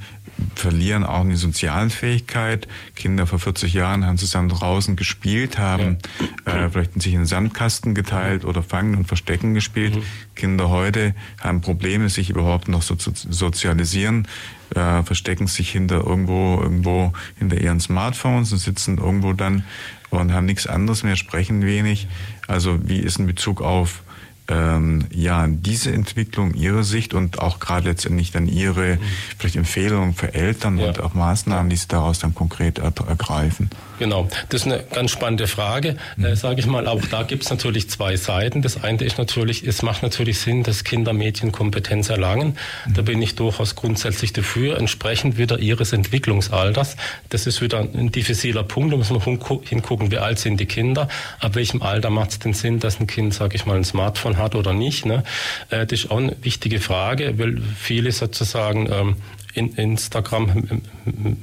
verlieren 0.54 1.04
auch 1.04 1.20
eine 1.20 1.36
Sozialfähigkeit. 1.36 2.68
Kinder 2.94 3.26
vor 3.26 3.38
40 3.38 3.72
Jahren 3.72 4.06
haben 4.06 4.18
zusammen 4.18 4.48
draußen 4.48 4.96
gespielt, 4.96 5.58
haben 5.58 5.98
ja. 6.46 6.64
äh, 6.64 6.70
vielleicht 6.70 7.00
sich 7.00 7.14
einen 7.14 7.26
Sandkasten 7.26 7.94
geteilt 7.94 8.44
oder 8.44 8.62
Fangen 8.62 8.96
und 8.96 9.06
Verstecken 9.06 9.54
gespielt. 9.54 9.96
Mhm. 9.96 10.02
Kinder 10.34 10.68
heute 10.70 11.14
haben 11.40 11.60
Probleme, 11.60 12.08
sich 12.08 12.30
überhaupt 12.30 12.68
noch 12.68 12.82
so 12.82 12.94
zu 12.94 13.12
sozialisieren, 13.14 14.26
äh, 14.74 15.02
verstecken 15.02 15.46
sich 15.46 15.70
hinter 15.70 16.04
irgendwo, 16.04 16.60
irgendwo 16.60 17.12
hinter 17.38 17.60
ihren 17.60 17.80
Smartphones 17.80 18.52
und 18.52 18.58
sitzen 18.58 18.98
irgendwo 18.98 19.32
dann 19.32 19.64
und 20.10 20.32
haben 20.32 20.46
nichts 20.46 20.66
anderes 20.66 21.02
mehr, 21.02 21.16
sprechen 21.16 21.62
wenig. 21.62 22.08
Also 22.46 22.78
wie 22.82 22.98
ist 22.98 23.18
in 23.18 23.26
Bezug 23.26 23.62
auf 23.62 24.02
ähm, 24.48 25.06
ja, 25.12 25.46
diese 25.48 25.92
Entwicklung, 25.92 26.54
Ihre 26.54 26.84
Sicht 26.84 27.14
und 27.14 27.38
auch 27.38 27.60
gerade 27.60 27.88
letztendlich 27.88 28.30
dann 28.32 28.48
Ihre 28.48 28.96
mhm. 28.96 29.00
vielleicht 29.38 29.56
Empfehlungen 29.56 30.14
für 30.14 30.34
Eltern 30.34 30.78
ja. 30.78 30.88
und 30.88 31.00
auch 31.00 31.14
Maßnahmen, 31.14 31.70
die 31.70 31.76
Sie 31.76 31.88
daraus 31.88 32.18
dann 32.18 32.34
konkret 32.34 32.78
ergreifen? 32.78 33.70
Genau, 33.98 34.26
das 34.48 34.62
ist 34.62 34.66
eine 34.66 34.82
ganz 34.82 35.12
spannende 35.12 35.46
Frage, 35.46 35.96
mhm. 36.16 36.24
äh, 36.24 36.36
sage 36.36 36.58
ich 36.58 36.66
mal. 36.66 36.88
Auch 36.88 37.02
da 37.06 37.22
gibt 37.22 37.44
es 37.44 37.50
natürlich 37.50 37.88
zwei 37.88 38.16
Seiten. 38.16 38.60
Das 38.60 38.82
eine 38.82 39.04
ist 39.04 39.16
natürlich, 39.16 39.64
es 39.64 39.82
macht 39.82 40.02
natürlich 40.02 40.40
Sinn, 40.40 40.64
dass 40.64 40.82
Kinder 40.82 41.12
Medienkompetenz 41.12 42.08
erlangen. 42.08 42.56
Mhm. 42.86 42.94
Da 42.94 43.02
bin 43.02 43.22
ich 43.22 43.36
durchaus 43.36 43.76
grundsätzlich 43.76 44.32
dafür, 44.32 44.76
entsprechend 44.76 45.38
wieder 45.38 45.60
ihres 45.60 45.92
Entwicklungsalters. 45.92 46.96
Das 47.28 47.46
ist 47.46 47.60
wieder 47.60 47.78
ein 47.78 48.10
diffiziler 48.10 48.64
Punkt, 48.64 48.92
da 48.92 48.96
muss 48.96 49.10
man 49.10 49.20
hingucken, 49.20 50.10
wie 50.10 50.18
alt 50.18 50.40
sind 50.40 50.58
die 50.58 50.66
Kinder, 50.66 51.08
ab 51.38 51.54
welchem 51.54 51.82
Alter 51.82 52.10
macht 52.10 52.30
es 52.32 52.38
denn 52.40 52.54
Sinn, 52.54 52.80
dass 52.80 52.98
ein 52.98 53.06
Kind, 53.06 53.34
sage 53.34 53.54
ich 53.54 53.66
mal, 53.66 53.76
ein 53.76 53.84
Smartphone 53.84 54.31
hat 54.36 54.54
oder 54.54 54.72
nicht. 54.72 55.06
Ne? 55.06 55.24
Äh, 55.70 55.86
das 55.86 56.04
ist 56.04 56.10
auch 56.10 56.18
eine 56.18 56.36
wichtige 56.42 56.80
Frage, 56.80 57.38
weil 57.38 57.60
viele 57.78 58.12
sozusagen 58.12 58.90
ähm, 58.90 59.16
Instagram 59.54 60.80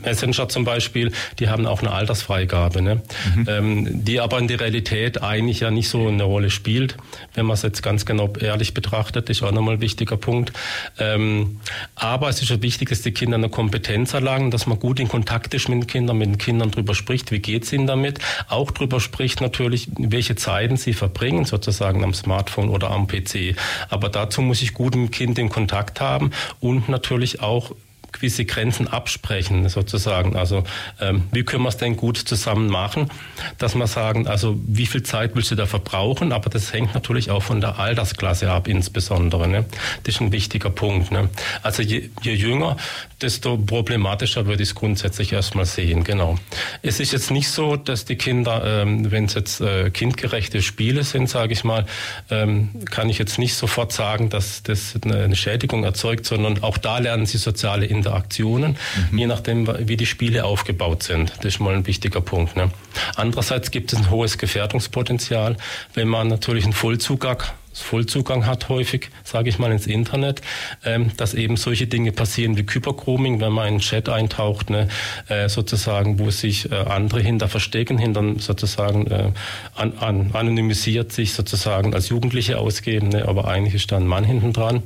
Messenger 0.03 0.49
zum 0.49 0.63
Beispiel, 0.63 1.11
die 1.39 1.49
haben 1.49 1.65
auch 1.65 1.81
eine 1.81 1.91
Altersfreigabe, 1.91 2.81
ne? 2.81 3.01
Mhm. 3.35 3.45
Ähm, 3.47 4.05
die 4.05 4.19
aber 4.19 4.39
in 4.39 4.47
der 4.47 4.59
Realität 4.59 5.21
eigentlich 5.21 5.61
ja 5.61 5.71
nicht 5.71 5.89
so 5.89 6.07
eine 6.07 6.23
Rolle 6.23 6.49
spielt, 6.49 6.97
wenn 7.33 7.45
man 7.45 7.55
es 7.55 7.61
jetzt 7.61 7.83
ganz 7.83 8.05
genau 8.05 8.33
ehrlich 8.39 8.73
betrachtet, 8.73 9.29
ist 9.29 9.43
auch 9.43 9.51
nochmal 9.51 9.75
ein 9.75 9.81
wichtiger 9.81 10.17
Punkt. 10.17 10.53
Ähm, 10.97 11.59
aber 11.95 12.29
es 12.29 12.41
ist 12.41 12.49
ja 12.49 12.61
wichtig, 12.61 12.89
dass 12.89 13.01
die 13.01 13.11
Kinder 13.11 13.35
eine 13.35 13.49
Kompetenz 13.49 14.13
erlangen, 14.13 14.51
dass 14.51 14.67
man 14.67 14.79
gut 14.79 14.99
in 14.99 15.07
Kontakt 15.07 15.53
ist 15.53 15.69
mit 15.69 15.83
den 15.83 15.87
Kindern, 15.87 16.17
mit 16.17 16.27
den 16.27 16.37
Kindern 16.37 16.71
drüber 16.71 16.95
spricht, 16.95 17.31
wie 17.31 17.39
geht 17.39 17.63
es 17.63 17.73
ihnen 17.73 17.87
damit, 17.87 18.19
auch 18.47 18.71
drüber 18.71 18.99
spricht 18.99 19.41
natürlich, 19.41 19.89
welche 19.97 20.35
Zeiten 20.35 20.77
sie 20.77 20.93
verbringen, 20.93 21.45
sozusagen 21.45 22.03
am 22.03 22.13
Smartphone 22.13 22.69
oder 22.69 22.91
am 22.91 23.07
PC. 23.07 23.55
Aber 23.89 24.09
dazu 24.09 24.41
muss 24.41 24.61
ich 24.61 24.73
gut 24.73 24.95
mit 24.95 25.09
dem 25.09 25.11
Kind 25.11 25.39
in 25.39 25.49
Kontakt 25.49 26.01
haben 26.01 26.31
und 26.59 26.89
natürlich 26.89 27.41
auch 27.41 27.71
gewisse 28.19 28.45
Grenzen 28.45 28.87
absprechen, 28.87 29.67
sozusagen. 29.69 30.35
Also 30.35 30.63
ähm, 30.99 31.23
wie 31.31 31.43
können 31.43 31.63
wir 31.63 31.69
es 31.69 31.77
denn 31.77 31.95
gut 31.95 32.17
zusammen 32.17 32.67
machen, 32.67 33.09
dass 33.57 33.75
wir 33.75 33.87
sagen, 33.87 34.27
also 34.27 34.59
wie 34.65 34.85
viel 34.85 35.03
Zeit 35.03 35.35
willst 35.35 35.51
du 35.51 35.55
da 35.55 35.65
verbrauchen, 35.65 36.33
aber 36.33 36.49
das 36.49 36.73
hängt 36.73 36.93
natürlich 36.93 37.31
auch 37.31 37.43
von 37.43 37.61
der 37.61 37.79
Altersklasse 37.79 38.51
ab 38.51 38.67
insbesondere. 38.67 39.47
Ne? 39.47 39.65
Das 40.03 40.15
ist 40.15 40.21
ein 40.21 40.31
wichtiger 40.31 40.69
Punkt. 40.69 41.11
Ne? 41.11 41.29
Also 41.63 41.81
je, 41.81 42.09
je 42.21 42.33
jünger, 42.33 42.75
desto 43.21 43.57
problematischer 43.57 44.45
würde 44.45 44.63
ich 44.63 44.69
es 44.69 44.75
grundsätzlich 44.75 45.31
erstmal 45.33 45.65
sehen, 45.65 46.03
genau. 46.03 46.37
Es 46.81 46.99
ist 46.99 47.11
jetzt 47.13 47.31
nicht 47.31 47.49
so, 47.49 47.75
dass 47.75 48.05
die 48.05 48.15
Kinder, 48.15 48.63
ähm, 48.65 49.11
wenn 49.11 49.25
es 49.25 49.33
jetzt 49.33 49.61
äh, 49.61 49.89
kindgerechte 49.89 50.61
Spiele 50.61 51.03
sind, 51.03 51.29
sage 51.29 51.53
ich 51.53 51.63
mal, 51.63 51.85
ähm, 52.29 52.69
kann 52.89 53.09
ich 53.09 53.17
jetzt 53.17 53.39
nicht 53.39 53.55
sofort 53.55 53.91
sagen, 53.93 54.29
dass 54.29 54.63
das 54.63 54.95
eine, 55.03 55.35
Schädigung 55.35 55.83
erzeugt, 55.83 56.25
sondern 56.25 56.63
auch 56.63 56.77
da 56.77 56.97
lernen 56.97 57.25
sie 57.25 57.37
soziale 57.37 57.85
Interaktionen, 58.09 58.77
mhm. 59.11 59.17
je 59.17 59.27
nachdem, 59.27 59.87
wie 59.87 59.97
die 59.97 60.05
Spiele 60.05 60.43
aufgebaut 60.43 61.03
sind. 61.03 61.33
Das 61.37 61.45
ist 61.45 61.59
mal 61.59 61.75
ein 61.75 61.85
wichtiger 61.85 62.21
Punkt. 62.21 62.55
Ne? 62.55 62.71
Andererseits 63.15 63.69
gibt 63.71 63.93
es 63.93 63.99
ein 63.99 64.09
hohes 64.09 64.37
Gefährdungspotenzial, 64.37 65.57
wenn 65.93 66.07
man 66.07 66.27
natürlich 66.27 66.63
einen 66.63 66.73
Vollzugang 66.73 67.43
Vollzugang 67.73 68.45
hat 68.45 68.69
häufig, 68.69 69.09
sage 69.23 69.49
ich 69.49 69.59
mal, 69.59 69.71
ins 69.71 69.87
Internet, 69.87 70.41
ähm, 70.83 71.11
dass 71.17 71.33
eben 71.33 71.55
solche 71.57 71.87
Dinge 71.87 72.11
passieren 72.11 72.57
wie 72.57 72.63
Kybergrooming, 72.63 73.39
wenn 73.39 73.51
man 73.51 73.67
in 73.67 73.73
einen 73.73 73.79
Chat 73.79 74.09
eintaucht, 74.09 74.69
ne, 74.69 74.87
äh, 75.27 75.49
sozusagen, 75.49 76.19
wo 76.19 76.31
sich 76.31 76.71
äh, 76.71 76.75
andere 76.75 77.21
hinter 77.21 77.47
verstecken, 77.47 77.97
hinter 77.97 78.39
sozusagen 78.39 79.07
äh, 79.07 79.31
an, 79.75 79.93
an, 79.99 80.31
anonymisiert 80.33 81.11
sich 81.11 81.33
sozusagen 81.33 81.93
als 81.93 82.09
Jugendliche 82.09 82.57
ausgeben, 82.57 83.09
ne, 83.09 83.27
aber 83.27 83.47
eigentlich 83.47 83.75
ist 83.75 83.91
da 83.91 83.97
ein 83.97 84.07
Mann 84.07 84.23
hinten 84.23 84.51
dran. 84.51 84.75
Mhm. 84.77 84.81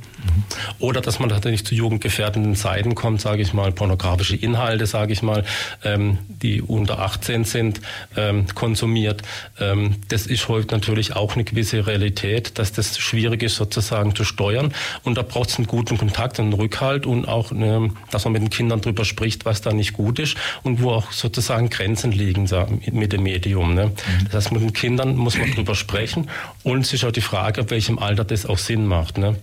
Oder 0.78 1.00
dass 1.00 1.18
man 1.18 1.30
natürlich 1.30 1.64
zu 1.64 1.74
jugendgefährdenden 1.74 2.54
Seiten 2.54 2.94
kommt, 2.94 3.20
sage 3.20 3.42
ich 3.42 3.54
mal, 3.54 3.72
pornografische 3.72 4.36
Inhalte, 4.36 4.86
sage 4.86 5.12
ich 5.12 5.22
mal, 5.22 5.44
ähm, 5.84 6.18
die 6.28 6.60
unter 6.60 6.98
18 6.98 7.44
sind, 7.44 7.80
ähm, 8.16 8.46
konsumiert. 8.54 9.22
Ähm, 9.58 9.96
das 10.08 10.26
ist 10.26 10.48
heute 10.48 10.74
natürlich 10.74 11.16
auch 11.16 11.34
eine 11.34 11.44
gewisse 11.44 11.86
Realität, 11.86 12.58
dass 12.58 12.73
das 12.74 12.98
schwierig 12.98 13.42
ist 13.42 13.56
sozusagen 13.56 14.14
zu 14.14 14.24
steuern. 14.24 14.74
Und 15.02 15.16
da 15.16 15.22
braucht 15.22 15.50
es 15.50 15.56
einen 15.56 15.66
guten 15.66 15.98
Kontakt, 15.98 16.38
einen 16.40 16.52
Rückhalt 16.52 17.06
und 17.06 17.26
auch, 17.26 17.50
eine, 17.50 17.90
dass 18.10 18.24
man 18.24 18.32
mit 18.32 18.42
den 18.42 18.50
Kindern 18.50 18.80
drüber 18.80 19.04
spricht, 19.04 19.44
was 19.44 19.60
da 19.60 19.72
nicht 19.72 19.92
gut 19.92 20.18
ist 20.18 20.36
und 20.62 20.82
wo 20.82 20.90
auch 20.90 21.12
sozusagen 21.12 21.70
Grenzen 21.70 22.12
liegen 22.12 22.48
mit 22.92 23.12
dem 23.12 23.22
Medium. 23.22 23.74
Ne? 23.74 23.86
Mhm. 23.86 23.92
Das 24.30 24.46
heißt, 24.46 24.52
mit 24.52 24.62
den 24.62 24.72
Kindern 24.72 25.16
muss 25.16 25.38
man 25.38 25.50
drüber 25.52 25.74
sprechen 25.74 26.28
und 26.62 26.80
es 26.80 26.92
ist 26.92 27.04
auch 27.04 27.12
die 27.12 27.20
Frage, 27.20 27.62
ab 27.62 27.70
welchem 27.70 27.98
Alter 27.98 28.24
das 28.24 28.46
auch 28.46 28.58
Sinn 28.58 28.86
macht. 28.86 29.18
Ne? 29.18 29.36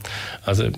Also 0.45 0.69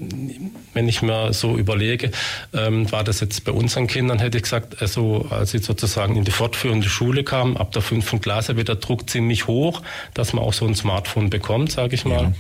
wenn 0.74 0.88
ich 0.88 1.02
mir 1.02 1.34
so 1.34 1.58
überlege, 1.58 2.12
ähm, 2.54 2.92
war 2.92 3.04
das 3.04 3.20
jetzt 3.20 3.44
bei 3.44 3.52
unseren 3.52 3.88
Kindern, 3.88 4.20
hätte 4.20 4.38
ich 4.38 4.44
gesagt, 4.44 4.82
also 4.82 5.28
als 5.30 5.52
sie 5.52 5.60
sozusagen 5.60 6.16
in 6.16 6.24
die 6.24 6.32
fortführende 6.32 6.90
Schule 6.90 7.24
kamen, 7.24 7.58
ab 7.58 7.72
der 7.72 7.82
fünften 7.82 8.22
Klasse 8.22 8.56
wird 8.56 8.68
der 8.68 8.76
Druck 8.76 9.10
ziemlich 9.10 9.48
hoch, 9.48 9.82
dass 10.14 10.34
man 10.34 10.44
auch 10.44 10.54
so 10.54 10.66
ein 10.66 10.76
Smartphone 10.76 11.30
bekommt, 11.30 11.72
sage 11.72 11.96
ich 11.96 12.06
mal. 12.06 12.24
Ja. 12.24 12.34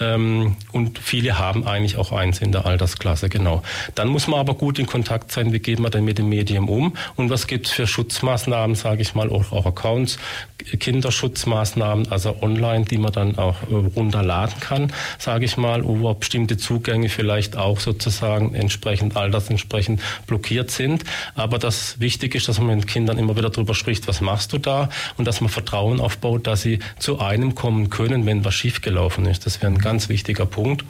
Ähm, 0.00 0.56
und 0.72 0.98
viele 0.98 1.38
haben 1.38 1.66
eigentlich 1.66 1.96
auch 1.96 2.12
eins 2.12 2.40
in 2.40 2.52
der 2.52 2.66
Altersklasse, 2.66 3.28
genau. 3.28 3.62
Dann 3.94 4.08
muss 4.08 4.26
man 4.26 4.40
aber 4.40 4.54
gut 4.54 4.78
in 4.78 4.86
Kontakt 4.86 5.32
sein, 5.32 5.52
wie 5.52 5.58
geht 5.58 5.78
man 5.78 5.90
denn 5.90 6.04
mit 6.04 6.18
dem 6.18 6.28
Medium 6.28 6.68
um 6.68 6.96
und 7.16 7.30
was 7.30 7.46
gibt 7.46 7.66
es 7.66 7.72
für 7.72 7.86
Schutzmaßnahmen, 7.86 8.76
sage 8.76 9.02
ich 9.02 9.14
mal, 9.14 9.30
auch, 9.30 9.52
auch 9.52 9.66
Accounts, 9.66 10.18
Kinderschutzmaßnahmen, 10.64 12.10
also 12.10 12.36
online, 12.42 12.84
die 12.84 12.98
man 12.98 13.12
dann 13.12 13.38
auch 13.38 13.62
äh, 13.62 13.74
runterladen 13.74 14.60
kann, 14.60 14.92
sage 15.18 15.46
ich 15.46 15.56
mal, 15.56 15.84
wo 15.84 16.12
bestimmte 16.12 16.58
Zugänge 16.58 17.08
vielleicht 17.08 17.56
auch 17.56 17.80
sozusagen 17.80 18.54
entsprechend 18.54 19.16
altersentsprechend 19.16 20.00
blockiert 20.26 20.70
sind. 20.70 21.04
Aber 21.34 21.58
das 21.58 22.00
Wichtige 22.00 22.36
ist, 22.36 22.48
dass 22.48 22.60
man 22.60 22.76
mit 22.76 22.86
Kindern 22.86 23.16
immer 23.16 23.36
wieder 23.36 23.48
darüber 23.48 23.74
spricht, 23.74 24.08
was 24.08 24.20
machst 24.20 24.52
du 24.52 24.58
da 24.58 24.90
und 25.16 25.24
dass 25.26 25.40
man 25.40 25.48
Vertrauen 25.48 26.00
aufbaut, 26.00 26.46
dass 26.46 26.62
sie 26.62 26.80
zu 26.98 27.18
einem 27.18 27.54
kommen 27.54 27.88
können, 27.88 28.26
wenn 28.26 28.44
was 28.44 28.54
schiefgelaufen 28.54 29.24
ist. 29.26 29.46
Das 29.46 29.54
das 29.54 29.62
wäre 29.62 29.72
ein 29.72 29.78
ganz 29.78 30.08
wichtiger 30.08 30.46
Punkt, 30.46 30.84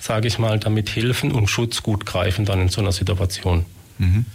sage 0.00 0.26
ich 0.26 0.40
mal, 0.40 0.58
damit 0.58 0.88
Hilfen 0.88 1.30
und 1.30 1.46
Schutz 1.48 1.84
gut 1.84 2.04
greifen 2.04 2.44
dann 2.44 2.60
in 2.60 2.68
so 2.68 2.80
einer 2.80 2.90
Situation. 2.90 3.64
Mhm. 3.98 4.26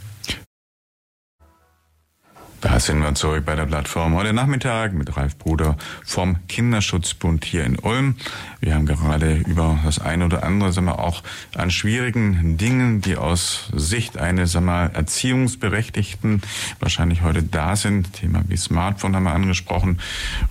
Da 2.64 2.80
sind 2.80 3.00
wir 3.00 3.14
zurück 3.14 3.44
bei 3.46 3.58
der 3.58 3.66
Plattform 3.66 4.16
heute 4.16 4.32
Nachmittag 4.32 4.94
mit 4.94 5.18
Ralf 5.18 5.38
Bruder 5.38 5.76
vom 6.06 6.48
Kinderschutzbund 6.48 7.44
hier 7.44 7.66
in 7.66 7.78
Ulm. 7.78 8.16
Wir 8.62 8.74
haben 8.74 8.86
gerade 8.86 9.36
über 9.36 9.80
das 9.84 10.00
eine 10.00 10.24
oder 10.24 10.44
andere, 10.44 10.72
sagen 10.72 10.88
wir, 10.88 11.00
auch 11.00 11.24
an 11.58 11.72
schwierigen 11.72 12.58
Dingen, 12.58 13.02
die 13.02 13.18
aus 13.18 13.70
Sicht 13.74 14.18
eines, 14.18 14.54
sagen 14.54 14.68
wir, 14.68 14.92
Erziehungsberechtigten 14.94 16.42
wahrscheinlich 16.80 17.22
heute 17.22 17.44
da 17.44 17.76
sind. 17.76 18.14
Thema 18.14 18.46
wie 18.48 18.56
Smartphone 18.56 19.14
haben 19.14 19.24
wir 19.24 19.34
angesprochen 19.34 20.00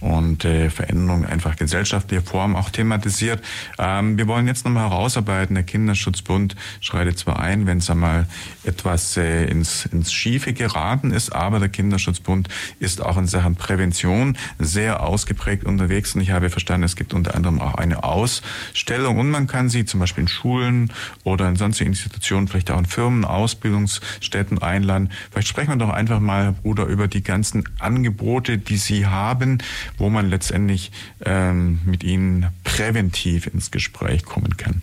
und 0.03 0.45
äh, 0.45 0.69
Veränderungen 0.69 1.25
einfach 1.25 1.57
gesellschaftlicher 1.57 2.23
Form 2.23 2.57
auch 2.57 2.69
thematisiert. 2.69 3.43
Ähm, 3.79 4.19
wir 4.19 4.29
wollen 4.29 4.47
jetzt 4.47 4.67
nochmal 4.67 4.91
herausarbeiten. 4.91 5.55
Der 5.55 5.65
Kinderschutzbund 5.65 6.57
schreitet 6.83 7.19
zwar 7.19 7.41
ein, 7.41 7.67
wenn 7.67 7.79
es 7.79 7.89
einmal 7.89 8.27
etwas 8.65 9.17
äh, 9.17 9.47
ins, 9.47 9.87
ins 9.87 10.13
Schiefe 10.13 10.53
geraten 10.53 11.11
ist, 11.11 11.35
aber 11.35 11.59
der 11.59 11.71
Kinderschutzbund 11.71 12.02
Kinderschutzbund 12.03 12.49
ist 12.81 13.01
auch 13.01 13.17
in 13.17 13.27
Sachen 13.27 13.57
Prävention 13.57 14.37
sehr 14.59 15.03
ausgeprägt 15.03 15.65
unterwegs. 15.65 16.15
Und 16.15 16.21
ich 16.21 16.31
habe 16.31 16.51
verstanden, 16.51 16.85
es 16.85 16.97
gibt 16.97 17.15
unter 17.15 17.35
anderem 17.35 17.61
auch 17.61 17.75
eine 17.75 18.05
Ausstellung 18.05 19.19
und 19.19 19.31
man 19.31 19.47
kann 19.47 19.69
sie 19.69 19.85
zum 19.85 20.01
Beispiel 20.01 20.23
in 20.23 20.29
Schulen 20.29 20.93
oder 21.25 21.49
in 21.49 21.57
sonstigen 21.57 21.91
Institutionen, 21.91 22.49
vielleicht 22.49 22.71
auch 22.71 22.79
in 22.79 22.87
Firmen, 22.87 23.25
Ausbildungsstätten 23.25 24.61
einladen. 24.61 25.11
Vielleicht 25.31 25.49
sprechen 25.49 25.71
wir 25.71 25.77
doch 25.77 25.91
einfach 25.91 26.21
mal, 26.21 26.45
Herr 26.45 26.53
Bruder, 26.53 26.87
über 26.87 27.09
die 27.09 27.23
ganzen 27.23 27.65
Angebote, 27.79 28.59
die 28.59 28.77
Sie 28.77 29.07
haben, 29.07 29.59
wo 29.99 30.11
man 30.11 30.29
letztendlich 30.29 30.91
ähm, 31.25 31.81
mit 31.85 32.03
Ihnen 32.03 32.49
präventiv 32.65 33.47
ins 33.47 33.71
Gespräch 33.71 34.25
kommen 34.25 34.57
kann. 34.57 34.83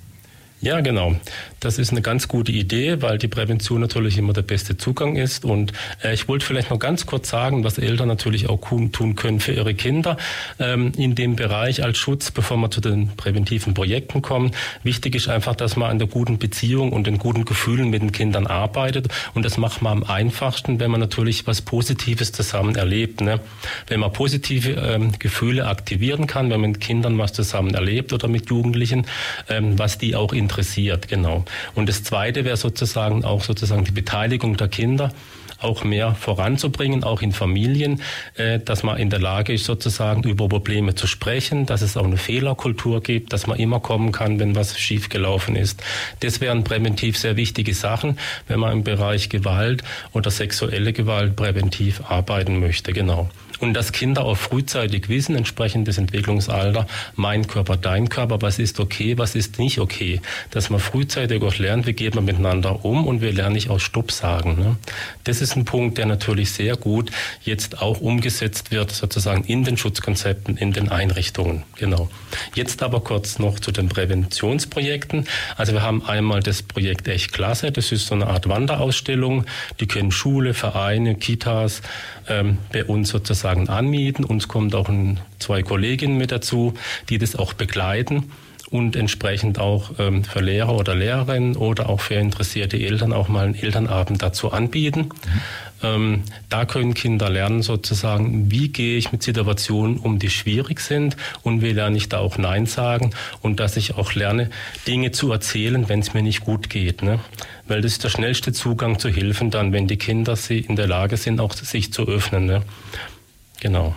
Ja, 0.61 0.82
genau. 0.82 1.15
Das 1.60 1.78
ist 1.78 1.91
eine 1.91 2.01
ganz 2.01 2.28
gute 2.28 2.51
Idee, 2.51 3.01
weil 3.01 3.18
die 3.18 3.28
Prävention 3.28 3.80
natürlich 3.82 4.18
immer 4.18 4.34
der 4.34 4.41
beste 4.41 4.78
Zugang 4.78 5.16
ist. 5.16 5.45
Und 5.45 5.74
äh, 6.03 6.14
ich 6.14 6.28
wollte 6.28 6.45
vielleicht 6.45 6.70
noch 6.70 6.80
ganz 6.80 7.05
kurz 7.05 7.30
sagen, 7.30 7.64
was 7.64 7.78
Eltern 7.78 8.07
natürlich 8.07 8.49
auch 8.49 8.60
tun 8.60 9.16
können 9.16 9.39
für 9.39 9.53
ihre 9.53 9.74
Kinder 9.74 10.18
ähm, 10.60 10.91
in 10.97 11.16
dem 11.16 11.36
Bereich 11.36 11.84
als 11.84 11.97
Schutz, 11.97 12.32
bevor 12.32 12.57
wir 12.57 12.70
zu 12.70 12.82
den 12.82 13.16
präventiven 13.16 13.74
Projekten 13.74 14.22
kommen. 14.22 14.51
Wichtig 14.84 15.16
ist 15.16 15.30
einfach, 15.30 15.55
dass 15.55 15.76
man 15.76 15.89
an 15.89 15.99
der 15.99 16.07
guten 16.07 16.38
Beziehung 16.38 16.91
und 16.91 17.07
den 17.07 17.18
guten 17.18 17.45
Gefühlen 17.45 17.89
mit 17.89 18.01
den 18.01 18.12
Kindern 18.12 18.47
arbeitet. 18.47 19.07
Und 19.34 19.45
das 19.45 19.57
macht 19.57 19.82
man 19.82 19.99
am 19.99 20.03
einfachsten, 20.03 20.80
wenn 20.80 20.91
man 20.91 20.99
natürlich 20.99 21.47
was 21.47 21.62
Positives 21.62 22.32
zusammen 22.32 22.76
erlebt. 22.76 23.22
Ne? 23.22 23.39
Wenn 23.88 24.01
man 24.01 24.12
positive 24.12 24.72
ähm, 24.72 25.14
Gefühle 25.20 25.68
aktivieren 25.68 26.28
kann, 26.28 26.49
wenn 26.49 26.62
man 26.62 26.72
mit 26.72 26.82
Kindern 26.82 27.18
was 27.18 27.34
zusammen 27.34 27.74
erlebt 27.74 28.12
oder 28.12 28.28
mit 28.28 28.49
Jugendlichen, 28.49 29.05
ähm, 29.47 29.80
was 29.80 29.97
die 29.97 30.16
auch 30.16 30.34
in 30.34 30.49
interessiert, 30.49 31.07
genau. 31.07 31.45
Und 31.76 31.89
das 31.89 32.04
Zweite 32.04 32.45
wäre 32.45 32.58
sozusagen 32.58 33.24
auch 33.24 33.43
sozusagen 33.43 33.84
die 33.84 33.91
Beteiligung 33.91 34.58
der 34.58 34.68
Kinder 34.68 35.12
auch 35.62 35.84
mehr 35.84 36.16
voranzubringen, 36.16 37.04
auch 37.04 37.22
in 37.22 37.32
Familien, 37.32 38.02
äh, 38.36 38.60
dass 38.60 38.84
man 38.84 38.97
in 38.97 39.10
der 39.10 39.20
Lage 39.20 39.54
ist, 39.54 39.66
sozusagen 39.66 40.24
über 40.24 40.47
Probleme 40.47 40.95
zu 40.95 41.08
sprechen, 41.08 41.66
dass 41.66 41.82
es 41.82 41.97
auch 41.97 42.06
eine 42.06 42.18
Fehlerkultur 42.18 43.02
gibt, 43.02 43.34
dass 43.34 43.47
man 43.47 43.60
immer 43.60 43.80
kommen 43.80 44.12
kann, 44.12 44.39
wenn 44.39 44.56
was 44.56 44.80
schiefgelaufen 44.80 45.56
ist. 45.56 45.84
Das 46.22 46.41
wären 46.41 46.64
präventiv 46.64 47.18
sehr 47.18 47.36
wichtige 47.36 47.74
Sachen, 47.74 48.18
wenn 48.47 48.60
man 48.60 48.72
im 48.72 48.84
Bereich 48.84 49.30
Gewalt 49.30 49.84
oder 50.14 50.32
sexuelle 50.32 50.93
Gewalt 50.93 51.36
präventiv 51.36 52.02
arbeiten 52.10 52.60
möchte, 52.60 52.93
genau 52.93 53.30
und 53.60 53.74
dass 53.74 53.91
Kinder 53.91 54.26
auch 54.26 54.38
frühzeitig 54.38 55.10
wissen, 55.10 55.36
entsprechend 55.36 55.88
des 55.88 55.97
Entwicklungsalter, 55.97 56.88
mein 57.16 57.47
Körper, 57.47 57.78
dein 57.78 58.10
Körper, 58.10 58.41
was 58.41 58.60
ist 58.60 58.80
okay, 58.80 59.18
was 59.18 59.36
ist 59.36 59.60
nicht 59.60 59.80
okay. 59.80 60.22
Dass 60.51 60.70
man 60.70 60.80
frühzeitig 60.80 61.41
auch 61.43 61.57
lernt, 61.57 61.86
wie 61.86 61.93
geht 61.93 62.16
man 62.16 62.26
miteinander 62.26 62.86
um 62.86 63.05
und 63.05 63.22
wir 63.22 63.32
lernen 63.32 63.53
nicht 63.53 63.70
aus 63.70 63.82
Stopp 63.82 64.12
sagen. 64.12 64.57
Ne? 64.60 64.78
Das 65.24 65.41
ist 65.41 65.55
ein 65.55 65.66
Punkt, 65.66 65.97
der 65.97 66.05
natürlich 66.05 66.51
sehr 66.51 66.78
gut 66.78 67.12
jetzt 67.43 67.82
auch 67.82 68.01
umgesetzt 68.01 68.72
wird, 68.72 68.91
sozusagen 68.91 69.43
in 69.43 69.64
den 69.64 69.78
Schutzkonzepten, 69.78 70.57
in 70.57 70.74
den 70.74 70.89
Einrichtungen. 70.89 71.64
Genau. 71.78 72.10
Jetzt 72.55 72.84
aber 72.84 73.01
kurz 73.01 73.39
noch 73.39 73.60
zu 73.60 73.72
den 73.72 73.89
Präventionsprojekten. 73.89 75.28
Also 75.57 75.74
wir 75.74 75.82
haben 75.82 76.05
einmal 76.05 76.41
das 76.41 76.62
Projekt 76.62 77.07
Echt 77.07 77.34
Klasse, 77.34 77.72
das 77.72 77.91
ist 77.91 78.07
so 78.07 78.16
eine 78.16 78.28
Art 78.28 78.47
Wanderausstellung, 78.47 79.45
die 79.80 79.88
können 79.88 80.12
Schule, 80.12 80.53
Vereine, 80.53 81.16
Kitas 81.16 81.82
ähm, 82.30 82.58
bei 82.72 82.86
uns 82.86 83.10
sozusagen 83.10 83.70
anmieten. 83.70 84.24
Uns 84.24 84.48
kommt 84.48 84.76
auch 84.76 84.90
ein, 84.90 85.20
zwei 85.40 85.64
Kolleginnen 85.64 86.18
mit 86.18 86.32
dazu, 86.32 86.74
die 87.10 87.18
das 87.18 87.36
auch 87.36 87.54
begleiten 87.54 88.32
und 88.70 88.96
entsprechend 88.96 89.60
auch 89.60 89.92
ähm, 90.00 90.24
für 90.24 90.42
Lehrer 90.42 90.76
oder 90.76 90.96
Lehrerinnen 90.96 91.56
oder 91.56 91.90
auch 91.90 92.02
für 92.02 92.16
interessierte 92.16 92.78
Eltern 92.78 93.14
auch 93.14 93.28
mal 93.28 93.46
einen 93.46 93.56
Elternabend 93.56 94.22
dazu 94.22 94.52
anbieten. 94.52 95.02
Mhm. 95.02 95.42
Ähm, 95.82 96.24
da 96.50 96.66
können 96.66 96.94
Kinder 96.94 97.30
lernen 97.30 97.62
sozusagen, 97.62 98.52
wie 98.52 98.70
gehe 98.70 98.98
ich 98.98 99.12
mit 99.12 99.24
Situationen 99.24 99.98
um, 99.98 100.20
die 100.20 100.30
schwierig 100.30 100.82
sind 100.82 101.16
und 101.44 101.62
wie 101.62 101.72
lerne 101.72 101.98
ich 101.98 102.10
da 102.10 102.20
auch 102.20 102.38
Nein 102.38 102.66
sagen 102.66 103.12
und 103.42 103.60
dass 103.60 103.78
ich 103.78 103.96
auch 103.96 104.14
lerne, 104.14 104.50
Dinge 104.88 105.12
zu 105.12 105.32
erzählen, 105.32 105.88
wenn 105.90 106.00
es 106.00 106.14
mir 106.14 106.24
nicht 106.24 106.42
gut 106.42 106.70
geht. 106.70 107.02
Ne? 107.02 107.20
Weil 107.68 107.82
das 107.82 107.94
ist 107.94 108.04
der 108.04 108.10
schnellste 108.10 108.52
Zugang 108.52 109.00
zu 109.00 109.10
Hilfen 109.10 109.52
dann, 109.52 109.72
wenn 109.72 109.88
die 109.88 109.98
Kinder 109.98 110.36
sie 110.36 110.60
in 110.60 110.76
der 110.76 110.88
Lage 110.88 111.18
sind, 111.18 111.40
auch 111.40 111.54
sich 111.54 111.94
zu 111.94 112.08
öffnen. 112.08 112.46
Ne? 112.46 112.64
Genau. 113.62 113.96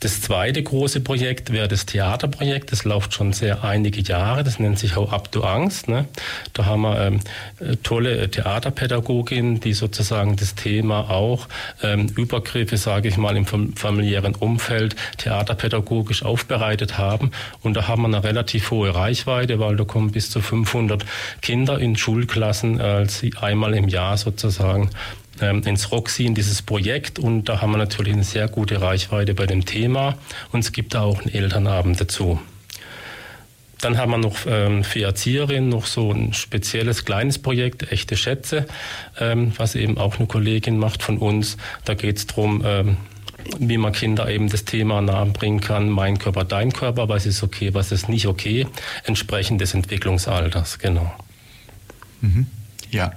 Das 0.00 0.20
zweite 0.20 0.62
große 0.62 1.00
Projekt 1.00 1.52
wäre 1.52 1.68
das 1.68 1.86
Theaterprojekt. 1.86 2.70
Das 2.70 2.84
läuft 2.84 3.14
schon 3.14 3.32
sehr 3.32 3.64
einige 3.64 4.02
Jahre. 4.02 4.44
Das 4.44 4.58
nennt 4.58 4.78
sich 4.78 4.94
Hau 4.94 5.08
ab, 5.08 5.32
du 5.32 5.42
Angst. 5.42 5.88
Ne? 5.88 6.06
Da 6.52 6.66
haben 6.66 6.82
wir 6.82 7.00
ähm, 7.00 7.20
tolle 7.82 8.30
Theaterpädagogin, 8.30 9.60
die 9.60 9.72
sozusagen 9.72 10.36
das 10.36 10.54
Thema 10.54 11.08
auch 11.08 11.48
ähm, 11.82 12.08
Übergriffe, 12.14 12.76
sage 12.76 13.08
ich 13.08 13.16
mal, 13.16 13.36
im 13.38 13.46
familiären 13.74 14.34
Umfeld 14.34 14.96
theaterpädagogisch 15.16 16.24
aufbereitet 16.24 16.98
haben. 16.98 17.30
Und 17.62 17.74
da 17.74 17.88
haben 17.88 18.02
wir 18.02 18.08
eine 18.08 18.22
relativ 18.22 18.70
hohe 18.70 18.94
Reichweite, 18.94 19.58
weil 19.60 19.76
da 19.76 19.84
kommen 19.84 20.12
bis 20.12 20.28
zu 20.28 20.42
500 20.42 21.06
Kinder 21.40 21.78
in 21.78 21.96
Schulklassen 21.96 22.80
äh, 22.80 23.06
einmal 23.40 23.72
im 23.72 23.88
Jahr 23.88 24.18
sozusagen 24.18 24.90
ähm, 25.40 25.62
ins 25.64 25.92
Roxy, 25.92 26.26
in 26.26 26.34
dieses 26.34 26.62
Projekt. 26.62 27.18
Und 27.18 27.44
da 27.44 27.60
haben 27.60 27.72
wir 27.72 27.78
natürlich 27.78 28.12
eine 28.12 28.24
sehr 28.24 28.48
gute 28.48 28.80
Reichweite 28.80 29.34
bei 29.34 29.46
dem 29.46 29.64
Thema. 29.64 30.16
Und 30.52 30.60
es 30.60 30.72
gibt 30.72 30.94
da 30.94 31.02
auch 31.02 31.20
einen 31.20 31.34
Elternabend 31.34 32.00
dazu. 32.00 32.40
Dann 33.80 33.98
haben 33.98 34.10
wir 34.10 34.18
noch 34.18 34.38
ähm, 34.46 34.84
für 34.84 35.02
Erzieherinnen 35.02 35.68
noch 35.68 35.86
so 35.86 36.10
ein 36.10 36.32
spezielles 36.32 37.04
kleines 37.04 37.38
Projekt, 37.38 37.92
echte 37.92 38.16
Schätze, 38.16 38.66
ähm, 39.20 39.52
was 39.58 39.74
eben 39.74 39.98
auch 39.98 40.16
eine 40.16 40.26
Kollegin 40.26 40.78
macht 40.78 41.02
von 41.02 41.18
uns. 41.18 41.58
Da 41.84 41.94
geht 41.94 42.16
es 42.16 42.26
darum, 42.26 42.62
ähm, 42.64 42.96
wie 43.58 43.76
man 43.76 43.92
Kinder 43.92 44.28
eben 44.28 44.48
das 44.48 44.64
Thema 44.64 45.02
nahe 45.02 45.26
bringen 45.26 45.60
kann, 45.60 45.90
mein 45.90 46.18
Körper, 46.18 46.44
dein 46.44 46.72
Körper, 46.72 47.08
was 47.08 47.26
ist 47.26 47.42
okay, 47.42 47.74
was 47.74 47.92
ist 47.92 48.08
nicht 48.08 48.26
okay, 48.26 48.66
entsprechend 49.04 49.60
des 49.60 49.74
Entwicklungsalters, 49.74 50.78
genau. 50.78 51.12
Mhm. 52.22 52.46
Ja, 52.90 53.12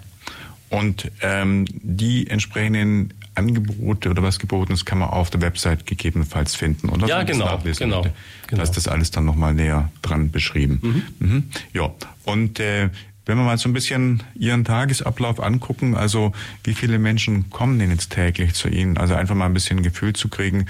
und 0.70 1.12
ähm, 1.22 1.66
die 1.70 2.28
entsprechenden 2.28 3.14
Angebote 3.36 4.10
oder 4.10 4.22
was 4.22 4.38
geboten 4.40 4.74
ist, 4.74 4.86
kann 4.86 5.00
man 5.00 5.10
auf 5.10 5.30
der 5.30 5.42
Website 5.42 5.86
gegebenenfalls 5.86 6.56
finden. 6.56 6.90
Oder 6.90 7.08
ja, 7.08 7.24
genau, 7.24 7.58
genau, 7.64 8.02
genau. 8.02 8.14
Da 8.50 8.62
ist 8.62 8.74
das 8.74 8.88
alles 8.88 9.12
dann 9.12 9.26
nochmal 9.26 9.54
näher 9.54 9.92
dran 10.02 10.30
beschrieben. 10.32 10.80
Mhm. 11.20 11.28
Mhm. 11.28 11.44
Ja, 11.74 11.92
und 12.26 12.60
äh, 12.60 12.90
wenn 13.30 13.38
wir 13.38 13.44
mal 13.44 13.60
so 13.60 13.70
ein 13.70 13.74
bisschen 13.74 14.24
Ihren 14.34 14.66
Tagesablauf 14.66 15.40
angucken, 15.40 15.96
also 15.96 16.34
wie 16.64 16.74
viele 16.74 16.98
Menschen 16.98 17.52
kommen 17.52 17.78
denn 17.78 17.92
jetzt 17.92 18.12
täglich 18.12 18.56
zu 18.56 18.70
Ihnen? 18.70 18.98
Also 18.98 19.14
einfach 19.14 19.36
mal 19.36 19.46
ein 19.46 19.54
bisschen 19.54 19.78
ein 19.78 19.84
Gefühl 19.84 20.14
zu 20.14 20.30
kriegen, 20.30 20.66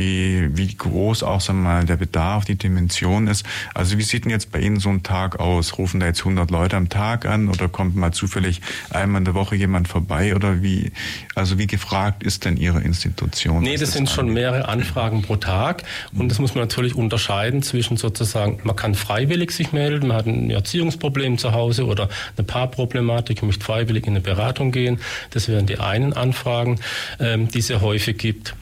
wie, 0.00 0.56
wie 0.56 0.74
groß 0.74 1.22
auch 1.22 1.42
sagen 1.42 1.62
wir 1.62 1.68
mal, 1.68 1.84
der 1.84 1.96
Bedarf, 1.96 2.46
die 2.46 2.56
Dimension 2.56 3.26
ist. 3.26 3.44
Also 3.74 3.98
wie 3.98 4.02
sieht 4.02 4.24
denn 4.24 4.30
jetzt 4.30 4.50
bei 4.50 4.58
Ihnen 4.58 4.80
so 4.80 4.88
ein 4.88 5.02
Tag 5.02 5.38
aus? 5.38 5.76
Rufen 5.76 6.00
da 6.00 6.06
jetzt 6.06 6.20
100 6.20 6.50
Leute 6.50 6.76
am 6.76 6.88
Tag 6.88 7.26
an 7.26 7.48
oder 7.48 7.68
kommt 7.68 7.96
mal 7.96 8.10
zufällig 8.12 8.62
einmal 8.88 9.20
in 9.20 9.26
der 9.26 9.34
Woche 9.34 9.56
jemand 9.56 9.88
vorbei 9.88 10.34
oder 10.34 10.62
wie, 10.62 10.92
also 11.34 11.58
wie 11.58 11.66
gefragt 11.66 12.22
ist 12.22 12.46
denn 12.46 12.56
Ihre 12.56 12.80
Institution? 12.80 13.62
Nee, 13.62 13.72
das, 13.72 13.80
das 13.80 13.92
sind 13.92 14.02
angeht? 14.02 14.14
schon 14.14 14.32
mehrere 14.32 14.68
Anfragen 14.68 15.20
pro 15.20 15.36
Tag 15.36 15.82
und 16.16 16.30
das 16.30 16.38
muss 16.38 16.54
man 16.54 16.62
natürlich 16.62 16.94
unterscheiden 16.94 17.62
zwischen 17.62 17.98
sozusagen, 17.98 18.60
man 18.64 18.76
kann 18.76 18.94
freiwillig 18.94 19.50
sich 19.50 19.72
melden, 19.72 20.08
man 20.08 20.16
hat 20.16 20.26
ein 20.26 20.50
Erziehungsproblem 20.50 21.36
zu 21.36 21.52
Hause 21.52 21.84
oder 21.84 22.08
eine 22.38 22.46
Paarproblematik, 22.46 23.42
möchte 23.42 23.64
freiwillig 23.64 24.06
in 24.06 24.14
eine 24.14 24.20
Beratung 24.20 24.72
gehen. 24.72 24.98
Das 25.30 25.48
wären 25.48 25.66
die 25.66 25.78
einen 25.78 26.14
Anfragen, 26.14 26.80
ähm, 27.18 27.48
die 27.48 27.58
es 27.58 27.66
sehr 27.66 27.82
häufig 27.82 28.16
gibt 28.16 28.54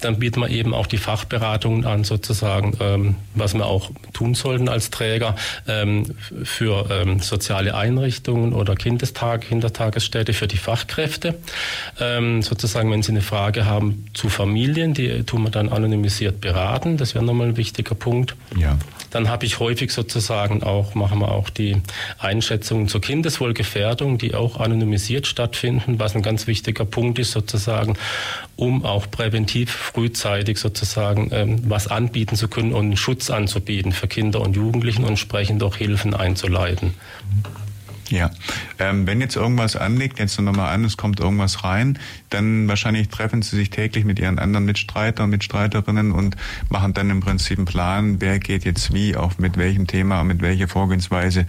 dann 0.00 0.18
bieten 0.18 0.40
wir 0.40 0.50
eben 0.50 0.74
auch 0.74 0.86
die 0.86 0.98
Fachberatungen 0.98 1.84
an, 1.84 2.04
sozusagen, 2.04 2.76
ähm, 2.80 3.16
was 3.34 3.54
wir 3.54 3.66
auch 3.66 3.90
tun 4.12 4.34
sollten 4.34 4.68
als 4.68 4.90
Träger 4.90 5.36
ähm, 5.66 6.14
für 6.44 6.88
ähm, 6.90 7.20
soziale 7.20 7.74
Einrichtungen 7.74 8.52
oder 8.52 8.74
Kindestag, 8.74 9.42
Kindertagesstätte 9.42 10.32
für 10.32 10.46
die 10.46 10.58
Fachkräfte. 10.58 11.34
Ähm, 12.00 12.42
sozusagen, 12.42 12.90
wenn 12.90 13.02
Sie 13.02 13.12
eine 13.12 13.22
Frage 13.22 13.64
haben 13.66 14.06
zu 14.14 14.28
Familien, 14.28 14.94
die 14.94 15.22
tun 15.24 15.42
wir 15.42 15.50
dann 15.50 15.68
anonymisiert 15.68 16.40
beraten. 16.40 16.96
Das 16.96 17.14
wäre 17.14 17.24
nochmal 17.24 17.48
ein 17.48 17.56
wichtiger 17.56 17.94
Punkt. 17.94 18.36
Ja. 18.56 18.78
Dann 19.10 19.28
habe 19.28 19.46
ich 19.46 19.60
häufig 19.60 19.92
sozusagen 19.92 20.62
auch, 20.62 20.94
machen 20.94 21.20
wir 21.20 21.32
auch 21.32 21.50
die 21.50 21.76
Einschätzungen 22.18 22.88
zur 22.88 23.00
Kindeswohlgefährdung, 23.00 24.18
die 24.18 24.34
auch 24.34 24.58
anonymisiert 24.60 25.26
stattfinden, 25.26 25.98
was 25.98 26.14
ein 26.14 26.22
ganz 26.22 26.46
wichtiger 26.46 26.84
Punkt 26.84 27.18
ist 27.18 27.32
sozusagen, 27.32 27.96
um 28.56 28.84
auch 28.84 29.10
präventiv 29.10 29.70
frühzeitig 29.70 30.58
sozusagen 30.58 31.30
ähm, 31.32 31.62
was 31.68 31.88
anbieten 31.88 32.36
zu 32.36 32.48
können 32.48 32.72
und 32.72 32.96
Schutz 32.96 33.30
anzubieten 33.30 33.92
für 33.92 34.08
Kinder 34.08 34.40
und 34.40 34.56
Jugendlichen 34.56 35.04
und 35.04 35.10
entsprechend 35.10 35.62
auch 35.62 35.76
Hilfen 35.76 36.14
einzuleiten. 36.14 36.94
Ja, 38.08 38.30
ähm, 38.78 39.06
wenn 39.06 39.20
jetzt 39.20 39.34
irgendwas 39.34 39.74
anliegt, 39.74 40.20
jetzt 40.20 40.40
nochmal 40.40 40.72
an, 40.72 40.84
es 40.84 40.96
kommt 40.96 41.18
irgendwas 41.18 41.64
rein, 41.64 41.98
dann 42.30 42.68
wahrscheinlich 42.68 43.08
treffen 43.08 43.42
Sie 43.42 43.56
sich 43.56 43.70
täglich 43.70 44.04
mit 44.04 44.20
Ihren 44.20 44.38
anderen 44.38 44.64
Mitstreitern, 44.64 45.28
Mitstreiterinnen 45.30 46.12
und 46.12 46.36
machen 46.68 46.94
dann 46.94 47.10
im 47.10 47.20
Prinzip 47.20 47.58
einen 47.58 47.66
Plan, 47.66 48.20
wer 48.20 48.38
geht 48.38 48.64
jetzt 48.64 48.94
wie, 48.94 49.16
auch 49.16 49.38
mit 49.38 49.56
welchem 49.56 49.88
Thema, 49.88 50.22
mit 50.22 50.40
welcher 50.40 50.68
Vorgehensweise 50.68 51.46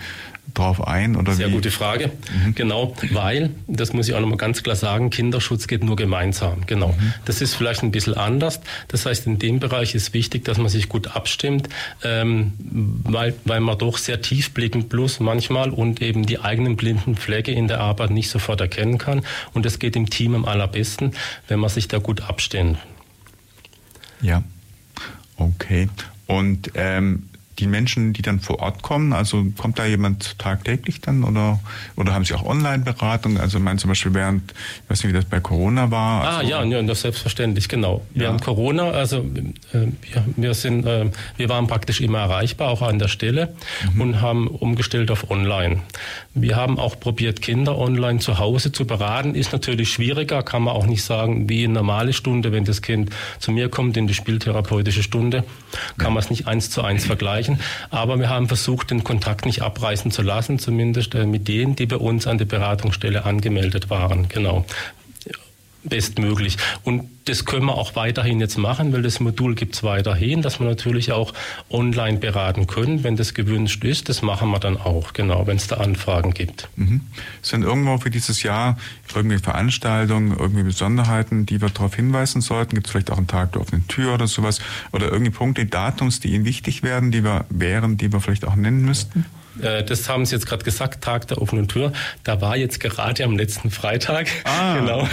drauf 0.54 0.86
ein? 0.88 1.16
Oder 1.16 1.34
Sehr 1.34 1.50
wie? 1.50 1.54
gute 1.54 1.72
Frage. 1.72 2.12
Mhm. 2.46 2.56
Genau, 2.56 2.96
weil, 3.12 3.52
das 3.68 3.94
muss 3.94 4.08
ich 4.08 4.16
auch 4.16 4.20
nochmal 4.20 4.38
ganz 4.38 4.64
klar 4.64 4.76
sagen, 4.76 5.10
Kinderschutz 5.10 5.68
geht 5.68 5.84
nur 5.84 5.96
gemeinsam. 5.96 6.66
Genau. 6.66 6.90
Mhm. 6.90 7.14
Das 7.26 7.42
ist 7.42 7.56
vielleicht 7.56 7.84
ein 7.84 7.92
bisschen 7.92 8.16
anders. 8.16 8.60
Das 8.88 9.06
heißt, 9.06 9.28
in 9.28 9.40
dem 9.40 9.60
Bereich 9.60 9.96
ist 9.96 10.14
wichtig, 10.14 10.46
dass 10.46 10.58
man 10.58 10.70
sich 10.70 10.90
gut 10.90 11.16
abstimmt, 11.16 11.70
ähm, 12.04 12.54
weil, 12.60 13.36
weil 13.46 13.60
man 13.60 13.78
doch 13.78 13.98
sehr 13.98 14.22
tiefblickend 14.22 14.90
plus 14.90 15.20
manchmal 15.20 15.70
und 15.70 16.02
eben 16.02 16.26
die 16.26 16.40
eigenen 16.40 16.76
blinden 16.76 17.16
Flecke 17.16 17.52
in 17.52 17.68
der 17.68 17.80
Arbeit 17.80 18.12
nicht 18.12 18.30
sofort 18.30 18.62
erkennen 18.62 18.98
kann. 18.98 19.22
Und 19.54 19.66
das 19.66 19.80
geht 19.80 19.96
im 19.96 20.10
Team 20.10 20.36
am 20.36 20.46
allerbesten, 20.46 21.14
wenn 21.48 21.60
man 21.60 21.70
sich 21.70 21.88
da 21.88 22.00
gut 22.00 22.22
abstimmt. 22.22 22.78
Ja, 24.22 24.44
okay. 25.38 25.90
Und 26.26 26.72
ähm, 26.76 27.30
die 27.60 27.68
Menschen, 27.68 28.14
die 28.14 28.22
dann 28.22 28.40
vor 28.40 28.60
Ort 28.60 28.84
kommen, 28.84 29.14
also 29.14 29.46
kommt 29.58 29.80
da 29.80 29.86
jemand 29.86 30.38
tagtäglich 30.38 31.02
dann 31.02 31.24
oder, 31.24 31.60
oder 31.96 32.14
haben 32.14 32.24
Sie 32.24 32.34
auch 32.34 32.46
Online-Beratung? 32.46 33.40
Also 33.40 33.58
ich 33.58 33.64
meine 33.64 33.80
zum 33.80 33.90
Beispiel 33.90 34.14
während, 34.14 34.52
ich 34.52 34.90
weiß 34.90 35.04
nicht, 35.04 35.14
wie 35.14 35.16
das 35.16 35.26
bei 35.26 35.40
Corona 35.40 35.90
war. 35.90 36.24
Ah, 36.24 36.38
also, 36.38 36.54
ah 36.56 36.64
ja, 36.64 36.64
ja, 36.64 36.82
das 36.84 37.02
selbstverständlich, 37.02 37.68
genau. 37.68 38.06
Ja. 38.14 38.22
Während 38.22 38.44
Corona, 38.44 38.92
also 38.92 39.18
äh, 39.18 39.88
wir, 40.02 40.26
wir, 40.36 40.54
sind, 40.54 40.86
äh, 40.86 41.10
wir 41.38 41.50
waren 41.50 41.68
praktisch 41.68 42.00
immer 42.00 42.20
erreichbar, 42.20 42.70
auch 42.70 42.84
an 42.84 43.00
der 43.00 43.08
Stelle 43.08 43.56
mhm. 43.94 44.02
und 44.02 44.22
haben 44.22 44.48
umgestellt 44.48 45.10
auf 45.10 45.32
Online. 45.32 45.82
Wir 46.36 46.56
haben 46.56 46.78
auch 46.78 47.00
probiert, 47.00 47.42
Kinder 47.42 47.78
online 47.78 48.20
zu 48.20 48.38
Hause 48.38 48.72
zu 48.72 48.86
beraten. 48.86 49.34
Ist 49.34 49.52
natürlich 49.52 49.92
schwieriger, 49.92 50.44
kann 50.44 50.64
man 50.64 50.76
auch 50.76 50.86
nicht 50.86 51.04
sagen, 51.04 51.50
wie 51.50 51.64
eine 51.64 51.74
normale 51.74 52.14
Stunde, 52.14 52.52
wenn 52.52 52.66
das 52.66 52.84
Kind 52.84 53.10
zu 53.40 53.52
mir 53.52 53.70
kommt 53.70 53.98
in 53.98 54.06
die 54.06 54.14
spieltherapeutische 54.14 55.02
Stunde, 55.02 55.44
kann 55.98 56.08
ja. 56.08 56.10
man 56.12 56.24
es 56.24 56.30
nicht 56.30 56.46
eins 56.46 56.70
zu 56.70 56.84
eins 56.84 57.06
vergleichen 57.06 57.47
erreichen. 57.48 57.60
Aber 57.90 58.20
wir 58.20 58.30
haben 58.30 58.48
versucht, 58.48 58.92
den 58.92 59.04
Kontakt 59.04 59.46
nicht 59.46 59.62
abreißen 59.62 60.12
zu 60.12 60.22
lassen, 60.22 60.60
zumindest 60.60 61.16
äh, 61.16 61.26
mit 61.26 61.48
denen, 61.48 61.76
die 61.76 61.86
bei 61.86 61.98
uns 61.98 62.28
an 62.28 62.38
der 62.38 62.46
Beratungsstelle 62.46 63.26
angemeldet 63.26 63.90
waren. 63.90 64.28
Genau 64.30 64.66
bestmöglich. 65.90 66.58
Und 66.84 67.10
das 67.26 67.46
können 67.46 67.66
wir 67.66 67.76
auch 67.76 67.96
weiterhin 67.96 68.40
jetzt 68.40 68.58
machen, 68.58 68.94
weil 68.94 69.02
das 69.02 69.20
Modul 69.20 69.56
gibt 69.56 69.76
es 69.76 69.84
weiterhin, 69.84 70.42
dass 70.42 70.60
wir 70.60 70.68
natürlich 70.68 71.12
auch 71.12 71.34
online 71.70 72.20
beraten 72.20 72.68
können, 72.68 73.04
wenn 73.04 73.18
das 73.18 73.34
gewünscht 73.34 73.84
ist. 73.84 74.08
Das 74.10 74.22
machen 74.22 74.50
wir 74.52 74.60
dann 74.60 74.78
auch, 74.78 75.14
genau, 75.14 75.46
wenn 75.48 75.58
es 75.58 75.68
da 75.68 75.78
Anfragen 75.78 76.34
gibt. 76.34 76.70
Mhm. 76.76 77.02
Sind 77.42 77.64
irgendwo 77.64 77.98
für 77.98 78.10
dieses 78.10 78.44
Jahr 78.44 78.78
irgendwie 79.14 79.40
Veranstaltungen, 79.40 80.38
irgendwie 80.38 80.64
Besonderheiten, 80.64 81.46
die 81.46 81.62
wir 81.62 81.70
darauf 81.70 81.96
hinweisen 81.96 82.42
sollten? 82.42 82.76
Gibt 82.76 82.88
es 82.88 82.92
vielleicht 82.92 83.12
auch 83.12 83.18
einen 83.18 83.28
Tag 83.28 83.54
der 83.54 83.62
offenen 83.62 83.88
Tür 83.88 84.14
oder 84.14 84.28
sowas? 84.28 84.60
Oder 84.92 85.12
irgendwie 85.12 85.32
Punkte, 85.32 85.66
Datums, 85.66 86.20
die 86.20 86.34
Ihnen 86.34 86.46
wichtig 86.46 86.84
werden, 86.84 87.12
die 87.12 87.24
wir 87.24 87.46
wären, 87.50 87.98
die 87.98 88.12
wir 88.12 88.22
vielleicht 88.22 88.46
auch 88.46 88.56
nennen 88.56 88.86
müssten? 88.86 89.26
Äh, 89.62 89.84
das 89.84 90.08
haben 90.10 90.26
Sie 90.26 90.36
jetzt 90.36 90.46
gerade 90.46 90.64
gesagt, 90.64 91.04
Tag 91.04 91.28
der 91.28 91.42
offenen 91.42 91.68
Tür. 91.68 91.92
Da 92.24 92.42
war 92.42 92.58
jetzt 92.58 92.80
gerade 92.80 93.24
am 93.24 93.38
letzten 93.38 93.72
Freitag, 93.72 94.28
ah. 94.44 94.76
genau, 94.80 95.08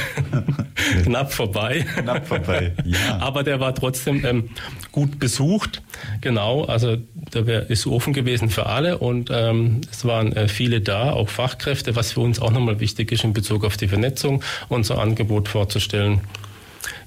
knapp 1.05 1.33
vorbei. 1.33 1.87
Knapp 1.97 2.27
vorbei, 2.27 2.73
ja. 2.85 3.19
Aber 3.21 3.43
der 3.43 3.61
war 3.61 3.75
trotzdem 3.75 4.25
ähm, 4.25 4.51
gut 4.93 5.19
besucht, 5.19 5.83
genau. 6.21 6.65
Also 6.65 6.97
der 7.33 7.47
wär, 7.47 7.71
ist 7.71 7.87
offen 7.87 8.13
gewesen 8.13 8.51
für 8.51 8.67
alle 8.67 8.99
und 8.99 9.31
ähm, 9.33 9.81
es 9.91 10.05
waren 10.05 10.33
äh, 10.33 10.49
viele 10.49 10.81
da, 10.81 11.13
auch 11.13 11.29
Fachkräfte, 11.29 11.97
was 11.97 12.13
für 12.13 12.21
uns 12.21 12.41
auch 12.41 12.51
nochmal 12.51 12.81
wichtig 12.81 13.13
ist 13.13 13.25
in 13.25 13.33
Bezug 13.33 13.65
auf 13.65 13.77
die 13.77 13.89
Vernetzung, 13.89 14.43
unser 14.69 14.99
Angebot 14.99 15.49
vorzustellen. 15.49 16.21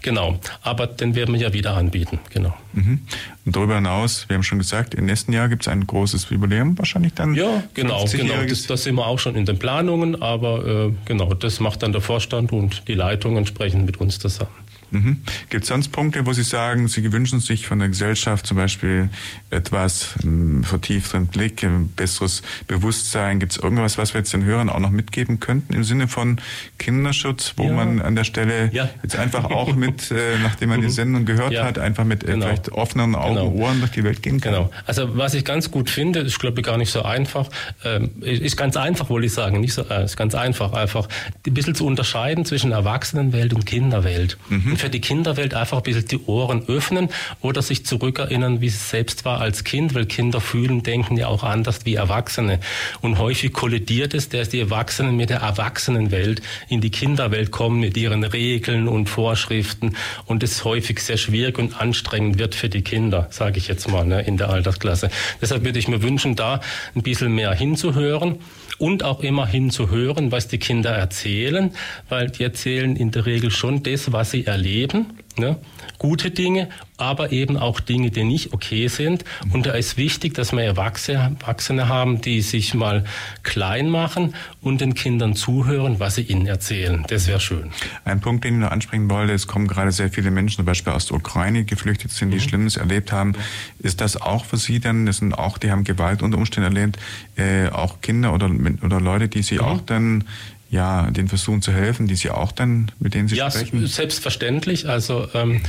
Genau, 0.07 0.39
aber 0.61 0.87
den 0.87 1.15
werden 1.15 1.35
wir 1.35 1.41
ja 1.41 1.51
wieder 1.51 1.75
anbieten, 1.75 2.19
genau. 2.29 2.53
Mhm. 2.71 3.01
Und 3.45 3.53
darüber 3.53 3.75
hinaus, 3.75 4.23
wir 4.29 4.35
haben 4.35 4.43
schon 4.43 4.57
gesagt, 4.57 4.95
im 4.95 5.05
nächsten 5.05 5.33
Jahr 5.33 5.49
gibt 5.49 5.63
es 5.63 5.67
ein 5.67 5.85
großes 5.85 6.29
Jubiläum 6.29 6.77
wahrscheinlich 6.77 7.13
dann. 7.13 7.33
Ja, 7.35 7.61
genau, 7.73 8.05
genau. 8.05 8.35
Das, 8.47 8.67
das, 8.67 8.83
sind 8.83 8.95
wir 8.95 9.05
auch 9.05 9.19
schon 9.19 9.35
in 9.35 9.45
den 9.45 9.59
Planungen, 9.59 10.21
aber 10.21 10.65
äh, 10.65 10.93
genau, 11.03 11.33
das 11.33 11.59
macht 11.59 11.83
dann 11.83 11.91
der 11.91 11.99
Vorstand 11.99 12.53
und 12.53 12.87
die 12.87 12.93
Leitung 12.93 13.35
entsprechend 13.35 13.85
mit 13.85 13.97
uns 13.97 14.17
zusammen. 14.17 14.51
Mhm. 14.91 15.17
Gibt 15.49 15.63
es 15.63 15.69
sonst 15.69 15.89
Punkte, 15.89 16.25
wo 16.25 16.33
Sie 16.33 16.43
sagen, 16.43 16.87
Sie 16.87 17.11
wünschen 17.11 17.39
sich 17.39 17.67
von 17.67 17.79
der 17.79 17.89
Gesellschaft 17.89 18.47
zum 18.47 18.57
Beispiel 18.57 19.09
etwas 19.49 20.15
ähm, 20.23 20.63
vertiefteren 20.63 21.27
Blick, 21.27 21.63
ein 21.63 21.89
besseres 21.89 22.41
Bewusstsein? 22.67 23.39
Gibt 23.39 23.53
es 23.53 23.57
irgendwas, 23.57 23.97
was 23.97 24.13
wir 24.13 24.19
jetzt 24.19 24.33
den 24.33 24.45
Hörern 24.45 24.69
auch 24.69 24.79
noch 24.79 24.91
mitgeben 24.91 25.39
könnten 25.39 25.73
im 25.73 25.83
Sinne 25.83 26.07
von 26.07 26.39
Kinderschutz, 26.79 27.53
wo 27.57 27.65
ja. 27.65 27.73
man 27.73 28.01
an 28.01 28.15
der 28.15 28.23
Stelle 28.23 28.69
ja. 28.71 28.89
jetzt 29.03 29.17
einfach 29.17 29.45
auch 29.45 29.75
mit, 29.75 30.11
äh, 30.11 30.37
nachdem 30.43 30.69
man 30.69 30.81
die 30.81 30.87
mhm. 30.87 30.91
Sendung 30.91 31.25
gehört 31.25 31.51
ja. 31.51 31.65
hat, 31.65 31.79
einfach 31.79 32.05
mit 32.05 32.23
äh, 32.23 32.27
genau. 32.27 32.45
vielleicht 32.45 32.71
offenen 32.71 33.15
Augen, 33.15 33.35
genau. 33.35 33.51
Ohren 33.51 33.79
durch 33.79 33.91
die 33.91 34.03
Welt 34.03 34.23
gehen 34.23 34.39
kann? 34.39 34.53
Genau. 34.53 34.71
Also 34.85 35.17
was 35.17 35.33
ich 35.33 35.43
ganz 35.43 35.69
gut 35.69 35.89
finde, 35.89 36.19
ist 36.19 36.39
glaube 36.39 36.61
ich 36.61 36.65
gar 36.65 36.77
nicht 36.77 36.91
so 36.91 37.03
einfach, 37.03 37.49
ähm, 37.83 38.11
ist 38.21 38.55
ganz 38.55 38.77
einfach, 38.77 39.09
wollte 39.09 39.27
ich 39.27 39.33
sagen, 39.33 39.59
nicht 39.59 39.73
so, 39.73 39.83
äh, 39.83 40.05
ist 40.05 40.15
ganz 40.15 40.33
einfach, 40.33 40.73
einfach 40.73 41.09
ein 41.45 41.53
bisschen 41.53 41.75
zu 41.75 41.85
unterscheiden 41.85 42.45
zwischen 42.45 42.71
Erwachsenenwelt 42.71 43.53
und 43.53 43.65
Kinderwelt. 43.65 44.37
Mhm 44.49 44.76
für 44.77 44.89
die 44.89 45.01
Kinderwelt 45.01 45.53
einfach 45.53 45.77
ein 45.77 45.83
bisschen 45.83 46.07
die 46.07 46.19
Ohren 46.25 46.67
öffnen 46.67 47.09
oder 47.41 47.61
sich 47.61 47.85
zurückerinnern, 47.85 48.61
wie 48.61 48.67
es 48.67 48.89
selbst 48.89 49.25
war 49.25 49.39
als 49.39 49.63
Kind, 49.63 49.93
weil 49.93 50.05
Kinder 50.05 50.41
fühlen, 50.41 50.83
denken 50.83 51.17
ja 51.17 51.27
auch 51.27 51.43
anders 51.43 51.85
wie 51.85 51.95
Erwachsene. 51.95 52.59
Und 53.01 53.17
häufig 53.17 53.53
kollidiert 53.53 54.13
es, 54.13 54.29
dass 54.29 54.49
die 54.49 54.59
Erwachsenen 54.59 55.15
mit 55.15 55.29
der 55.29 55.39
Erwachsenenwelt 55.39 56.41
in 56.69 56.81
die 56.81 56.91
Kinderwelt 56.91 57.51
kommen 57.51 57.79
mit 57.79 57.97
ihren 57.97 58.23
Regeln 58.23 58.87
und 58.87 59.07
Vorschriften 59.07 59.95
und 60.25 60.43
es 60.43 60.63
häufig 60.63 60.99
sehr 60.99 61.17
schwierig 61.17 61.57
und 61.57 61.79
anstrengend 61.79 62.39
wird 62.39 62.55
für 62.55 62.69
die 62.69 62.81
Kinder, 62.81 63.27
sage 63.31 63.57
ich 63.57 63.67
jetzt 63.67 63.89
mal, 63.89 64.05
ne, 64.05 64.21
in 64.21 64.37
der 64.37 64.49
Altersklasse. 64.49 65.09
Deshalb 65.41 65.63
würde 65.63 65.79
ich 65.79 65.87
mir 65.87 66.01
wünschen, 66.01 66.35
da 66.35 66.61
ein 66.95 67.03
bisschen 67.03 67.33
mehr 67.33 67.53
hinzuhören 67.53 68.39
und 68.77 69.03
auch 69.03 69.21
immer 69.21 69.47
hinzuhören, 69.47 70.31
was 70.31 70.47
die 70.47 70.57
Kinder 70.57 70.91
erzählen, 70.91 71.71
weil 72.09 72.29
die 72.29 72.43
erzählen 72.43 72.95
in 72.95 73.11
der 73.11 73.25
Regel 73.25 73.51
schon 73.51 73.83
das, 73.83 74.11
was 74.11 74.31
sie 74.31 74.45
erleben 74.45 75.17
Ne? 75.39 75.57
Gute 75.97 76.31
Dinge, 76.31 76.69
aber 76.97 77.31
eben 77.31 77.57
auch 77.57 77.79
Dinge, 77.79 78.11
die 78.11 78.23
nicht 78.23 78.53
okay 78.53 78.87
sind. 78.87 79.23
Und 79.51 79.65
da 79.65 79.71
ist 79.71 79.97
wichtig, 79.97 80.33
dass 80.33 80.51
wir 80.51 80.63
Erwachsene 80.63 81.87
haben, 81.87 82.21
die 82.21 82.41
sich 82.41 82.73
mal 82.73 83.05
klein 83.43 83.89
machen 83.89 84.33
und 84.61 84.81
den 84.81 84.93
Kindern 84.93 85.35
zuhören, 85.35 85.99
was 85.99 86.15
sie 86.15 86.23
ihnen 86.23 86.47
erzählen. 86.47 87.05
Das 87.07 87.27
wäre 87.27 87.39
schön. 87.39 87.71
Ein 88.05 88.19
Punkt, 88.19 88.43
den 88.43 88.55
ich 88.55 88.59
noch 88.61 88.71
ansprechen 88.71 89.09
wollte, 89.09 89.33
es 89.33 89.47
kommen 89.47 89.67
gerade 89.67 89.91
sehr 89.91 90.09
viele 90.09 90.31
Menschen, 90.31 90.57
zum 90.57 90.65
Beispiel 90.65 90.93
aus 90.93 91.07
der 91.07 91.17
Ukraine, 91.17 91.63
geflüchtet 91.63 92.11
sind, 92.11 92.31
die 92.31 92.37
mhm. 92.37 92.41
Schlimmes 92.41 92.77
erlebt 92.77 93.11
haben. 93.11 93.33
Ist 93.79 94.01
das 94.01 94.19
auch 94.19 94.45
für 94.45 94.57
Sie 94.57 94.79
dann, 94.79 95.05
das 95.05 95.17
sind 95.17 95.33
auch, 95.33 95.57
die 95.57 95.71
haben 95.71 95.83
Gewalt 95.83 96.21
unter 96.21 96.37
Umständen 96.37 96.75
erlebt, 96.75 96.97
äh, 97.35 97.69
auch 97.69 98.01
Kinder 98.01 98.33
oder, 98.33 98.49
oder 98.83 98.99
Leute, 98.99 99.27
die 99.27 99.43
Sie 99.43 99.55
mhm. 99.55 99.61
auch 99.61 99.81
dann 99.81 100.23
ja, 100.69 101.09
den 101.11 101.27
Versuchen 101.27 101.61
zu 101.61 101.71
helfen, 101.71 102.07
die 102.07 102.15
Sie 102.15 102.29
auch 102.29 102.51
dann, 102.51 102.91
mit 102.99 103.13
denen 103.13 103.27
Sie 103.27 103.35
ja, 103.35 103.49
sprechen? 103.49 103.81
Ja, 103.81 103.87
selbstverständlich. 103.87 104.89
Also 104.89 105.27
ähm, 105.33 105.61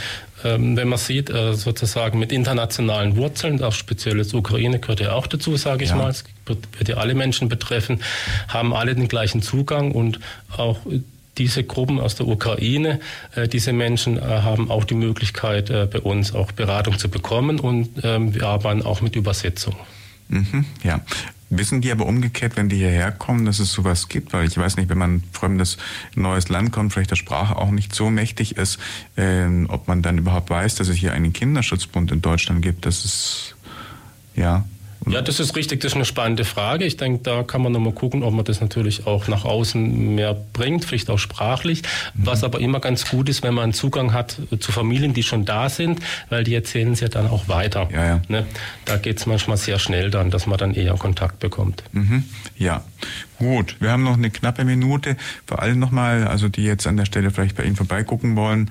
ähm, 0.45 0.77
wenn 0.77 0.89
man 0.89 0.99
sieht, 0.99 1.31
äh, 1.31 1.55
sozusagen 1.55 2.19
mit 2.19 2.33
internationalen 2.33 3.17
Wurzeln, 3.17 3.63
auch 3.63 3.73
speziell 3.73 4.19
das 4.19 4.35
Ukraine 4.35 4.79
gehört 4.79 5.01
ja 5.01 5.13
auch 5.13 5.27
dazu, 5.27 5.57
sage 5.57 5.85
ich 5.85 5.91
ja. 5.91 5.97
mal, 5.97 6.11
es 6.11 6.25
wird 6.47 6.89
ja 6.89 6.97
alle 6.97 7.15
Menschen 7.15 7.49
betreffen, 7.49 8.01
haben 8.49 8.75
alle 8.75 8.95
den 8.95 9.09
gleichen 9.09 9.43
Zugang 9.43 9.93
und 9.93 10.19
auch 10.57 10.81
diese 11.39 11.63
Gruppen 11.63 12.01
aus 12.01 12.17
der 12.17 12.27
Ukraine, 12.27 13.01
äh, 13.35 13.49
diese 13.49 13.73
Menschen 13.73 14.17
äh, 14.17 14.21
haben 14.21 14.71
auch 14.71 14.85
die 14.85 14.95
Möglichkeit, 14.95 15.71
äh, 15.71 15.87
bei 15.91 16.01
uns 16.01 16.35
auch 16.35 16.53
Beratung 16.53 16.99
zu 16.99 17.09
bekommen 17.09 17.61
und 17.61 17.89
ähm, 18.03 18.35
wir 18.35 18.45
arbeiten 18.45 18.83
auch 18.83 19.01
mit 19.01 19.17
Übersetzung. 19.17 19.77
Mhm, 20.29 20.65
ja. 20.83 21.01
Wissen 21.51 21.81
die 21.81 21.91
aber 21.91 22.07
umgekehrt, 22.07 22.57
wenn 22.57 22.69
die 22.69 22.77
hierher 22.77 23.11
kommen, 23.11 23.47
dass 23.47 23.59
es 23.59 23.73
sowas 23.73 24.09
gibt? 24.09 24.33
Weil 24.33 24.47
ich 24.47 24.59
weiß 24.59 24.77
nicht, 24.77 24.91
wenn 24.91 24.99
man 24.99 25.23
fremdes 25.33 25.79
neues 26.15 26.49
Land 26.51 26.73
kommt, 26.73 26.93
vielleicht 26.93 27.11
der 27.11 27.17
Sprache 27.17 27.57
auch 27.57 27.71
nicht 27.71 27.95
so 27.95 28.11
mächtig 28.11 28.57
ist, 28.57 28.79
äh, 29.17 29.47
ob 29.69 29.89
man 29.89 30.03
dann 30.03 30.19
überhaupt 30.19 30.51
weiß, 30.51 30.75
dass 30.75 30.89
es 30.89 30.97
hier 30.97 31.13
einen 31.13 31.33
Kinderschutzbund 31.33 32.13
in 32.13 32.21
Deutschland 32.21 32.61
gibt. 32.61 32.85
Das 32.85 33.05
ist 33.05 33.57
ja 34.35 34.65
ja, 35.11 35.23
das 35.23 35.41
ist 35.41 35.57
richtig, 35.57 35.81
das 35.81 35.93
ist 35.93 35.97
eine 35.97 36.05
spannende 36.05 36.45
Frage. 36.45 36.85
Ich 36.85 36.97
denke, 36.97 37.23
da 37.23 37.43
kann 37.43 37.63
man 37.63 37.73
nochmal 37.73 37.93
gucken, 37.93 38.23
ob 38.23 38.35
man 38.35 38.45
das 38.45 38.61
natürlich 38.61 39.07
auch 39.07 39.29
nach 39.29 39.45
außen 39.45 40.15
mehr 40.15 40.37
bringt, 40.53 40.85
vielleicht 40.85 41.11
auch 41.11 41.19
sprachlich. 41.19 41.83
Was 42.15 42.45
aber 42.45 42.61
immer 42.61 42.81
ganz 42.81 43.09
gut 43.09 43.29
ist, 43.29 43.43
wenn 43.43 43.55
man 43.55 43.73
Zugang 43.73 44.13
hat 44.13 44.37
zu 44.59 44.73
Familien, 44.73 45.15
die 45.15 45.23
schon 45.23 45.45
da 45.45 45.69
sind, 45.69 46.01
weil 46.29 46.45
die 46.45 46.55
erzählen 46.55 46.93
es 46.93 47.01
ja 47.01 47.09
dann 47.09 47.29
auch 47.29 47.49
weiter. 47.49 47.89
Ja, 47.93 48.05
ja. 48.05 48.23
Ne? 48.29 48.47
Da 48.85 48.97
geht 48.97 49.19
es 49.19 49.27
manchmal 49.27 49.57
sehr 49.57 49.79
schnell 49.79 50.11
dann, 50.11 50.31
dass 50.31 50.47
man 50.47 50.59
dann 50.59 50.75
eher 50.75 50.95
Kontakt 50.95 51.41
bekommt. 51.41 51.83
Mhm. 51.93 52.25
Ja, 52.57 52.85
gut. 53.39 53.77
Wir 53.81 53.91
haben 53.91 54.03
noch 54.03 54.17
eine 54.17 54.31
knappe 54.31 54.65
Minute. 54.65 55.17
Vor 55.47 55.63
allem 55.63 55.79
nochmal, 55.79 56.27
also 56.27 56.49
die 56.49 56.65
jetzt 56.65 56.87
an 56.87 56.97
der 56.97 57.05
Stelle 57.05 57.31
vielleicht 57.31 57.57
bei 57.57 57.65
Ihnen 57.65 57.77
vorbeigucken 57.77 58.37
wollen, 58.37 58.71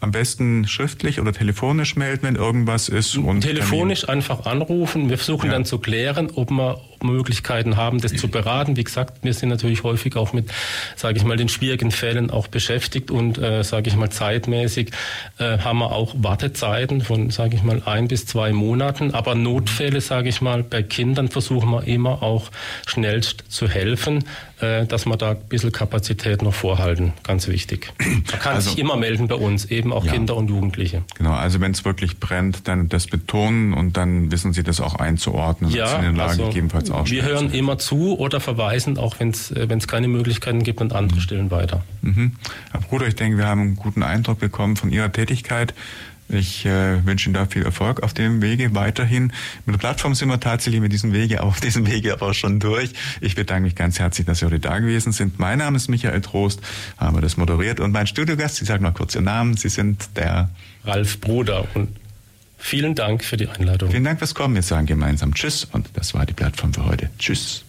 am 0.00 0.10
besten 0.12 0.66
schriftlich 0.66 1.20
oder 1.20 1.32
telefonisch 1.32 1.96
melden, 1.96 2.22
wenn 2.22 2.36
irgendwas 2.36 2.88
ist. 2.88 3.16
Und 3.16 3.42
telefonisch 3.42 4.08
einfach 4.08 4.46
anrufen. 4.46 5.10
Wir 5.10 5.18
versuchen 5.18 5.46
ja. 5.46 5.52
dann 5.52 5.64
zu 5.64 5.78
klären, 5.78 6.30
ob 6.34 6.50
wir 6.50 6.80
Möglichkeiten 7.02 7.76
haben, 7.76 8.00
das 8.00 8.14
zu 8.14 8.28
beraten. 8.28 8.76
Wie 8.76 8.84
gesagt, 8.84 9.22
wir 9.22 9.34
sind 9.34 9.48
natürlich 9.48 9.82
häufig 9.82 10.16
auch 10.16 10.32
mit, 10.32 10.50
sage 10.96 11.18
ich 11.18 11.24
mal, 11.24 11.36
den 11.36 11.48
schwierigen 11.48 11.90
Fällen 11.90 12.30
auch 12.30 12.48
beschäftigt 12.48 13.10
und, 13.10 13.38
äh, 13.38 13.62
sage 13.64 13.88
ich 13.88 13.96
mal, 13.96 14.10
zeitmäßig 14.10 14.90
äh, 15.38 15.58
haben 15.58 15.78
wir 15.78 15.92
auch 15.92 16.14
Wartezeiten 16.18 17.00
von, 17.00 17.30
sage 17.30 17.56
ich 17.56 17.62
mal, 17.62 17.82
ein 17.84 18.08
bis 18.08 18.26
zwei 18.26 18.52
Monaten. 18.52 19.14
Aber 19.14 19.34
Notfälle, 19.34 20.00
sage 20.00 20.28
ich 20.28 20.40
mal, 20.40 20.62
bei 20.62 20.82
Kindern 20.82 21.28
versuchen 21.28 21.70
wir 21.70 21.86
immer 21.86 22.22
auch 22.22 22.50
schnellst 22.86 23.44
zu 23.48 23.68
helfen, 23.68 24.24
äh, 24.60 24.86
dass 24.86 25.06
wir 25.06 25.16
da 25.16 25.30
ein 25.30 25.48
bisschen 25.48 25.72
Kapazität 25.72 26.42
noch 26.42 26.54
vorhalten. 26.54 27.12
Ganz 27.22 27.48
wichtig. 27.48 27.92
Man 27.98 28.24
kann 28.24 28.54
also, 28.56 28.70
sich 28.70 28.78
immer 28.78 28.96
melden 28.96 29.28
bei 29.28 29.36
uns, 29.36 29.64
eben 29.66 29.92
auch 29.92 30.04
ja, 30.04 30.12
Kinder 30.12 30.36
und 30.36 30.48
Jugendliche. 30.48 31.02
Genau, 31.16 31.32
also 31.32 31.60
wenn 31.60 31.72
es 31.72 31.84
wirklich 31.84 32.18
brennt, 32.18 32.68
dann 32.68 32.88
das 32.88 33.06
betonen 33.06 33.72
und 33.72 33.96
dann 33.96 34.30
wissen 34.30 34.52
Sie 34.52 34.62
das 34.62 34.80
auch 34.80 34.96
einzuordnen. 34.96 35.70
Ja, 35.70 35.96
in 35.96 36.02
den 36.02 36.16
Lagen 36.16 36.30
also, 36.30 36.46
gegebenenfalls 36.46 36.89
auch 36.92 37.08
Wir 37.08 37.24
hören 37.24 37.52
immer 37.52 37.78
zu 37.78 38.18
oder 38.18 38.40
verweisen, 38.40 38.98
auch 38.98 39.18
wenn 39.18 39.30
es 39.30 39.50
äh, 39.50 39.66
keine 39.86 40.08
Möglichkeiten 40.08 40.62
gibt, 40.62 40.80
an 40.80 40.92
andere. 40.92 41.20
Stellen 41.20 41.50
weiter. 41.50 41.82
Mhm. 42.02 42.32
Herr 42.70 42.80
Bruder, 42.80 43.06
ich 43.06 43.14
denke, 43.14 43.38
wir 43.38 43.46
haben 43.46 43.60
einen 43.60 43.76
guten 43.76 44.02
Eindruck 44.02 44.38
bekommen 44.38 44.76
von 44.76 44.90
Ihrer 44.90 45.10
Tätigkeit. 45.12 45.74
Ich 46.32 46.64
äh, 46.64 47.04
wünsche 47.04 47.28
Ihnen 47.28 47.34
da 47.34 47.46
viel 47.46 47.64
Erfolg 47.64 48.02
auf 48.02 48.14
dem 48.14 48.40
Wege 48.40 48.74
weiterhin. 48.74 49.32
Mit 49.66 49.74
der 49.74 49.78
Plattform 49.78 50.14
sind 50.14 50.28
wir 50.28 50.38
tatsächlich 50.38 50.80
mit 50.80 50.92
diesem 50.92 51.12
Wege 51.12 51.42
auf 51.42 51.60
diesem 51.60 51.86
Wege 51.86 52.12
aber 52.12 52.34
schon 52.34 52.60
durch. 52.60 52.92
Ich 53.20 53.34
bedanke 53.34 53.62
mich 53.62 53.74
ganz 53.74 53.98
herzlich, 53.98 54.26
dass 54.26 54.38
Sie 54.38 54.46
heute 54.46 54.60
da 54.60 54.78
gewesen 54.78 55.12
sind. 55.12 55.38
Mein 55.38 55.58
Name 55.58 55.76
ist 55.76 55.88
Michael 55.88 56.20
Trost, 56.20 56.60
haben 56.98 57.20
das 57.20 57.36
moderiert 57.36 57.80
und 57.80 57.92
mein 57.92 58.06
Studiogast, 58.06 58.56
Sie 58.56 58.64
sagen 58.64 58.82
mal 58.82 58.92
kurz 58.92 59.14
Ihren 59.14 59.24
Namen. 59.24 59.56
Sie 59.56 59.68
sind 59.68 60.10
der 60.16 60.50
Ralf 60.84 61.20
Bruder 61.20 61.66
und 61.74 61.88
Vielen 62.60 62.94
Dank 62.94 63.24
für 63.24 63.36
die 63.36 63.48
Einladung. 63.48 63.90
Vielen 63.90 64.04
Dank 64.04 64.18
fürs 64.18 64.34
Kommen. 64.34 64.54
Wir 64.54 64.62
sagen 64.62 64.86
gemeinsam 64.86 65.34
Tschüss 65.34 65.66
und 65.72 65.88
das 65.94 66.14
war 66.14 66.26
die 66.26 66.34
Plattform 66.34 66.72
für 66.72 66.84
heute. 66.84 67.10
Tschüss. 67.18 67.64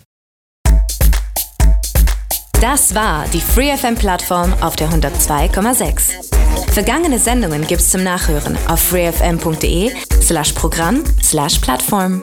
Das 2.61 2.93
war 2.93 3.25
die 3.29 3.41
FreeFM-Plattform 3.41 4.53
auf 4.61 4.75
der 4.75 4.89
102,6. 4.89 6.71
Vergangene 6.71 7.17
Sendungen 7.17 7.65
gibt's 7.65 7.89
zum 7.89 8.03
Nachhören 8.03 8.55
auf 8.67 8.79
freefm.de 8.79 9.91
slash 10.21 10.51
Programm 10.51 11.03
slash 11.23 11.57
Plattform. 11.57 12.21